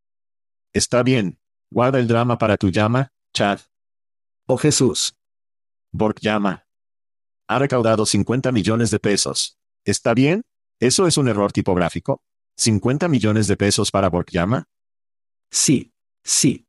Está 0.73 1.03
bien. 1.03 1.39
Guarda 1.69 1.99
el 1.99 2.07
drama 2.07 2.37
para 2.37 2.57
tu 2.57 2.69
llama, 2.69 3.13
Chad. 3.33 3.59
Oh 4.47 4.57
Jesús. 4.57 5.15
Borg 5.91 6.19
llama. 6.19 6.65
Ha 7.47 7.59
recaudado 7.59 8.05
50 8.05 8.51
millones 8.51 8.91
de 8.91 8.99
pesos. 8.99 9.57
¿Está 9.85 10.13
bien? 10.13 10.43
¿Eso 10.79 11.05
es 11.05 11.17
un 11.17 11.27
error 11.27 11.51
tipográfico? 11.51 12.23
¿50 12.57 13.07
millones 13.09 13.47
de 13.47 13.57
pesos 13.57 13.91
para 13.91 14.09
Borg 14.09 14.27
llama? 14.31 14.65
Sí. 15.51 15.93
Sí. 16.23 16.65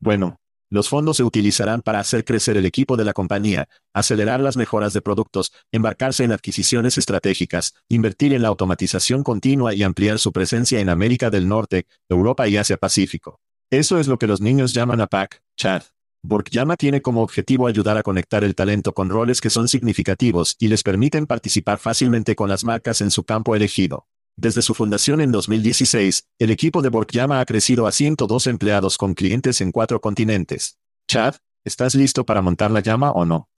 Bueno, 0.00 0.38
los 0.76 0.88
fondos 0.88 1.16
se 1.16 1.24
utilizarán 1.24 1.82
para 1.82 1.98
hacer 1.98 2.24
crecer 2.24 2.56
el 2.56 2.66
equipo 2.66 2.96
de 2.96 3.04
la 3.04 3.12
compañía, 3.12 3.68
acelerar 3.92 4.40
las 4.40 4.56
mejoras 4.56 4.92
de 4.92 5.00
productos, 5.00 5.52
embarcarse 5.72 6.22
en 6.22 6.32
adquisiciones 6.32 6.98
estratégicas, 6.98 7.74
invertir 7.88 8.32
en 8.32 8.42
la 8.42 8.48
automatización 8.48 9.24
continua 9.24 9.74
y 9.74 9.82
ampliar 9.82 10.20
su 10.20 10.32
presencia 10.32 10.78
en 10.78 10.88
América 10.88 11.30
del 11.30 11.48
Norte, 11.48 11.86
Europa 12.08 12.46
y 12.46 12.58
Asia 12.58 12.76
Pacífico. 12.76 13.40
Eso 13.70 13.98
es 13.98 14.06
lo 14.06 14.18
que 14.18 14.28
los 14.28 14.40
niños 14.40 14.72
llaman 14.72 15.00
a 15.00 15.08
PAC, 15.08 15.42
Chad. 15.56 15.82
Burkyama 16.22 16.76
tiene 16.76 17.02
como 17.02 17.22
objetivo 17.22 17.66
ayudar 17.66 17.96
a 17.96 18.02
conectar 18.02 18.44
el 18.44 18.54
talento 18.54 18.92
con 18.92 19.08
roles 19.08 19.40
que 19.40 19.50
son 19.50 19.68
significativos 19.68 20.56
y 20.58 20.68
les 20.68 20.82
permiten 20.82 21.26
participar 21.26 21.78
fácilmente 21.78 22.36
con 22.36 22.48
las 22.48 22.64
marcas 22.64 23.00
en 23.00 23.10
su 23.10 23.24
campo 23.24 23.56
elegido. 23.56 24.06
Desde 24.38 24.60
su 24.60 24.74
fundación 24.74 25.22
en 25.22 25.32
2016, 25.32 26.28
el 26.38 26.50
equipo 26.50 26.82
de 26.82 26.90
Borkyama 26.90 27.40
ha 27.40 27.46
crecido 27.46 27.86
a 27.86 27.92
102 27.92 28.46
empleados 28.48 28.98
con 28.98 29.14
clientes 29.14 29.62
en 29.62 29.72
cuatro 29.72 29.98
continentes. 29.98 30.78
Chad, 31.08 31.36
¿estás 31.64 31.94
listo 31.94 32.26
para 32.26 32.42
montar 32.42 32.70
la 32.70 32.80
llama 32.80 33.12
o 33.12 33.24
no? 33.24 33.48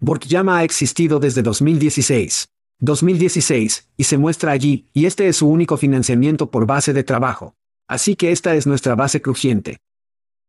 Borkyama 0.00 0.58
ha 0.58 0.64
existido 0.64 1.20
desde 1.20 1.42
2016. 1.42 2.48
2016, 2.80 3.92
y 3.96 4.04
se 4.04 4.18
muestra 4.18 4.52
allí, 4.52 4.90
y 4.92 5.06
este 5.06 5.26
es 5.26 5.36
su 5.36 5.48
único 5.48 5.78
financiamiento 5.78 6.50
por 6.50 6.66
base 6.66 6.92
de 6.92 7.02
trabajo. 7.02 7.54
Así 7.88 8.14
que 8.14 8.30
esta 8.30 8.54
es 8.54 8.66
nuestra 8.66 8.94
base 8.94 9.22
crujiente. 9.22 9.78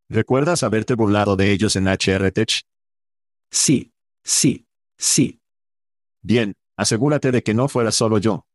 ¿Recuerdas 0.09 0.63
haberte 0.63 0.95
burlado 0.95 1.37
de 1.37 1.53
ellos 1.53 1.77
en 1.77 1.87
HR 1.87 2.31
Tech? 2.33 2.63
Sí, 3.51 3.93
sí, 4.21 4.65
sí. 4.97 5.39
Bien, 6.21 6.55
asegúrate 6.75 7.31
de 7.31 7.41
que 7.41 7.53
no 7.53 7.69
fuera 7.69 7.91
solo 7.91 8.17
yo. 8.17 8.45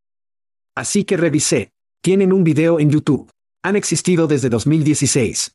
Así 0.81 1.05
que 1.05 1.19
revisé. 1.19 1.75
Tienen 2.01 2.33
un 2.33 2.43
video 2.43 2.81
en 2.81 2.89
YouTube. 2.89 3.31
Han 3.63 3.77
existido 3.77 4.27
desde 4.27 4.49
2016. 4.49 5.55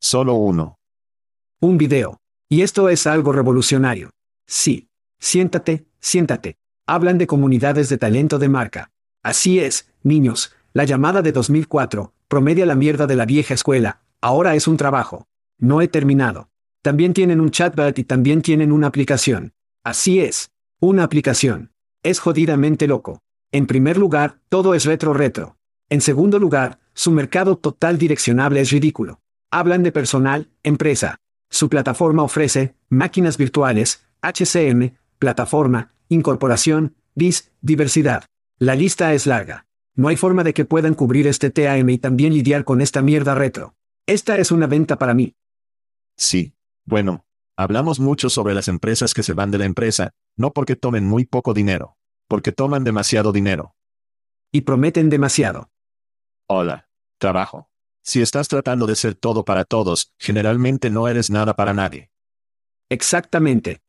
Solo 0.00 0.34
uno. 0.34 0.80
Un 1.60 1.78
video. 1.78 2.18
Y 2.48 2.62
esto 2.62 2.88
es 2.88 3.06
algo 3.06 3.32
revolucionario. 3.32 4.10
Sí. 4.48 4.88
Siéntate, 5.20 5.86
siéntate. 6.00 6.56
Hablan 6.88 7.18
de 7.18 7.28
comunidades 7.28 7.88
de 7.88 7.98
talento 7.98 8.40
de 8.40 8.48
marca. 8.48 8.90
Así 9.22 9.60
es, 9.60 9.92
niños, 10.02 10.52
la 10.72 10.86
llamada 10.86 11.22
de 11.22 11.30
2004, 11.30 12.12
promedia 12.26 12.66
la 12.66 12.74
mierda 12.74 13.06
de 13.06 13.14
la 13.14 13.26
vieja 13.26 13.54
escuela, 13.54 14.02
ahora 14.20 14.56
es 14.56 14.66
un 14.66 14.76
trabajo. 14.76 15.28
No 15.58 15.80
he 15.82 15.86
terminado. 15.86 16.48
También 16.82 17.14
tienen 17.14 17.40
un 17.40 17.52
chatbot 17.52 17.96
y 17.96 18.02
también 18.02 18.42
tienen 18.42 18.72
una 18.72 18.88
aplicación. 18.88 19.52
Así 19.84 20.18
es. 20.18 20.50
Una 20.80 21.04
aplicación. 21.04 21.70
Es 22.02 22.18
jodidamente 22.18 22.88
loco. 22.88 23.21
En 23.54 23.66
primer 23.66 23.98
lugar, 23.98 24.38
todo 24.48 24.72
es 24.74 24.86
retro-retro. 24.86 25.58
En 25.90 26.00
segundo 26.00 26.38
lugar, 26.38 26.78
su 26.94 27.10
mercado 27.10 27.58
total 27.58 27.98
direccionable 27.98 28.62
es 28.62 28.70
ridículo. 28.70 29.20
Hablan 29.50 29.82
de 29.82 29.92
personal, 29.92 30.48
empresa. 30.62 31.16
Su 31.50 31.68
plataforma 31.68 32.22
ofrece 32.22 32.74
máquinas 32.88 33.36
virtuales, 33.36 34.06
HCM, 34.22 34.96
plataforma, 35.18 35.92
incorporación, 36.08 36.96
BIS, 37.14 37.52
diversidad. 37.60 38.24
La 38.58 38.74
lista 38.74 39.12
es 39.12 39.26
larga. 39.26 39.66
No 39.94 40.08
hay 40.08 40.16
forma 40.16 40.44
de 40.44 40.54
que 40.54 40.64
puedan 40.64 40.94
cubrir 40.94 41.26
este 41.26 41.50
TAM 41.50 41.90
y 41.90 41.98
también 41.98 42.32
lidiar 42.32 42.64
con 42.64 42.80
esta 42.80 43.02
mierda 43.02 43.34
retro. 43.34 43.74
Esta 44.06 44.38
es 44.38 44.50
una 44.50 44.66
venta 44.66 44.96
para 44.96 45.12
mí. 45.12 45.34
Sí. 46.16 46.54
Bueno, 46.86 47.26
hablamos 47.54 48.00
mucho 48.00 48.30
sobre 48.30 48.54
las 48.54 48.68
empresas 48.68 49.12
que 49.12 49.22
se 49.22 49.34
van 49.34 49.50
de 49.50 49.58
la 49.58 49.66
empresa, 49.66 50.12
no 50.38 50.54
porque 50.54 50.74
tomen 50.74 51.04
muy 51.04 51.26
poco 51.26 51.52
dinero 51.52 51.98
porque 52.28 52.52
toman 52.52 52.84
demasiado 52.84 53.32
dinero. 53.32 53.74
Y 54.50 54.62
prometen 54.62 55.10
demasiado. 55.10 55.70
Hola. 56.46 56.88
Trabajo. 57.18 57.70
Si 58.02 58.20
estás 58.20 58.48
tratando 58.48 58.86
de 58.86 58.96
ser 58.96 59.14
todo 59.14 59.44
para 59.44 59.64
todos, 59.64 60.12
generalmente 60.18 60.90
no 60.90 61.06
eres 61.06 61.30
nada 61.30 61.54
para 61.54 61.72
nadie. 61.72 62.10
Exactamente. 62.88 63.80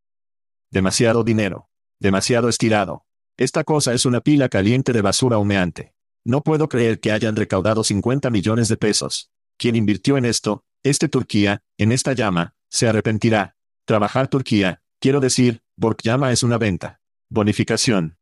Demasiado 0.70 1.24
dinero. 1.24 1.70
Demasiado 2.00 2.48
estirado. 2.48 3.06
Esta 3.38 3.64
cosa 3.64 3.94
es 3.94 4.06
una 4.06 4.22
pila 4.22 4.50
caliente 4.50 4.94
de 4.94 5.02
basura 5.02 5.40
humeante. 5.40 5.96
No 6.24 6.42
puedo 6.44 6.70
creer 6.70 7.00
que 7.00 7.12
hayan 7.12 7.36
recaudado 7.36 7.84
50 7.84 8.30
millones 8.30 8.68
de 8.68 8.78
pesos. 8.78 9.32
Quien 9.58 9.76
invirtió 9.76 10.18
en 10.18 10.26
esto, 10.26 10.64
este 10.84 11.10
Turquía, 11.10 11.64
en 11.78 11.92
esta 11.92 12.14
llama, 12.14 12.56
se 12.70 12.88
arrepentirá. 12.88 13.56
Trabajar 13.86 14.28
Turquía, 14.28 14.84
quiero 15.00 15.20
decir, 15.20 15.64
llama 16.04 16.32
es 16.32 16.44
una 16.44 16.58
venta. 16.58 17.02
Bonificación. 17.30 18.18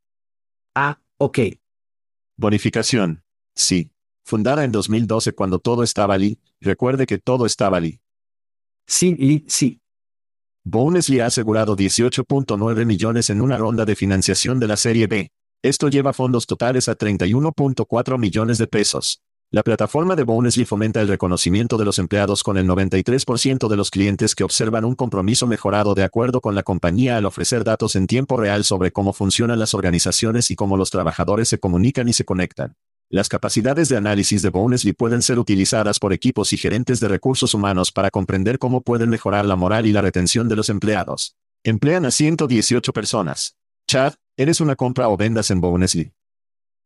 Ah, 0.75 0.99
ok. 1.17 1.39
Bonificación. 2.37 3.23
Sí. 3.55 3.91
Fundada 4.23 4.63
en 4.63 4.71
2012 4.71 5.33
cuando 5.33 5.59
todo 5.59 5.83
estaba 5.83 6.13
allí, 6.13 6.39
recuerde 6.59 7.05
que 7.05 7.17
todo 7.17 7.45
estaba 7.45 7.77
allí. 7.77 7.99
Sí, 8.87 9.15
y 9.17 9.45
sí. 9.47 9.81
Bonesly 10.63 11.19
ha 11.19 11.25
asegurado 11.25 11.75
18.9 11.75 12.85
millones 12.85 13.29
en 13.29 13.41
una 13.41 13.57
ronda 13.57 13.83
de 13.83 13.95
financiación 13.95 14.59
de 14.59 14.67
la 14.67 14.77
Serie 14.77 15.07
B. 15.07 15.31
Esto 15.63 15.89
lleva 15.89 16.13
fondos 16.13 16.45
totales 16.45 16.87
a 16.87 16.97
31.4 16.97 18.17
millones 18.17 18.57
de 18.57 18.67
pesos. 18.67 19.21
La 19.53 19.63
plataforma 19.63 20.15
de 20.15 20.23
Bonesly 20.23 20.63
fomenta 20.63 21.01
el 21.01 21.09
reconocimiento 21.09 21.77
de 21.77 21.83
los 21.83 21.99
empleados 21.99 22.41
con 22.41 22.55
el 22.55 22.65
93% 22.65 23.67
de 23.67 23.75
los 23.75 23.91
clientes 23.91 24.33
que 24.33 24.45
observan 24.45 24.85
un 24.85 24.95
compromiso 24.95 25.45
mejorado 25.45 25.93
de 25.93 26.05
acuerdo 26.05 26.39
con 26.39 26.55
la 26.55 26.63
compañía 26.63 27.17
al 27.17 27.25
ofrecer 27.25 27.65
datos 27.65 27.97
en 27.97 28.07
tiempo 28.07 28.37
real 28.37 28.63
sobre 28.63 28.93
cómo 28.93 29.11
funcionan 29.11 29.59
las 29.59 29.73
organizaciones 29.73 30.51
y 30.51 30.55
cómo 30.55 30.77
los 30.77 30.89
trabajadores 30.89 31.49
se 31.49 31.59
comunican 31.59 32.07
y 32.07 32.13
se 32.13 32.23
conectan. 32.23 32.77
Las 33.09 33.27
capacidades 33.27 33.89
de 33.89 33.97
análisis 33.97 34.41
de 34.41 34.51
Bonesly 34.51 34.93
pueden 34.93 35.21
ser 35.21 35.37
utilizadas 35.37 35.99
por 35.99 36.13
equipos 36.13 36.53
y 36.53 36.57
gerentes 36.57 37.01
de 37.01 37.09
recursos 37.09 37.53
humanos 37.53 37.91
para 37.91 38.09
comprender 38.09 38.57
cómo 38.57 38.79
pueden 38.79 39.09
mejorar 39.09 39.43
la 39.43 39.57
moral 39.57 39.85
y 39.85 39.91
la 39.91 39.99
retención 39.99 40.47
de 40.47 40.55
los 40.55 40.69
empleados. 40.69 41.35
Emplean 41.65 42.05
a 42.05 42.11
118 42.11 42.93
personas. 42.93 43.57
Chad, 43.85 44.13
¿eres 44.37 44.61
una 44.61 44.77
compra 44.77 45.09
o 45.09 45.17
vendas 45.17 45.51
en 45.51 45.59
Bonesly? 45.59 46.13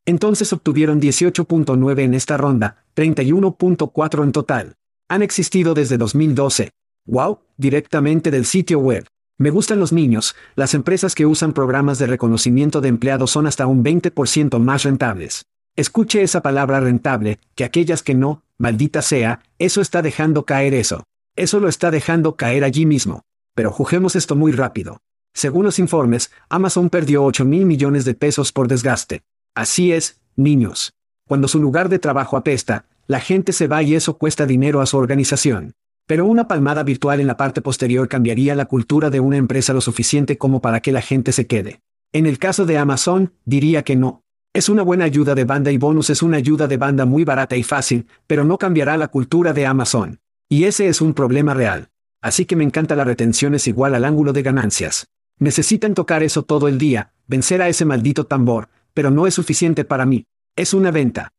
Entonces 0.05 0.53
obtuvieron 0.53 1.01
18.9 1.01 1.99
en 1.99 2.13
esta 2.13 2.37
ronda, 2.37 2.83
31.4 2.95 4.23
en 4.23 4.31
total. 4.31 4.75
Han 5.09 5.23
existido 5.23 5.73
desde 5.73 5.97
2012. 5.97 6.71
¡Wow! 7.05 7.39
Directamente 7.57 8.31
del 8.31 8.45
sitio 8.45 8.79
web. 8.79 9.07
Me 9.37 9.49
gustan 9.49 9.79
los 9.79 9.91
niños, 9.91 10.35
las 10.55 10.73
empresas 10.73 11.13
que 11.13 11.25
usan 11.25 11.53
programas 11.53 11.99
de 11.99 12.07
reconocimiento 12.07 12.81
de 12.81 12.89
empleados 12.89 13.31
son 13.31 13.47
hasta 13.47 13.67
un 13.67 13.83
20% 13.83 14.59
más 14.59 14.83
rentables. 14.83 15.45
Escuche 15.75 16.21
esa 16.21 16.41
palabra 16.41 16.79
rentable, 16.79 17.39
que 17.53 17.65
aquellas 17.65 18.01
que 18.01 18.15
no, 18.15 18.43
maldita 18.57 19.01
sea, 19.01 19.41
eso 19.59 19.81
está 19.81 20.01
dejando 20.01 20.45
caer 20.45 20.73
eso. 20.73 21.03
Eso 21.35 21.59
lo 21.59 21.67
está 21.67 21.91
dejando 21.91 22.35
caer 22.35 22.63
allí 22.63 22.85
mismo. 22.85 23.23
Pero 23.55 23.71
juzguemos 23.71 24.15
esto 24.15 24.35
muy 24.35 24.53
rápido. 24.53 24.99
Según 25.33 25.65
los 25.65 25.79
informes, 25.79 26.31
Amazon 26.47 26.89
perdió 26.89 27.25
8 27.25 27.43
mil 27.43 27.65
millones 27.65 28.05
de 28.05 28.13
pesos 28.13 28.53
por 28.53 28.69
desgaste. 28.69 29.21
Así 29.55 29.93
es, 29.93 30.19
niños. 30.35 30.91
Cuando 31.27 31.47
su 31.47 31.59
lugar 31.59 31.87
de 31.87 31.97
trabajo 31.97 32.35
apesta, 32.35 32.85
la 33.07 33.21
gente 33.21 33.53
se 33.53 33.67
va 33.67 33.81
y 33.81 33.95
eso 33.95 34.17
cuesta 34.17 34.45
dinero 34.45 34.81
a 34.81 34.85
su 34.85 34.97
organización. 34.97 35.73
Pero 36.05 36.25
una 36.25 36.47
palmada 36.47 36.83
virtual 36.83 37.21
en 37.21 37.27
la 37.27 37.37
parte 37.37 37.61
posterior 37.61 38.09
cambiaría 38.09 38.53
la 38.53 38.65
cultura 38.65 39.09
de 39.09 39.21
una 39.21 39.37
empresa 39.37 39.73
lo 39.73 39.79
suficiente 39.79 40.37
como 40.37 40.61
para 40.61 40.81
que 40.81 40.91
la 40.91 41.01
gente 41.01 41.31
se 41.31 41.47
quede. 41.47 41.79
En 42.11 42.25
el 42.25 42.37
caso 42.37 42.65
de 42.65 42.77
Amazon, 42.77 43.31
diría 43.45 43.83
que 43.83 43.95
no. 43.95 44.23
Es 44.53 44.67
una 44.67 44.83
buena 44.83 45.05
ayuda 45.05 45.35
de 45.35 45.45
banda 45.45 45.71
y 45.71 45.77
bonus 45.77 46.09
es 46.09 46.21
una 46.21 46.37
ayuda 46.37 46.67
de 46.67 46.77
banda 46.77 47.05
muy 47.05 47.23
barata 47.23 47.55
y 47.55 47.63
fácil, 47.63 48.07
pero 48.27 48.43
no 48.43 48.57
cambiará 48.57 48.97
la 48.97 49.07
cultura 49.07 49.53
de 49.53 49.65
Amazon. 49.65 50.19
Y 50.49 50.65
ese 50.65 50.89
es 50.89 50.99
un 50.99 51.13
problema 51.13 51.53
real. 51.53 51.89
Así 52.21 52.45
que 52.45 52.57
me 52.57 52.63
encanta 52.65 52.95
la 52.95 53.03
retención 53.05 53.55
es 53.55 53.67
igual 53.67 53.95
al 53.95 54.03
ángulo 54.03 54.33
de 54.33 54.43
ganancias. 54.43 55.07
Necesitan 55.39 55.93
tocar 55.93 56.23
eso 56.23 56.43
todo 56.43 56.67
el 56.67 56.77
día, 56.77 57.13
vencer 57.27 57.61
a 57.61 57.69
ese 57.69 57.85
maldito 57.85 58.25
tambor, 58.25 58.69
pero 58.95 59.11
no 59.11 59.27
es 59.27 59.35
suficiente 59.35 59.85
para 59.85 60.07
mí. 60.07 60.25
Es 60.55 60.73
una 60.73 60.89
venta. 60.89 61.33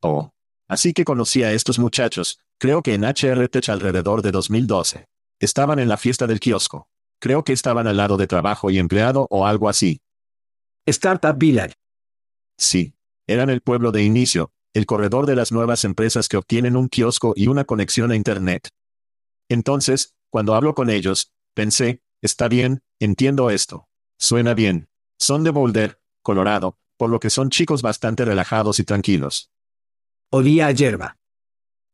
Oh. 0.00 0.30
Así 0.66 0.92
que 0.92 1.04
conocí 1.04 1.42
a 1.42 1.52
estos 1.52 1.78
muchachos, 1.78 2.40
creo 2.58 2.82
que 2.82 2.94
en 2.94 3.04
HR 3.04 3.48
Tech 3.48 3.68
alrededor 3.68 4.22
de 4.22 4.32
2012. 4.32 5.04
Estaban 5.38 5.78
en 5.78 5.88
la 5.88 5.96
fiesta 5.96 6.26
del 6.26 6.40
kiosco. 6.40 6.88
Creo 7.20 7.44
que 7.44 7.52
estaban 7.52 7.86
al 7.86 7.98
lado 7.98 8.16
de 8.16 8.26
trabajo 8.26 8.70
y 8.70 8.78
empleado 8.78 9.26
o 9.30 9.46
algo 9.46 9.68
así. 9.68 10.00
Startup 10.86 11.36
Village. 11.36 11.74
Sí. 12.56 12.94
Eran 13.26 13.50
el 13.50 13.60
pueblo 13.60 13.92
de 13.92 14.02
inicio, 14.02 14.52
el 14.72 14.86
corredor 14.86 15.26
de 15.26 15.36
las 15.36 15.52
nuevas 15.52 15.84
empresas 15.84 16.28
que 16.28 16.38
obtienen 16.38 16.76
un 16.76 16.88
kiosco 16.88 17.34
y 17.36 17.48
una 17.48 17.64
conexión 17.64 18.10
a 18.10 18.16
Internet. 18.16 18.70
Entonces, 19.48 20.14
cuando 20.30 20.54
hablo 20.54 20.74
con 20.74 20.88
ellos, 20.88 21.32
pensé, 21.54 22.02
está 22.22 22.48
bien, 22.48 22.82
entiendo 22.98 23.50
esto. 23.50 23.88
Suena 24.18 24.54
bien. 24.54 24.88
Son 25.18 25.44
de 25.44 25.50
Boulder, 25.50 25.99
Colorado, 26.22 26.76
por 26.96 27.10
lo 27.10 27.20
que 27.20 27.30
son 27.30 27.50
chicos 27.50 27.82
bastante 27.82 28.24
relajados 28.24 28.78
y 28.78 28.84
tranquilos. 28.84 29.50
Olía 30.30 30.66
a 30.66 30.70
hierba. 30.70 31.18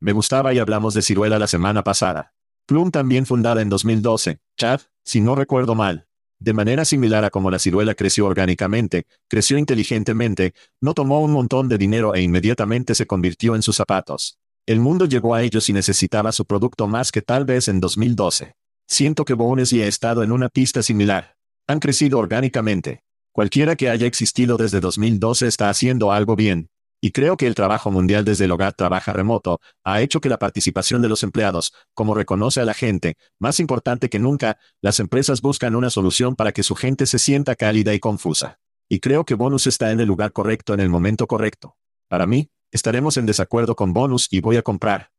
Me 0.00 0.12
gustaba 0.12 0.52
y 0.52 0.58
hablamos 0.58 0.94
de 0.94 1.02
ciruela 1.02 1.38
la 1.38 1.46
semana 1.46 1.82
pasada. 1.82 2.34
Plum 2.66 2.90
también 2.90 3.26
fundada 3.26 3.62
en 3.62 3.68
2012, 3.68 4.40
Chad, 4.56 4.80
si 5.04 5.20
no 5.20 5.34
recuerdo 5.34 5.74
mal. 5.74 6.06
De 6.38 6.52
manera 6.52 6.84
similar 6.84 7.24
a 7.24 7.30
como 7.30 7.50
la 7.50 7.58
ciruela 7.58 7.94
creció 7.94 8.26
orgánicamente, 8.26 9.06
creció 9.28 9.56
inteligentemente, 9.56 10.52
no 10.80 10.92
tomó 10.92 11.20
un 11.20 11.32
montón 11.32 11.68
de 11.68 11.78
dinero 11.78 12.14
e 12.14 12.20
inmediatamente 12.22 12.94
se 12.94 13.06
convirtió 13.06 13.54
en 13.54 13.62
sus 13.62 13.76
zapatos. 13.76 14.38
El 14.66 14.80
mundo 14.80 15.06
llegó 15.06 15.34
a 15.34 15.42
ellos 15.42 15.68
y 15.68 15.72
necesitaba 15.72 16.32
su 16.32 16.44
producto 16.44 16.88
más 16.88 17.12
que 17.12 17.22
tal 17.22 17.44
vez 17.44 17.68
en 17.68 17.80
2012. 17.80 18.56
Siento 18.88 19.24
que 19.24 19.34
Bones 19.34 19.72
y 19.72 19.80
ha 19.80 19.86
estado 19.86 20.22
en 20.22 20.32
una 20.32 20.48
pista 20.48 20.82
similar. 20.82 21.36
Han 21.68 21.78
crecido 21.78 22.18
orgánicamente. 22.18 23.05
Cualquiera 23.36 23.76
que 23.76 23.90
haya 23.90 24.06
existido 24.06 24.56
desde 24.56 24.80
2012 24.80 25.46
está 25.46 25.68
haciendo 25.68 26.10
algo 26.10 26.36
bien. 26.36 26.70
Y 27.02 27.10
creo 27.10 27.36
que 27.36 27.46
el 27.46 27.54
trabajo 27.54 27.90
mundial 27.90 28.24
desde 28.24 28.46
el 28.46 28.50
hogar 28.50 28.72
trabaja 28.72 29.12
remoto, 29.12 29.60
ha 29.84 30.00
hecho 30.00 30.22
que 30.22 30.30
la 30.30 30.38
participación 30.38 31.02
de 31.02 31.10
los 31.10 31.22
empleados, 31.22 31.74
como 31.92 32.14
reconoce 32.14 32.62
a 32.62 32.64
la 32.64 32.72
gente, 32.72 33.18
más 33.38 33.60
importante 33.60 34.08
que 34.08 34.18
nunca, 34.18 34.56
las 34.80 35.00
empresas 35.00 35.42
buscan 35.42 35.76
una 35.76 35.90
solución 35.90 36.34
para 36.34 36.52
que 36.52 36.62
su 36.62 36.74
gente 36.74 37.04
se 37.04 37.18
sienta 37.18 37.56
cálida 37.56 37.92
y 37.92 38.00
confusa. 38.00 38.58
Y 38.88 39.00
creo 39.00 39.26
que 39.26 39.34
Bonus 39.34 39.66
está 39.66 39.90
en 39.90 40.00
el 40.00 40.08
lugar 40.08 40.32
correcto 40.32 40.72
en 40.72 40.80
el 40.80 40.88
momento 40.88 41.26
correcto. 41.26 41.76
Para 42.08 42.26
mí, 42.26 42.48
estaremos 42.72 43.18
en 43.18 43.26
desacuerdo 43.26 43.76
con 43.76 43.92
Bonus 43.92 44.28
y 44.30 44.40
voy 44.40 44.56
a 44.56 44.62
comprar. 44.62 45.10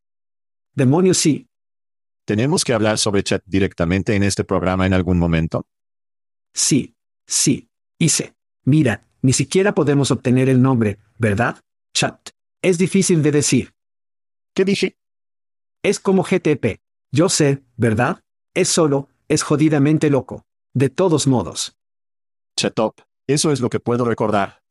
Demonios 0.73 1.19
sí. 1.19 1.49
¿Tenemos 2.25 2.65
que 2.65 2.73
hablar 2.73 2.97
sobre 2.97 3.21
chat 3.21 3.43
directamente 3.45 4.15
en 4.15 4.23
este 4.23 4.43
programa 4.43 4.87
en 4.87 4.95
algún 4.95 5.19
momento? 5.19 5.67
Sí. 6.55 6.95
Sí. 7.27 7.69
Hice. 7.99 8.35
Mira, 8.63 9.07
ni 9.21 9.33
siquiera 9.33 9.73
podemos 9.73 10.11
obtener 10.11 10.49
el 10.49 10.61
nombre, 10.61 10.99
¿verdad? 11.17 11.59
Chat. 11.93 12.29
Es 12.61 12.77
difícil 12.77 13.23
de 13.23 13.31
decir. 13.31 13.73
¿Qué 14.53 14.65
dije? 14.65 14.97
Es 15.83 15.99
como 15.99 16.23
GTP. 16.23 16.79
Yo 17.11 17.29
sé, 17.29 17.63
¿verdad? 17.75 18.21
Es 18.53 18.69
solo, 18.69 19.09
es 19.27 19.41
jodidamente 19.41 20.09
loco. 20.09 20.45
De 20.73 20.89
todos 20.89 21.25
modos. 21.25 21.75
Chatop. 22.55 22.99
Eso 23.27 23.51
es 23.51 23.61
lo 23.61 23.69
que 23.69 23.79
puedo 23.79 24.05
recordar. 24.05 24.61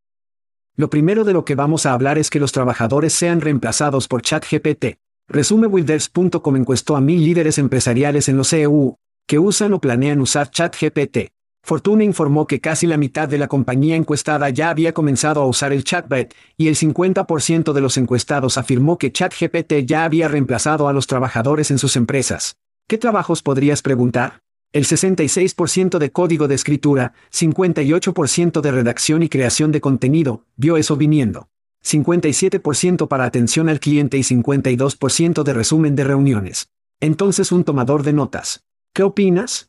Lo 0.76 0.88
primero 0.88 1.24
de 1.24 1.32
lo 1.32 1.44
que 1.44 1.54
vamos 1.54 1.86
a 1.86 1.92
hablar 1.92 2.18
es 2.18 2.30
que 2.30 2.38
los 2.38 2.52
trabajadores 2.52 3.12
sean 3.12 3.40
reemplazados 3.40 4.08
por 4.08 4.22
ChatGPT. 4.22 4.98
Resume 5.28 5.66
Wilders.com 5.66 6.56
encuestó 6.56 6.96
a 6.96 7.00
mil 7.00 7.24
líderes 7.24 7.58
empresariales 7.58 8.28
en 8.28 8.36
los 8.36 8.52
EU, 8.52 8.96
que 9.26 9.38
usan 9.38 9.72
o 9.72 9.80
planean 9.80 10.20
usar 10.20 10.50
ChatGPT. 10.50 11.32
Fortuna 11.66 12.04
informó 12.04 12.46
que 12.46 12.60
casi 12.60 12.86
la 12.86 12.96
mitad 12.96 13.28
de 13.28 13.38
la 13.38 13.48
compañía 13.48 13.96
encuestada 13.96 14.50
ya 14.50 14.70
había 14.70 14.94
comenzado 14.94 15.42
a 15.42 15.46
usar 15.46 15.72
el 15.72 15.82
chatbot, 15.82 16.32
y 16.56 16.68
el 16.68 16.76
50% 16.76 17.72
de 17.72 17.80
los 17.80 17.96
encuestados 17.96 18.56
afirmó 18.56 18.98
que 18.98 19.10
ChatGPT 19.10 19.84
ya 19.84 20.04
había 20.04 20.28
reemplazado 20.28 20.86
a 20.86 20.92
los 20.92 21.08
trabajadores 21.08 21.72
en 21.72 21.78
sus 21.78 21.96
empresas. 21.96 22.56
¿Qué 22.86 22.98
trabajos 22.98 23.42
podrías 23.42 23.82
preguntar? 23.82 24.42
El 24.72 24.84
66% 24.84 25.98
de 25.98 26.12
código 26.12 26.46
de 26.46 26.54
escritura, 26.54 27.14
58% 27.32 28.60
de 28.60 28.70
redacción 28.70 29.24
y 29.24 29.28
creación 29.28 29.72
de 29.72 29.80
contenido, 29.80 30.44
vio 30.54 30.76
eso 30.76 30.96
viniendo. 30.96 31.48
57% 31.84 33.08
para 33.08 33.24
atención 33.24 33.68
al 33.68 33.80
cliente 33.80 34.16
y 34.18 34.22
52% 34.22 35.42
de 35.42 35.52
resumen 35.52 35.96
de 35.96 36.04
reuniones. 36.04 36.68
Entonces 37.00 37.50
un 37.50 37.64
tomador 37.64 38.04
de 38.04 38.12
notas. 38.12 38.62
¿Qué 38.92 39.02
opinas? 39.02 39.68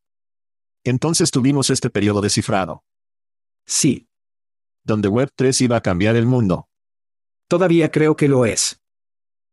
Entonces 0.87 1.31
tuvimos 1.31 1.69
este 1.69 1.89
periodo 1.89 2.21
descifrado. 2.21 2.85
Sí. 3.65 4.07
Donde 4.85 5.09
Web3 5.09 5.59
iba 5.59 5.75
a 5.75 5.81
cambiar 5.81 6.15
el 6.15 6.25
mundo. 6.25 6.69
Todavía 7.49 7.91
creo 7.91 8.15
que 8.15 8.29
lo 8.29 8.45
es. 8.45 8.79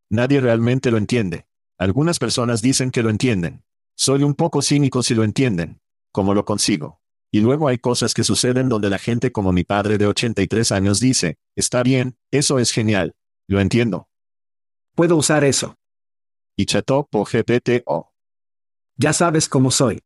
Nadie 0.08 0.40
realmente 0.40 0.92
lo 0.92 0.96
entiende. 0.96 1.48
Algunas 1.76 2.20
personas 2.20 2.62
dicen 2.62 2.92
que 2.92 3.02
lo 3.02 3.10
entienden. 3.10 3.64
Soy 3.96 4.22
un 4.22 4.34
poco 4.34 4.62
cínico 4.62 5.02
si 5.02 5.16
lo 5.16 5.24
entienden. 5.24 5.80
¿Cómo 6.12 6.34
lo 6.34 6.44
consigo? 6.44 7.00
Y 7.32 7.40
luego 7.40 7.66
hay 7.66 7.78
cosas 7.78 8.14
que 8.14 8.22
suceden 8.22 8.68
donde 8.68 8.88
la 8.88 8.98
gente 8.98 9.32
como 9.32 9.50
mi 9.50 9.64
padre 9.64 9.98
de 9.98 10.06
83 10.06 10.70
años 10.70 11.00
dice, 11.00 11.38
está 11.56 11.82
bien, 11.82 12.16
eso 12.30 12.60
es 12.60 12.70
genial. 12.70 13.16
Lo 13.48 13.58
entiendo. 13.58 14.08
Puedo 14.94 15.16
usar 15.16 15.42
eso. 15.42 15.74
Y 16.56 16.66
chatop 16.66 17.12
o 17.12 17.24
GPT-O. 17.24 18.12
Ya 18.96 19.12
sabes 19.12 19.48
cómo 19.48 19.72
soy. 19.72 20.00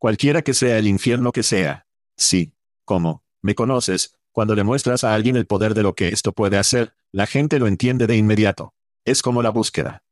Cualquiera 0.00 0.40
que 0.40 0.54
sea 0.54 0.78
el 0.78 0.86
infierno 0.86 1.30
que 1.30 1.42
sea. 1.42 1.86
Sí. 2.16 2.54
¿Cómo? 2.86 3.22
¿Me 3.42 3.54
conoces? 3.54 4.16
Cuando 4.32 4.54
le 4.54 4.64
muestras 4.64 5.04
a 5.04 5.12
alguien 5.12 5.36
el 5.36 5.46
poder 5.46 5.74
de 5.74 5.82
lo 5.82 5.94
que 5.94 6.08
esto 6.08 6.32
puede 6.32 6.56
hacer, 6.56 6.94
la 7.12 7.26
gente 7.26 7.58
lo 7.58 7.66
entiende 7.66 8.06
de 8.06 8.16
inmediato. 8.16 8.72
Es 9.04 9.20
como 9.20 9.42
la 9.42 9.50
búsqueda. 9.50 10.02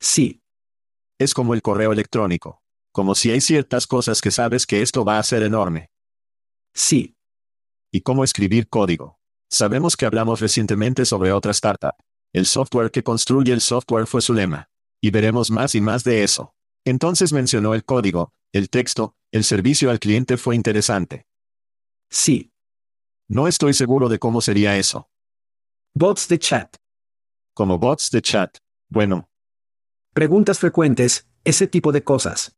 Sí. 0.00 0.42
Es 1.18 1.32
como 1.32 1.54
el 1.54 1.62
correo 1.62 1.92
electrónico. 1.92 2.62
Como 2.92 3.14
si 3.14 3.30
hay 3.30 3.40
ciertas 3.40 3.86
cosas 3.86 4.20
que 4.20 4.30
sabes 4.30 4.66
que 4.66 4.82
esto 4.82 5.02
va 5.02 5.18
a 5.18 5.22
ser 5.22 5.42
enorme. 5.42 5.88
Sí. 6.74 7.16
¿Y 7.90 8.02
cómo 8.02 8.22
escribir 8.22 8.68
código? 8.68 9.18
Sabemos 9.48 9.96
que 9.96 10.04
hablamos 10.04 10.40
recientemente 10.40 11.06
sobre 11.06 11.32
otra 11.32 11.52
startup. 11.52 11.94
El 12.34 12.44
software 12.44 12.90
que 12.90 13.02
construye 13.02 13.54
el 13.54 13.62
software 13.62 14.06
fue 14.06 14.20
su 14.20 14.34
lema. 14.34 14.68
Y 15.00 15.10
veremos 15.10 15.50
más 15.50 15.74
y 15.74 15.80
más 15.80 16.04
de 16.04 16.22
eso. 16.22 16.54
Entonces 16.84 17.32
mencionó 17.32 17.72
el 17.74 17.84
código, 17.84 18.32
el 18.52 18.70
texto, 18.70 19.16
el 19.32 19.44
servicio 19.44 19.90
al 19.90 19.98
cliente 19.98 20.36
fue 20.36 20.54
interesante. 20.54 21.26
Sí. 22.10 22.52
No 23.28 23.48
estoy 23.48 23.74
seguro 23.74 24.08
de 24.08 24.18
cómo 24.18 24.40
sería 24.40 24.76
eso. 24.76 25.10
Bots 25.94 26.28
de 26.28 26.38
chat. 26.38 26.76
Como 27.54 27.78
bots 27.78 28.10
de 28.10 28.22
chat. 28.22 28.58
Bueno. 28.88 29.28
Preguntas 30.12 30.58
frecuentes, 30.58 31.26
ese 31.44 31.66
tipo 31.66 31.92
de 31.92 32.04
cosas. 32.04 32.56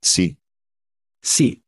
Sí. 0.00 0.38
Sí. 1.20 1.64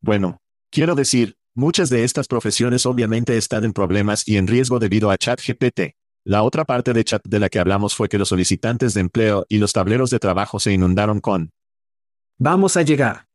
Bueno. 0.00 0.38
Quiero 0.70 0.94
decir, 0.94 1.36
muchas 1.54 1.88
de 1.90 2.04
estas 2.04 2.26
profesiones 2.26 2.84
obviamente 2.84 3.36
están 3.36 3.64
en 3.64 3.72
problemas 3.72 4.26
y 4.26 4.36
en 4.36 4.46
riesgo 4.46 4.78
debido 4.80 5.10
a 5.10 5.16
ChatGPT. 5.16 5.94
La 6.24 6.42
otra 6.42 6.64
parte 6.64 6.92
de 6.92 7.04
chat 7.04 7.22
de 7.24 7.38
la 7.38 7.48
que 7.48 7.58
hablamos 7.58 7.94
fue 7.94 8.08
que 8.08 8.18
los 8.18 8.30
solicitantes 8.30 8.94
de 8.94 9.02
empleo 9.02 9.46
y 9.48 9.58
los 9.58 9.72
tableros 9.72 10.10
de 10.10 10.18
trabajo 10.18 10.58
se 10.58 10.72
inundaron 10.72 11.20
con 11.20 11.52
Vamos 12.38 12.76
a 12.76 12.82
llegar. 12.82 13.26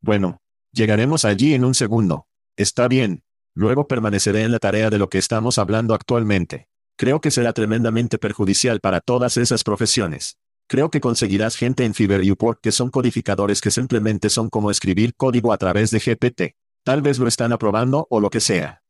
Bueno, 0.00 0.38
llegaremos 0.72 1.24
allí 1.24 1.54
en 1.54 1.64
un 1.64 1.74
segundo. 1.74 2.26
Está 2.56 2.88
bien. 2.88 3.22
Luego 3.54 3.86
permaneceré 3.86 4.42
en 4.42 4.50
la 4.50 4.58
tarea 4.58 4.90
de 4.90 4.98
lo 4.98 5.08
que 5.08 5.18
estamos 5.18 5.58
hablando 5.58 5.94
actualmente. 5.94 6.68
Creo 6.96 7.20
que 7.20 7.30
será 7.30 7.52
tremendamente 7.52 8.18
perjudicial 8.18 8.80
para 8.80 9.00
todas 9.00 9.36
esas 9.36 9.62
profesiones. 9.62 10.38
Creo 10.68 10.90
que 10.90 11.00
conseguirás 11.00 11.54
gente 11.54 11.84
en 11.84 11.94
Fiverr 11.94 12.22
que 12.60 12.72
son 12.72 12.90
codificadores 12.90 13.60
que 13.60 13.70
simplemente 13.70 14.28
son 14.28 14.50
como 14.50 14.72
escribir 14.72 15.14
código 15.14 15.52
a 15.52 15.58
través 15.58 15.92
de 15.92 16.00
GPT. 16.00 16.56
Tal 16.84 17.02
vez 17.02 17.20
lo 17.20 17.28
están 17.28 17.52
aprobando 17.52 18.08
o 18.10 18.20
lo 18.20 18.30
que 18.30 18.40
sea. 18.40 18.82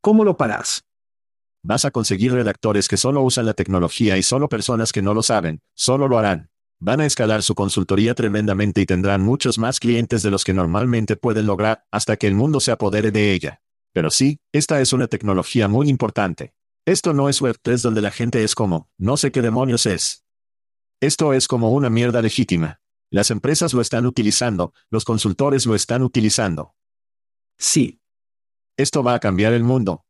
¿Cómo 0.00 0.24
lo 0.24 0.36
paras? 0.36 0.84
Vas 1.64 1.84
a 1.84 1.90
conseguir 1.90 2.32
redactores 2.32 2.86
que 2.86 2.96
solo 2.96 3.22
usan 3.22 3.46
la 3.46 3.54
tecnología 3.54 4.16
y 4.18 4.22
solo 4.22 4.48
personas 4.48 4.92
que 4.92 5.02
no 5.02 5.14
lo 5.14 5.22
saben, 5.22 5.62
solo 5.74 6.06
lo 6.06 6.18
harán. 6.18 6.51
Van 6.84 7.00
a 7.00 7.06
escalar 7.06 7.44
su 7.44 7.54
consultoría 7.54 8.12
tremendamente 8.12 8.80
y 8.80 8.86
tendrán 8.86 9.22
muchos 9.22 9.56
más 9.56 9.78
clientes 9.78 10.20
de 10.24 10.32
los 10.32 10.42
que 10.42 10.52
normalmente 10.52 11.14
pueden 11.14 11.46
lograr 11.46 11.86
hasta 11.92 12.16
que 12.16 12.26
el 12.26 12.34
mundo 12.34 12.58
se 12.58 12.72
apodere 12.72 13.12
de 13.12 13.32
ella. 13.32 13.62
Pero 13.92 14.10
sí, 14.10 14.40
esta 14.50 14.80
es 14.80 14.92
una 14.92 15.06
tecnología 15.06 15.68
muy 15.68 15.88
importante. 15.88 16.56
Esto 16.84 17.14
no 17.14 17.28
es 17.28 17.40
Web3 17.40 17.82
donde 17.82 18.00
la 18.00 18.10
gente 18.10 18.42
es 18.42 18.56
como, 18.56 18.90
no 18.98 19.16
sé 19.16 19.30
qué 19.30 19.42
demonios 19.42 19.86
es. 19.86 20.24
Esto 21.00 21.32
es 21.34 21.46
como 21.46 21.70
una 21.70 21.88
mierda 21.88 22.20
legítima. 22.20 22.80
Las 23.10 23.30
empresas 23.30 23.72
lo 23.74 23.80
están 23.80 24.04
utilizando, 24.04 24.74
los 24.90 25.04
consultores 25.04 25.66
lo 25.66 25.76
están 25.76 26.02
utilizando. 26.02 26.74
Sí. 27.58 28.00
Esto 28.76 29.04
va 29.04 29.14
a 29.14 29.20
cambiar 29.20 29.52
el 29.52 29.62
mundo. 29.62 30.04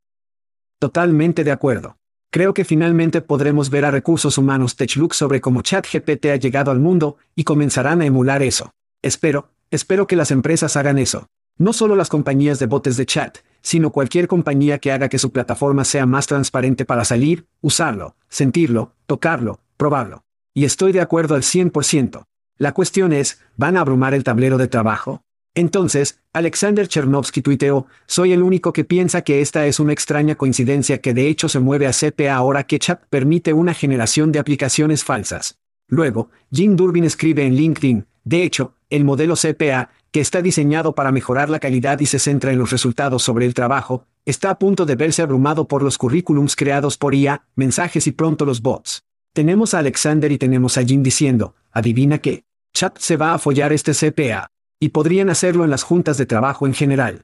Totalmente 0.78 1.44
de 1.44 1.52
acuerdo. 1.52 1.98
Creo 2.32 2.54
que 2.54 2.64
finalmente 2.64 3.20
podremos 3.20 3.68
ver 3.68 3.84
a 3.84 3.90
recursos 3.90 4.38
humanos 4.38 4.74
TechLook 4.76 5.12
sobre 5.12 5.42
cómo 5.42 5.60
ChatGPT 5.60 6.26
ha 6.32 6.36
llegado 6.36 6.70
al 6.70 6.80
mundo, 6.80 7.18
y 7.36 7.44
comenzarán 7.44 8.00
a 8.00 8.06
emular 8.06 8.42
eso. 8.42 8.72
Espero, 9.02 9.50
espero 9.70 10.06
que 10.06 10.16
las 10.16 10.30
empresas 10.30 10.78
hagan 10.78 10.98
eso. 10.98 11.26
No 11.58 11.74
solo 11.74 11.94
las 11.94 12.08
compañías 12.08 12.58
de 12.58 12.64
botes 12.64 12.96
de 12.96 13.04
chat, 13.04 13.36
sino 13.60 13.92
cualquier 13.92 14.28
compañía 14.28 14.78
que 14.78 14.92
haga 14.92 15.10
que 15.10 15.18
su 15.18 15.30
plataforma 15.30 15.84
sea 15.84 16.06
más 16.06 16.26
transparente 16.26 16.86
para 16.86 17.04
salir, 17.04 17.44
usarlo, 17.60 18.16
sentirlo, 18.30 18.94
tocarlo, 19.04 19.60
probarlo. 19.76 20.24
Y 20.54 20.64
estoy 20.64 20.92
de 20.92 21.02
acuerdo 21.02 21.34
al 21.34 21.42
100%. 21.42 22.24
La 22.56 22.72
cuestión 22.72 23.12
es, 23.12 23.42
¿van 23.58 23.76
a 23.76 23.80
abrumar 23.80 24.14
el 24.14 24.24
tablero 24.24 24.56
de 24.56 24.68
trabajo? 24.68 25.20
Entonces, 25.54 26.18
Alexander 26.32 26.88
Chernovsky 26.88 27.42
tuiteó, 27.42 27.86
soy 28.06 28.32
el 28.32 28.42
único 28.42 28.72
que 28.72 28.84
piensa 28.84 29.22
que 29.22 29.42
esta 29.42 29.66
es 29.66 29.80
una 29.80 29.92
extraña 29.92 30.34
coincidencia 30.34 31.00
que 31.00 31.12
de 31.12 31.28
hecho 31.28 31.48
se 31.48 31.60
mueve 31.60 31.86
a 31.86 31.92
CPA 31.92 32.34
ahora 32.34 32.64
que 32.64 32.78
Chat 32.78 33.04
permite 33.10 33.52
una 33.52 33.74
generación 33.74 34.32
de 34.32 34.38
aplicaciones 34.38 35.04
falsas. 35.04 35.58
Luego, 35.88 36.30
Jim 36.50 36.74
Durbin 36.74 37.04
escribe 37.04 37.44
en 37.44 37.54
LinkedIn, 37.54 38.06
de 38.24 38.44
hecho, 38.44 38.74
el 38.88 39.04
modelo 39.04 39.34
CPA, 39.36 39.90
que 40.10 40.20
está 40.20 40.40
diseñado 40.40 40.94
para 40.94 41.12
mejorar 41.12 41.50
la 41.50 41.58
calidad 41.58 42.00
y 42.00 42.06
se 42.06 42.18
centra 42.18 42.52
en 42.52 42.58
los 42.58 42.70
resultados 42.70 43.22
sobre 43.22 43.44
el 43.44 43.52
trabajo, 43.52 44.06
está 44.24 44.50
a 44.50 44.58
punto 44.58 44.86
de 44.86 44.96
verse 44.96 45.20
abrumado 45.20 45.68
por 45.68 45.82
los 45.82 45.98
currículums 45.98 46.56
creados 46.56 46.96
por 46.96 47.14
IA, 47.14 47.44
mensajes 47.56 48.06
y 48.06 48.12
pronto 48.12 48.44
los 48.44 48.62
bots. 48.62 49.02
Tenemos 49.34 49.74
a 49.74 49.78
Alexander 49.80 50.30
y 50.30 50.38
tenemos 50.38 50.78
a 50.78 50.84
Jim 50.84 51.02
diciendo, 51.02 51.54
adivina 51.72 52.18
qué, 52.18 52.44
Chat 52.72 52.98
se 52.98 53.16
va 53.16 53.34
a 53.34 53.38
follar 53.38 53.72
este 53.72 53.92
CPA. 53.92 54.48
Y 54.82 54.88
podrían 54.88 55.30
hacerlo 55.30 55.62
en 55.62 55.70
las 55.70 55.84
juntas 55.84 56.18
de 56.18 56.26
trabajo 56.26 56.66
en 56.66 56.74
general. 56.74 57.22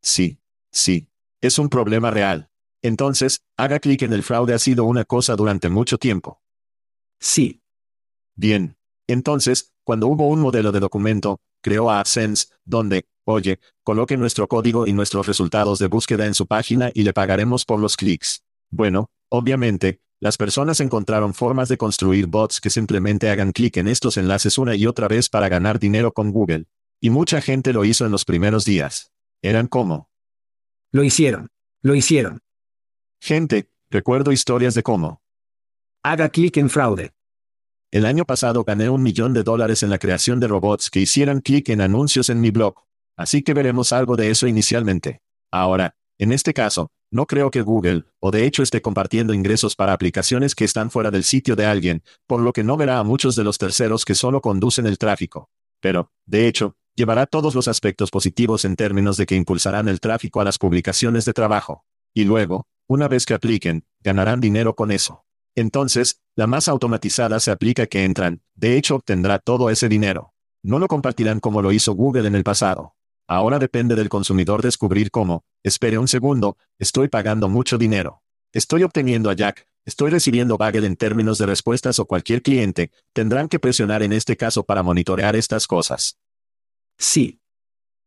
Sí, 0.00 0.38
sí. 0.70 1.08
Es 1.40 1.58
un 1.58 1.70
problema 1.70 2.12
real. 2.12 2.50
Entonces, 2.82 3.40
haga 3.56 3.80
clic 3.80 4.02
en 4.02 4.12
el 4.12 4.22
fraude 4.22 4.54
ha 4.54 4.60
sido 4.60 4.84
una 4.84 5.04
cosa 5.04 5.34
durante 5.34 5.70
mucho 5.70 5.98
tiempo. 5.98 6.40
Sí. 7.18 7.64
Bien. 8.36 8.76
Entonces, 9.08 9.72
cuando 9.82 10.06
hubo 10.06 10.28
un 10.28 10.38
modelo 10.38 10.70
de 10.70 10.78
documento, 10.78 11.40
creó 11.64 11.90
a 11.90 11.98
AdSense, 11.98 12.46
donde, 12.64 13.08
oye, 13.24 13.58
coloque 13.82 14.16
nuestro 14.16 14.46
código 14.46 14.86
y 14.86 14.92
nuestros 14.92 15.26
resultados 15.26 15.80
de 15.80 15.88
búsqueda 15.88 16.26
en 16.26 16.34
su 16.34 16.46
página 16.46 16.92
y 16.94 17.02
le 17.02 17.12
pagaremos 17.12 17.64
por 17.64 17.80
los 17.80 17.96
clics. 17.96 18.44
Bueno, 18.70 19.10
obviamente, 19.30 20.00
las 20.20 20.36
personas 20.36 20.80
encontraron 20.80 21.32
formas 21.32 21.68
de 21.68 21.76
construir 21.76 22.26
bots 22.26 22.60
que 22.60 22.70
simplemente 22.70 23.30
hagan 23.30 23.52
clic 23.52 23.76
en 23.76 23.86
estos 23.86 24.16
enlaces 24.16 24.58
una 24.58 24.74
y 24.74 24.86
otra 24.86 25.06
vez 25.06 25.28
para 25.28 25.48
ganar 25.48 25.78
dinero 25.78 26.12
con 26.12 26.32
Google. 26.32 26.66
Y 27.00 27.10
mucha 27.10 27.40
gente 27.40 27.72
lo 27.72 27.84
hizo 27.84 28.04
en 28.04 28.10
los 28.10 28.24
primeros 28.24 28.64
días. 28.64 29.12
Eran 29.42 29.68
como. 29.68 30.10
Lo 30.90 31.04
hicieron. 31.04 31.50
Lo 31.82 31.94
hicieron. 31.94 32.40
Gente, 33.20 33.70
recuerdo 33.90 34.32
historias 34.32 34.74
de 34.74 34.82
cómo. 34.82 35.22
Haga 36.02 36.30
clic 36.30 36.56
en 36.56 36.68
fraude. 36.68 37.12
El 37.92 38.04
año 38.04 38.24
pasado 38.24 38.64
gané 38.64 38.90
un 38.90 39.02
millón 39.02 39.32
de 39.32 39.44
dólares 39.44 39.84
en 39.84 39.90
la 39.90 39.98
creación 39.98 40.40
de 40.40 40.48
robots 40.48 40.90
que 40.90 41.00
hicieran 41.00 41.40
clic 41.40 41.68
en 41.68 41.80
anuncios 41.80 42.28
en 42.28 42.40
mi 42.40 42.50
blog. 42.50 42.74
Así 43.16 43.42
que 43.42 43.54
veremos 43.54 43.92
algo 43.92 44.16
de 44.16 44.30
eso 44.30 44.48
inicialmente. 44.48 45.22
Ahora, 45.52 45.94
en 46.18 46.32
este 46.32 46.52
caso, 46.52 46.90
no 47.10 47.26
creo 47.26 47.50
que 47.50 47.62
Google, 47.62 48.04
o 48.20 48.30
de 48.30 48.44
hecho 48.44 48.62
esté 48.62 48.82
compartiendo 48.82 49.32
ingresos 49.32 49.74
para 49.74 49.92
aplicaciones 49.92 50.54
que 50.54 50.64
están 50.64 50.90
fuera 50.90 51.10
del 51.10 51.24
sitio 51.24 51.56
de 51.56 51.64
alguien, 51.64 52.02
por 52.26 52.40
lo 52.40 52.52
que 52.52 52.64
no 52.64 52.76
verá 52.76 52.98
a 52.98 53.04
muchos 53.04 53.34
de 53.34 53.44
los 53.44 53.56
terceros 53.56 54.04
que 54.04 54.14
solo 54.14 54.42
conducen 54.42 54.86
el 54.86 54.98
tráfico. 54.98 55.48
Pero, 55.80 56.10
de 56.26 56.48
hecho, 56.48 56.76
llevará 56.94 57.26
todos 57.26 57.54
los 57.54 57.66
aspectos 57.66 58.10
positivos 58.10 58.64
en 58.64 58.76
términos 58.76 59.16
de 59.16 59.24
que 59.24 59.36
impulsarán 59.36 59.88
el 59.88 60.00
tráfico 60.00 60.40
a 60.40 60.44
las 60.44 60.58
publicaciones 60.58 61.24
de 61.24 61.32
trabajo. 61.32 61.84
Y 62.12 62.24
luego, 62.24 62.66
una 62.86 63.08
vez 63.08 63.24
que 63.24 63.34
apliquen, 63.34 63.86
ganarán 64.00 64.40
dinero 64.40 64.74
con 64.74 64.90
eso. 64.90 65.24
Entonces, 65.54 66.20
la 66.36 66.46
más 66.46 66.68
automatizada 66.68 67.40
se 67.40 67.50
aplica 67.50 67.86
que 67.86 68.04
entran, 68.04 68.42
de 68.54 68.76
hecho 68.76 68.96
obtendrá 68.96 69.38
todo 69.38 69.70
ese 69.70 69.88
dinero. 69.88 70.34
No 70.62 70.78
lo 70.78 70.88
compartirán 70.88 71.40
como 71.40 71.62
lo 71.62 71.72
hizo 71.72 71.94
Google 71.94 72.28
en 72.28 72.34
el 72.34 72.44
pasado. 72.44 72.97
Ahora 73.30 73.58
depende 73.58 73.94
del 73.94 74.08
consumidor 74.08 74.62
descubrir 74.62 75.10
cómo, 75.10 75.44
espere 75.62 75.98
un 75.98 76.08
segundo, 76.08 76.56
estoy 76.78 77.08
pagando 77.08 77.50
mucho 77.50 77.76
dinero. 77.76 78.22
Estoy 78.54 78.84
obteniendo 78.84 79.28
a 79.28 79.34
Jack, 79.34 79.68
estoy 79.84 80.10
recibiendo 80.10 80.56
Bagel 80.56 80.84
en 80.84 80.96
términos 80.96 81.36
de 81.36 81.44
respuestas 81.44 81.98
o 81.98 82.06
cualquier 82.06 82.40
cliente, 82.40 82.90
tendrán 83.12 83.48
que 83.48 83.58
presionar 83.58 84.02
en 84.02 84.14
este 84.14 84.38
caso 84.38 84.64
para 84.64 84.82
monitorear 84.82 85.36
estas 85.36 85.66
cosas. 85.66 86.18
Sí. 86.96 87.38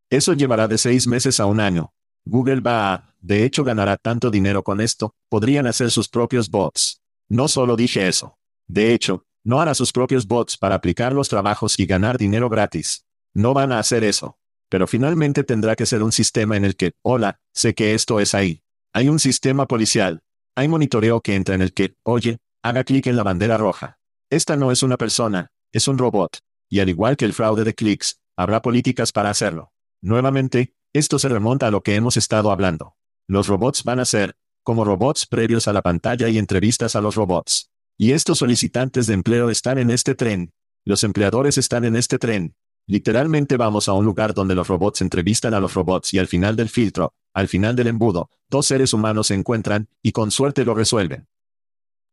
Eso 0.10 0.34
llevará 0.34 0.68
de 0.68 0.80
seis 0.80 1.06
meses 1.06 1.40
a 1.40 1.46
un 1.46 1.60
año. 1.60 1.94
Google 2.26 2.62
va 2.62 2.92
a, 2.92 3.16
de 3.20 3.46
hecho 3.46 3.64
ganará 3.64 3.98
tanto 3.98 4.32
dinero 4.32 4.64
con 4.64 4.82
esto, 4.82 5.14
podrían 5.30 5.68
hacer 5.68 5.92
sus 5.92 6.10
propios 6.10 6.50
bots. 6.50 7.00
No 7.30 7.48
solo 7.48 7.76
dije 7.76 8.08
eso. 8.08 8.40
De 8.68 8.92
hecho, 8.92 9.24
no 9.44 9.62
hará 9.62 9.76
sus 9.76 9.92
propios 9.92 10.26
bots 10.26 10.58
para 10.58 10.74
aplicar 10.74 11.14
los 11.14 11.30
trabajos 11.30 11.80
y 11.80 11.86
ganar 11.86 12.18
dinero 12.18 12.50
gratis. 12.50 13.06
No 13.36 13.54
van 13.54 13.72
a 13.72 13.78
hacer 13.80 14.04
eso. 14.04 14.41
Pero 14.72 14.88
finalmente 14.88 15.44
tendrá 15.44 15.76
que 15.76 15.86
ser 15.86 16.02
un 16.02 16.14
sistema 16.14 16.56
en 16.56 16.64
el 16.64 16.78
que, 16.78 16.94
hola, 17.02 17.42
sé 17.54 17.76
que 17.76 17.94
esto 17.94 18.22
es 18.22 18.34
ahí. 18.34 18.64
Hay 18.94 19.10
un 19.10 19.20
sistema 19.20 19.68
policial. 19.68 20.24
Hay 20.56 20.70
monitoreo 20.70 21.20
que 21.20 21.36
entra 21.36 21.56
en 21.56 21.62
el 21.62 21.74
que, 21.74 21.98
oye, 22.04 22.38
haga 22.64 22.86
clic 22.86 23.08
en 23.08 23.18
la 23.18 23.24
bandera 23.24 23.58
roja. 23.58 24.00
Esta 24.30 24.56
no 24.56 24.72
es 24.72 24.82
una 24.82 24.96
persona, 24.96 25.52
es 25.74 25.90
un 25.90 25.98
robot. 25.98 26.40
Y 26.70 26.80
al 26.80 26.88
igual 26.88 27.18
que 27.18 27.26
el 27.26 27.34
fraude 27.34 27.66
de 27.66 27.76
clics, 27.76 28.22
habrá 28.38 28.62
políticas 28.62 29.12
para 29.12 29.30
hacerlo. 29.30 29.74
Nuevamente, 30.02 30.74
esto 30.94 31.20
se 31.20 31.28
remonta 31.28 31.68
a 31.68 31.72
lo 31.72 31.84
que 31.84 31.96
hemos 31.96 32.16
estado 32.16 32.50
hablando. 32.50 32.96
Los 33.28 33.48
robots 33.48 33.84
van 33.84 34.00
a 34.00 34.06
ser, 34.06 34.38
como 34.64 34.86
robots 34.86 35.26
previos 35.26 35.68
a 35.68 35.74
la 35.74 35.82
pantalla 35.82 36.30
y 36.30 36.38
entrevistas 36.38 36.96
a 36.96 37.02
los 37.02 37.16
robots. 37.16 37.70
Y 37.98 38.14
estos 38.14 38.38
solicitantes 38.38 39.06
de 39.08 39.16
empleo 39.16 39.50
están 39.50 39.80
en 39.80 39.92
este 39.92 40.16
tren. 40.16 40.54
Los 40.86 41.04
empleadores 41.04 41.58
están 41.58 41.84
en 41.84 41.98
este 41.98 42.18
tren. 42.20 42.56
Literalmente 42.92 43.56
vamos 43.56 43.88
a 43.88 43.94
un 43.94 44.04
lugar 44.04 44.34
donde 44.34 44.54
los 44.54 44.68
robots 44.68 45.00
entrevistan 45.00 45.54
a 45.54 45.62
los 45.62 45.76
robots 45.76 46.14
y 46.14 46.20
al 46.20 46.28
final 46.28 46.58
del 46.58 46.68
filtro, 46.68 47.14
al 47.34 47.48
final 47.48 47.74
del 47.74 47.88
embudo, 47.88 48.30
dos 48.50 48.66
seres 48.66 48.92
humanos 48.94 49.28
se 49.28 49.34
encuentran, 49.34 49.88
y 50.02 50.12
con 50.12 50.30
suerte 50.30 50.66
lo 50.66 50.74
resuelven. 50.74 51.30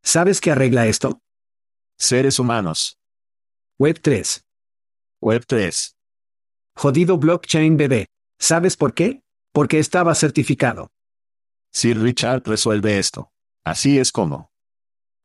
¿Sabes 0.04 0.40
qué 0.40 0.52
arregla 0.52 0.86
esto? 0.86 1.20
Seres 1.96 2.38
humanos. 2.38 2.96
Web 3.76 3.98
3. 4.00 4.44
Web 5.20 5.46
3. 5.48 5.96
Jodido 6.76 7.18
blockchain 7.18 7.76
bebé. 7.76 8.06
¿Sabes 8.38 8.76
por 8.76 8.94
qué? 8.94 9.24
Porque 9.50 9.80
estaba 9.80 10.14
certificado. 10.14 10.92
Sir 11.72 11.98
Richard 12.00 12.44
resuelve 12.46 13.00
esto. 13.00 13.32
Así 13.64 13.98
es 13.98 14.12
como. 14.12 14.52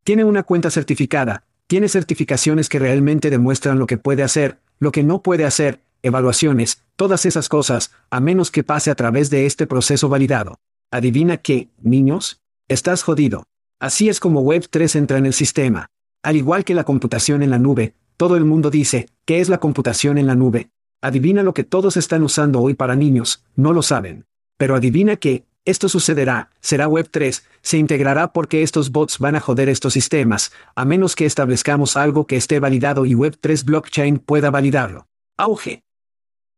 Tiene 0.03 0.23
una 0.23 0.41
cuenta 0.41 0.71
certificada, 0.71 1.45
tiene 1.67 1.89
certificaciones 1.89 2.69
que 2.69 2.79
realmente 2.79 3.29
demuestran 3.29 3.77
lo 3.77 3.85
que 3.85 3.99
puede 3.99 4.23
hacer, 4.23 4.62
lo 4.79 4.91
que 4.91 5.03
no 5.03 5.21
puede 5.21 5.45
hacer, 5.45 5.81
evaluaciones, 6.01 6.83
todas 6.95 7.25
esas 7.25 7.49
cosas, 7.49 7.91
a 8.09 8.19
menos 8.19 8.51
que 8.51 8.63
pase 8.63 8.91
a 8.91 8.95
través 8.95 9.29
de 9.29 9.45
este 9.45 9.67
proceso 9.67 10.09
validado. 10.09 10.59
¿Adivina 10.91 11.37
qué, 11.37 11.69
niños? 11.81 12.41
Estás 12.67 13.03
jodido. 13.03 13.45
Así 13.79 14.09
es 14.09 14.19
como 14.19 14.43
Web3 14.43 14.95
entra 14.95 15.17
en 15.17 15.25
el 15.25 15.33
sistema. 15.33 15.87
Al 16.21 16.35
igual 16.35 16.63
que 16.63 16.73
la 16.73 16.83
computación 16.83 17.43
en 17.43 17.49
la 17.49 17.59
nube, 17.59 17.95
todo 18.17 18.37
el 18.37 18.45
mundo 18.45 18.69
dice, 18.69 19.09
¿qué 19.25 19.41
es 19.41 19.49
la 19.49 19.59
computación 19.59 20.17
en 20.17 20.27
la 20.27 20.35
nube? 20.35 20.69
Adivina 21.01 21.43
lo 21.43 21.53
que 21.53 21.65
todos 21.65 21.97
están 21.97 22.23
usando 22.23 22.61
hoy 22.61 22.75
para 22.75 22.95
niños, 22.95 23.43
no 23.55 23.73
lo 23.73 23.81
saben. 23.81 24.25
Pero 24.57 24.75
adivina 24.75 25.17
qué, 25.17 25.45
esto 25.65 25.87
sucederá, 25.87 26.49
será 26.59 26.87
Web3, 26.87 27.43
se 27.61 27.77
integrará 27.77 28.33
porque 28.33 28.63
estos 28.63 28.91
bots 28.91 29.17
van 29.19 29.35
a 29.35 29.39
joder 29.39 29.69
estos 29.69 29.93
sistemas, 29.93 30.51
a 30.75 30.83
menos 30.83 31.15
que 31.15 31.25
establezcamos 31.25 31.95
algo 31.95 32.27
que 32.27 32.35
esté 32.35 32.59
validado 32.59 33.05
y 33.05 33.13
Web3 33.13 33.63
blockchain 33.63 34.19
pueda 34.19 34.51
validarlo. 34.51 35.07
Auge. 35.37 35.83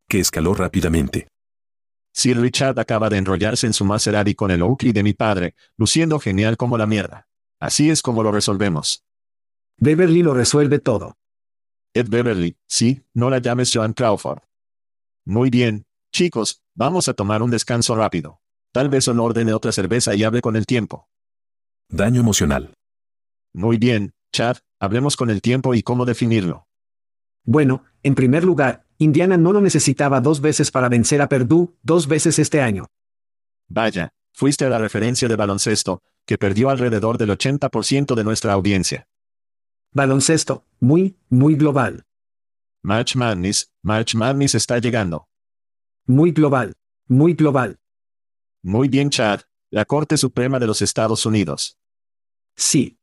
Que 0.09 0.19
escaló 0.19 0.55
rápidamente. 0.55 1.27
Sir 2.13 2.39
Richard 2.39 2.79
acaba 2.79 3.09
de 3.09 3.17
enrollarse 3.17 3.67
en 3.67 3.73
su 3.73 3.85
Maserati 3.85 4.33
con 4.33 4.49
el 4.49 4.61
Oakley 4.61 4.91
de 4.91 5.03
mi 5.03 5.13
padre, 5.13 5.53
luciendo 5.77 6.19
genial 6.19 6.57
como 6.57 6.77
la 6.77 6.87
mierda. 6.87 7.27
Así 7.59 7.89
es 7.89 8.01
como 8.01 8.23
lo 8.23 8.31
resolvemos. 8.31 9.03
Beverly 9.77 10.23
lo 10.23 10.33
resuelve 10.33 10.79
todo. 10.79 11.17
Ed 11.93 12.07
Beverly, 12.09 12.57
sí, 12.67 13.03
no 13.13 13.29
la 13.29 13.39
llames 13.39 13.71
Joan 13.73 13.93
Crawford. 13.93 14.39
Muy 15.25 15.49
bien, 15.49 15.85
chicos, 16.11 16.61
vamos 16.73 17.07
a 17.07 17.13
tomar 17.13 17.43
un 17.43 17.51
descanso 17.51 17.95
rápido. 17.95 18.39
Tal 18.75 18.89
vez 18.89 19.07
no 19.07 19.23
ordene 19.23 19.53
otra 19.53 19.71
cerveza 19.71 20.15
y 20.15 20.25
hable 20.25 20.41
con 20.41 20.57
el 20.57 20.65
tiempo. 20.65 21.07
Daño 21.87 22.19
emocional. 22.19 22.73
Muy 23.53 23.77
bien, 23.77 24.11
Chad, 24.33 24.57
hablemos 24.81 25.15
con 25.15 25.29
el 25.29 25.41
tiempo 25.41 25.73
y 25.75 25.81
cómo 25.81 26.03
definirlo. 26.03 26.67
Bueno, 27.45 27.85
en 28.03 28.15
primer 28.15 28.43
lugar, 28.43 28.85
Indiana 28.97 29.37
no 29.37 29.53
lo 29.53 29.61
necesitaba 29.61 30.19
dos 30.19 30.41
veces 30.41 30.71
para 30.71 30.89
vencer 30.89 31.21
a 31.21 31.29
Purdue, 31.29 31.73
dos 31.83 32.09
veces 32.09 32.37
este 32.37 32.61
año. 32.61 32.87
Vaya, 33.69 34.11
fuiste 34.33 34.65
a 34.65 34.69
la 34.69 34.77
referencia 34.77 35.29
de 35.29 35.37
baloncesto, 35.37 36.01
que 36.25 36.37
perdió 36.37 36.69
alrededor 36.69 37.17
del 37.17 37.29
80% 37.29 38.13
de 38.13 38.23
nuestra 38.25 38.51
audiencia. 38.51 39.07
Baloncesto, 39.93 40.65
muy, 40.81 41.15
muy 41.29 41.55
global. 41.55 42.03
March 42.83 43.15
Madness, 43.15 43.71
March 43.81 44.15
Madness 44.15 44.53
está 44.53 44.79
llegando. 44.79 45.29
Muy 46.05 46.33
global, 46.33 46.73
muy 47.07 47.35
global. 47.35 47.79
Muy 48.67 48.87
bien, 48.87 49.11
Chad. 49.11 49.41
La 49.69 49.85
Corte 49.85 50.17
Suprema 50.17 50.57
de 50.57 50.65
los 50.65 50.81
Estados 50.81 51.27
Unidos. 51.27 51.77
Sí. 52.55 52.97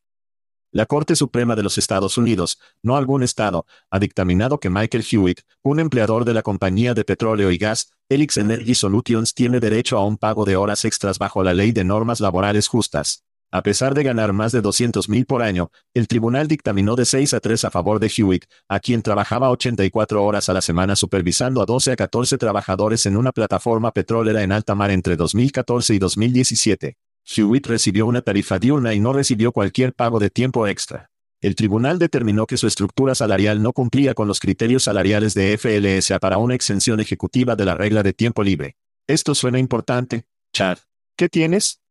La 0.73 0.87
Corte 0.87 1.15
Suprema 1.15 1.55
de 1.55 1.63
los 1.63 1.79
Estados 1.79 2.19
Unidos, 2.19 2.59
no 2.83 2.97
algún 2.97 3.23
estado, 3.23 3.65
ha 3.89 4.01
dictaminado 4.01 4.59
que 4.59 4.71
Michael 4.71 5.07
Hewitt, 5.09 5.43
un 5.63 5.79
empleador 5.79 6.25
de 6.25 6.35
la 6.35 6.43
compañía 6.43 6.95
de 6.95 7.05
petróleo 7.05 7.53
y 7.53 7.59
gas, 7.59 7.93
Helix 8.09 8.39
Energy 8.39 8.75
Solutions 8.75 9.35
tiene 9.35 9.61
derecho 9.61 9.99
a 9.99 10.05
un 10.05 10.17
pago 10.17 10.45
de 10.45 10.57
horas 10.57 10.85
extras 10.85 11.21
bajo 11.21 11.45
la 11.45 11.55
ley 11.55 11.71
de 11.71 11.85
normas 11.85 12.19
laborales 12.19 12.67
justas. 12.67 13.25
A 13.55 13.63
pesar 13.63 13.93
de 13.93 14.03
ganar 14.03 14.33
más 14.33 14.51
de 14.51 14.63
200 14.63 15.11
mil 15.11 15.27
por 15.27 15.43
año, 15.43 15.71
el 15.93 16.09
tribunal 16.09 16.49
dictaminó 16.49 16.97
de 16.97 17.05
6 17.05 17.35
a 17.35 17.41
3 17.41 17.67
a 17.67 17.71
favor 17.71 18.01
de 18.01 18.07
Hewitt, 18.07 18.47
a 18.67 18.81
quien 18.81 19.03
trabajaba 19.03 19.51
84 19.51 20.25
horas 20.25 20.49
a 20.49 20.55
la 20.55 20.63
semana 20.63 20.97
supervisando 20.97 21.61
a 21.61 21.67
12 21.67 21.93
a 21.93 21.97
14 21.97 22.39
trabajadores 22.39 23.05
en 23.05 23.15
una 23.15 23.31
plataforma 23.31 23.91
petrolera 23.93 24.43
en 24.43 24.53
alta 24.53 24.75
mar 24.75 24.91
entre 24.91 25.17
2014 25.17 25.93
y 25.93 25.99
2017. 25.99 26.97
Hewitt 27.27 27.67
recibió 27.67 28.07
una 28.07 28.23
tarifa 28.23 28.59
diurna 28.59 28.95
y 28.95 29.01
no 29.01 29.13
recibió 29.13 29.53
cualquier 29.53 29.93
pago 29.93 30.19
de 30.19 30.31
tiempo 30.31 30.67
extra. 30.67 31.11
El 31.43 31.55
tribunal 31.55 31.99
determinó 31.99 32.47
que 32.47 32.57
su 32.57 32.67
estructura 32.67 33.15
salarial 33.15 33.63
no 33.63 33.75
cumplía 33.75 34.15
con 34.15 34.29
los 34.29 34.41
criterios 34.41 34.85
salariales 34.85 35.35
de 35.35 35.59
FLSA 35.59 36.21
para 36.21 36.39
una 36.39 36.55
exención 36.55 37.01
ejecutiva 37.01 37.55
de 37.55 37.67
la 37.67 37.75
regla 37.75 38.03
de 38.03 38.15
tiempo 38.15 38.43
libre. 38.43 38.77
Esto 39.07 39.35
suena 39.35 39.59
importante, 39.59 40.25
Chad. 40.55 40.79
¿Qué 41.17 41.29
tienes? 41.29 41.82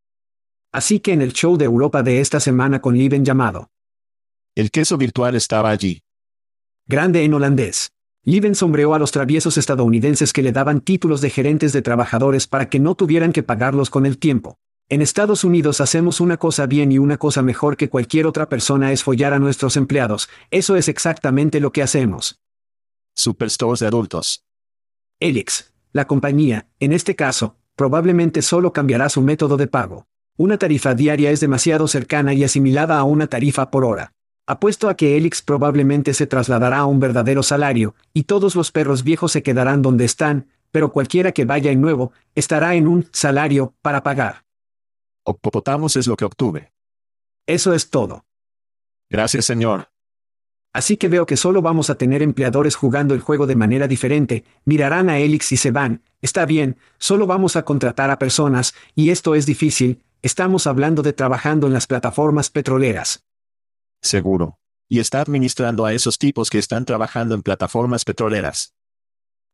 Así 0.72 1.00
que 1.00 1.12
en 1.12 1.22
el 1.22 1.34
show 1.34 1.58
de 1.58 1.66
Europa 1.66 2.02
de 2.02 2.22
esta 2.22 2.40
semana 2.40 2.82
con 2.82 2.98
Liven 2.98 3.26
llamado. 3.26 3.70
El 4.56 4.72
queso 4.72 4.98
virtual 4.98 5.36
estaba 5.36 5.70
allí. 5.70 6.02
Grande 6.88 7.24
en 7.24 7.34
holandés. 7.34 7.92
Liven 8.24 8.56
sombreó 8.56 8.94
a 8.94 9.00
los 9.00 9.12
traviesos 9.12 9.58
estadounidenses 9.58 10.32
que 10.32 10.44
le 10.44 10.52
daban 10.52 10.82
títulos 10.82 11.22
de 11.22 11.30
gerentes 11.30 11.74
de 11.74 11.82
trabajadores 11.82 12.48
para 12.48 12.70
que 12.70 12.80
no 12.80 12.96
tuvieran 12.96 13.34
que 13.34 13.44
pagarlos 13.44 13.90
con 13.90 14.06
el 14.06 14.18
tiempo. 14.18 14.60
En 14.88 15.02
Estados 15.02 15.44
Unidos 15.44 15.82
hacemos 15.82 16.22
una 16.22 16.38
cosa 16.38 16.68
bien 16.68 16.92
y 16.92 17.00
una 17.00 17.18
cosa 17.18 17.42
mejor 17.42 17.78
que 17.78 17.90
cualquier 17.90 18.26
otra 18.28 18.48
persona 18.48 18.92
es 18.92 19.04
follar 19.04 19.34
a 19.34 19.40
nuestros 19.40 19.78
empleados. 19.78 20.30
Eso 20.52 20.76
es 20.76 20.88
exactamente 20.88 21.60
lo 21.60 21.72
que 21.72 21.82
hacemos. 21.82 22.40
Superstores 23.16 23.80
de 23.80 23.88
adultos. 23.88 24.46
Elix, 25.20 25.74
la 25.92 26.06
compañía, 26.08 26.68
en 26.80 26.94
este 26.94 27.16
caso, 27.16 27.58
probablemente 27.76 28.42
solo 28.42 28.74
cambiará 28.74 29.10
su 29.10 29.22
método 29.22 29.58
de 29.58 29.68
pago. 29.68 30.08
Una 30.42 30.58
tarifa 30.58 30.96
diaria 30.96 31.30
es 31.30 31.40
demasiado 31.40 31.88
cercana 31.88 32.34
y 32.34 32.44
asimilada 32.44 32.98
a 32.98 33.04
una 33.04 33.28
tarifa 33.28 33.70
por 33.70 33.86
hora. 33.86 34.14
Apuesto 34.48 34.90
a 34.90 34.96
que 34.96 35.16
Elix 35.16 35.44
probablemente 35.44 36.16
se 36.16 36.26
trasladará 36.26 36.80
a 36.80 36.88
un 36.88 37.00
verdadero 37.00 37.44
salario, 37.44 37.94
y 38.12 38.24
todos 38.24 38.56
los 38.56 38.72
perros 38.72 39.04
viejos 39.04 39.34
se 39.34 39.44
quedarán 39.44 39.84
donde 39.84 40.04
están, 40.06 40.48
pero 40.72 40.92
cualquiera 40.92 41.32
que 41.32 41.46
vaya 41.46 41.70
en 41.70 41.80
nuevo, 41.80 42.12
estará 42.34 42.74
en 42.74 42.88
un 42.88 43.08
salario 43.12 43.76
para 43.84 44.02
pagar. 44.02 44.44
Opopotamos 45.24 45.96
es 45.96 46.08
lo 46.08 46.18
que 46.18 46.26
obtuve. 46.26 46.72
Eso 47.46 47.76
es 47.76 47.92
todo. 47.92 48.26
Gracias, 49.12 49.46
señor. 49.46 49.90
Así 50.74 50.98
que 50.98 51.08
veo 51.08 51.28
que 51.28 51.38
solo 51.38 51.62
vamos 51.62 51.92
a 51.92 52.00
tener 52.00 52.24
empleadores 52.24 52.76
jugando 52.76 53.14
el 53.14 53.22
juego 53.22 53.46
de 53.46 53.58
manera 53.58 53.88
diferente, 53.88 54.44
mirarán 54.66 55.08
a 55.08 55.20
Elix 55.20 55.52
y 55.52 55.58
se 55.58 55.70
van, 55.70 56.02
está 56.20 56.48
bien, 56.48 56.78
solo 56.98 57.28
vamos 57.28 57.56
a 57.58 57.64
contratar 57.64 58.10
a 58.10 58.18
personas, 58.18 58.74
y 58.96 59.12
esto 59.12 59.36
es 59.36 59.46
difícil, 59.46 60.02
estamos 60.22 60.68
hablando 60.68 61.02
de 61.02 61.14
trabajando 61.14 61.68
en 61.68 61.74
las 61.74 61.88
plataformas 61.88 62.50
petroleras. 62.50 63.24
Seguro. 64.02 64.60
Y 64.88 65.00
está 65.00 65.22
administrando 65.22 65.86
a 65.86 65.94
esos 65.94 66.18
tipos 66.18 66.50
que 66.50 66.58
están 66.58 66.86
trabajando 66.86 67.36
en 67.36 67.44
plataformas 67.44 68.04
petroleras. 68.04 68.76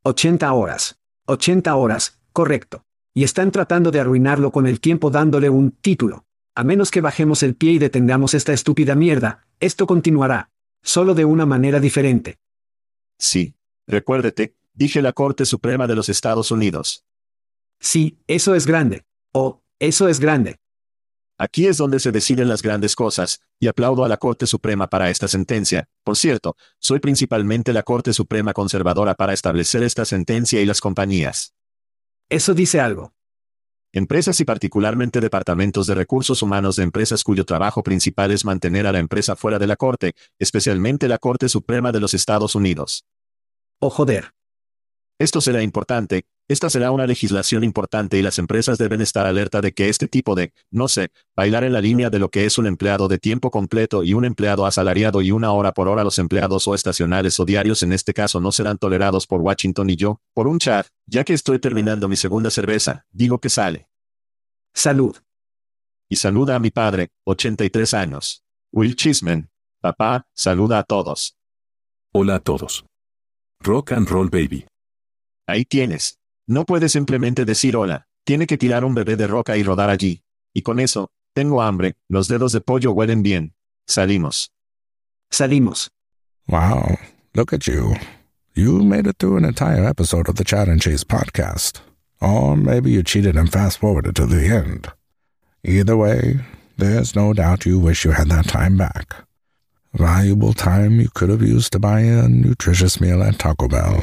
80 0.02 0.52
horas. 0.52 0.98
80 1.26 1.74
horas, 1.74 2.18
correcto 2.32 2.84
y 3.18 3.24
están 3.24 3.50
tratando 3.50 3.90
de 3.90 3.98
arruinarlo 3.98 4.52
con 4.52 4.68
el 4.68 4.78
tiempo 4.78 5.10
dándole 5.10 5.50
un 5.50 5.72
título. 5.72 6.24
A 6.54 6.62
menos 6.62 6.92
que 6.92 7.00
bajemos 7.00 7.42
el 7.42 7.56
pie 7.56 7.72
y 7.72 7.78
detengamos 7.80 8.32
esta 8.32 8.52
estúpida 8.52 8.94
mierda, 8.94 9.44
esto 9.58 9.88
continuará. 9.88 10.52
Solo 10.84 11.16
de 11.16 11.24
una 11.24 11.44
manera 11.44 11.80
diferente. 11.80 12.38
Sí. 13.18 13.56
Recuérdete, 13.88 14.54
dije 14.72 15.02
la 15.02 15.12
Corte 15.12 15.46
Suprema 15.46 15.88
de 15.88 15.96
los 15.96 16.08
Estados 16.08 16.52
Unidos. 16.52 17.06
Sí, 17.80 18.20
eso 18.28 18.54
es 18.54 18.66
grande. 18.66 19.04
Oh, 19.32 19.64
eso 19.78 20.08
es 20.08 20.20
grande. 20.20 20.58
Aquí 21.40 21.68
es 21.68 21.76
donde 21.76 22.00
se 22.00 22.10
deciden 22.10 22.48
las 22.48 22.62
grandes 22.62 22.96
cosas, 22.96 23.40
y 23.60 23.68
aplaudo 23.68 24.04
a 24.04 24.08
la 24.08 24.16
Corte 24.16 24.46
Suprema 24.46 24.88
para 24.88 25.08
esta 25.08 25.28
sentencia. 25.28 25.88
Por 26.02 26.16
cierto, 26.16 26.56
soy 26.80 26.98
principalmente 26.98 27.72
la 27.72 27.84
Corte 27.84 28.12
Suprema 28.12 28.52
conservadora 28.52 29.14
para 29.14 29.32
establecer 29.32 29.84
esta 29.84 30.04
sentencia 30.04 30.60
y 30.60 30.66
las 30.66 30.80
compañías. 30.80 31.54
Eso 32.28 32.54
dice 32.54 32.80
algo. 32.80 33.14
Empresas 33.92 34.38
y 34.40 34.44
particularmente 34.44 35.20
departamentos 35.20 35.86
de 35.86 35.94
recursos 35.94 36.42
humanos 36.42 36.76
de 36.76 36.82
empresas 36.82 37.24
cuyo 37.24 37.44
trabajo 37.44 37.82
principal 37.82 38.32
es 38.32 38.44
mantener 38.44 38.86
a 38.86 38.92
la 38.92 38.98
empresa 38.98 39.36
fuera 39.36 39.58
de 39.58 39.66
la 39.68 39.76
Corte, 39.76 40.14
especialmente 40.38 41.08
la 41.08 41.18
Corte 41.18 41.48
Suprema 41.48 41.92
de 41.92 42.00
los 42.00 42.14
Estados 42.14 42.54
Unidos. 42.54 43.06
Oh 43.78 43.90
joder. 43.90 44.32
Esto 45.20 45.40
será 45.40 45.62
importante, 45.62 46.26
esta 46.48 46.70
será 46.70 46.90
una 46.92 47.06
legislación 47.06 47.62
importante 47.62 48.18
y 48.18 48.22
las 48.22 48.38
empresas 48.38 48.78
deben 48.78 49.02
estar 49.02 49.26
alerta 49.26 49.60
de 49.60 49.72
que 49.72 49.90
este 49.90 50.08
tipo 50.08 50.34
de, 50.34 50.54
no 50.70 50.88
sé, 50.88 51.10
bailar 51.36 51.62
en 51.62 51.74
la 51.74 51.82
línea 51.82 52.08
de 52.08 52.18
lo 52.18 52.30
que 52.30 52.46
es 52.46 52.56
un 52.56 52.66
empleado 52.66 53.06
de 53.06 53.18
tiempo 53.18 53.50
completo 53.50 54.02
y 54.02 54.14
un 54.14 54.24
empleado 54.24 54.64
asalariado 54.64 55.20
y 55.20 55.30
una 55.30 55.52
hora 55.52 55.72
por 55.72 55.88
hora 55.88 56.04
los 56.04 56.18
empleados 56.18 56.66
o 56.66 56.74
estacionales 56.74 57.38
o 57.38 57.44
diarios 57.44 57.82
en 57.82 57.92
este 57.92 58.14
caso 58.14 58.40
no 58.40 58.50
serán 58.50 58.78
tolerados 58.78 59.26
por 59.26 59.42
Washington 59.42 59.90
y 59.90 59.96
yo, 59.96 60.22
por 60.32 60.48
un 60.48 60.58
chat, 60.58 60.86
ya 61.06 61.22
que 61.22 61.34
estoy 61.34 61.58
terminando 61.58 62.08
mi 62.08 62.16
segunda 62.16 62.50
cerveza, 62.50 63.04
digo 63.10 63.40
que 63.40 63.50
sale. 63.50 63.88
Salud. 64.74 65.16
Y 66.08 66.16
saluda 66.16 66.56
a 66.56 66.58
mi 66.58 66.70
padre, 66.70 67.10
83 67.24 67.92
años. 67.92 68.42
Will 68.72 68.96
Chisman. 68.96 69.50
Papá, 69.80 70.26
saluda 70.34 70.78
a 70.78 70.82
todos. 70.82 71.36
Hola 72.12 72.36
a 72.36 72.40
todos. 72.40 72.86
Rock 73.60 73.92
and 73.92 74.08
roll 74.08 74.30
baby. 74.30 74.66
Ahí 75.46 75.64
tienes. 75.64 76.17
No 76.50 76.64
puedes 76.64 76.92
simplemente 76.92 77.44
decir 77.44 77.76
hola, 77.76 78.06
tiene 78.24 78.46
que 78.46 78.56
tirar 78.56 78.82
un 78.82 78.94
bebé 78.94 79.16
de 79.16 79.26
roca 79.26 79.58
y 79.58 79.62
rodar 79.62 79.90
allí. 79.90 80.22
Y 80.54 80.62
con 80.62 80.80
eso, 80.80 81.10
tengo 81.34 81.60
hambre, 81.60 81.96
los 82.08 82.26
dedos 82.26 82.52
de 82.52 82.62
pollo 82.62 82.92
huelen 82.92 83.22
bien. 83.22 83.52
Salimos. 83.86 84.50
Salimos. 85.30 85.90
Wow, 86.46 86.96
look 87.34 87.52
at 87.52 87.66
you. 87.66 87.92
You 88.54 88.82
made 88.82 89.06
it 89.06 89.18
through 89.18 89.36
an 89.36 89.44
entire 89.44 89.84
episode 89.84 90.26
of 90.26 90.36
the 90.36 90.44
Chat 90.44 90.68
and 90.68 90.80
Cheese 90.80 91.04
podcast. 91.04 91.80
Or 92.18 92.56
maybe 92.56 92.92
you 92.92 93.02
cheated 93.02 93.36
and 93.36 93.52
fast 93.52 93.78
forwarded 93.78 94.16
to 94.16 94.24
the 94.24 94.46
end. 94.46 94.90
Either 95.64 95.98
way, 95.98 96.40
there's 96.78 97.14
no 97.14 97.34
doubt 97.34 97.66
you 97.66 97.78
wish 97.78 98.06
you 98.06 98.12
had 98.12 98.30
that 98.30 98.48
time 98.48 98.78
back. 98.78 99.16
Valuable 99.92 100.54
time 100.54 100.98
you 100.98 101.10
could 101.12 101.28
have 101.28 101.42
used 101.42 101.72
to 101.72 101.78
buy 101.78 102.00
a 102.00 102.26
nutritious 102.26 103.02
meal 103.02 103.22
at 103.22 103.38
Taco 103.38 103.68
Bell 103.68 104.02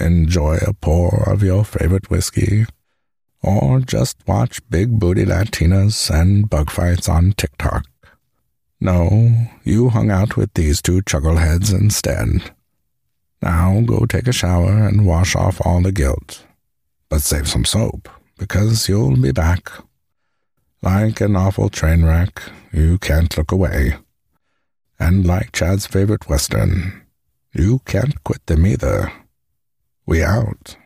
enjoy 0.00 0.58
a 0.66 0.72
pour 0.72 1.28
of 1.30 1.42
your 1.42 1.64
favorite 1.64 2.10
whiskey, 2.10 2.66
or 3.42 3.80
just 3.80 4.16
watch 4.26 4.60
big 4.68 4.98
booty 4.98 5.24
Latinas 5.24 6.10
and 6.10 6.48
bug 6.50 6.70
fights 6.70 7.08
on 7.08 7.32
TikTok. 7.32 7.86
No, 8.80 9.48
you 9.64 9.88
hung 9.88 10.10
out 10.10 10.36
with 10.36 10.52
these 10.54 10.82
two 10.82 11.00
chuckleheads 11.02 11.72
instead. 11.72 12.54
Now 13.42 13.80
go 13.80 14.06
take 14.06 14.26
a 14.26 14.32
shower 14.32 14.86
and 14.86 15.06
wash 15.06 15.34
off 15.36 15.60
all 15.64 15.82
the 15.82 15.92
guilt. 15.92 16.44
But 17.08 17.22
save 17.22 17.48
some 17.48 17.64
soap, 17.64 18.08
because 18.38 18.88
you'll 18.88 19.16
be 19.16 19.32
back. 19.32 19.70
Like 20.82 21.20
an 21.20 21.36
awful 21.36 21.68
train 21.68 22.04
wreck, 22.04 22.42
you 22.72 22.98
can't 22.98 23.36
look 23.36 23.52
away. 23.52 23.96
And 24.98 25.26
like 25.26 25.52
Chad's 25.52 25.86
favorite 25.86 26.28
Western, 26.28 27.02
you 27.52 27.80
can't 27.84 28.22
quit 28.24 28.44
them 28.46 28.66
either. 28.66 29.12
We 30.06 30.22
out. 30.22 30.76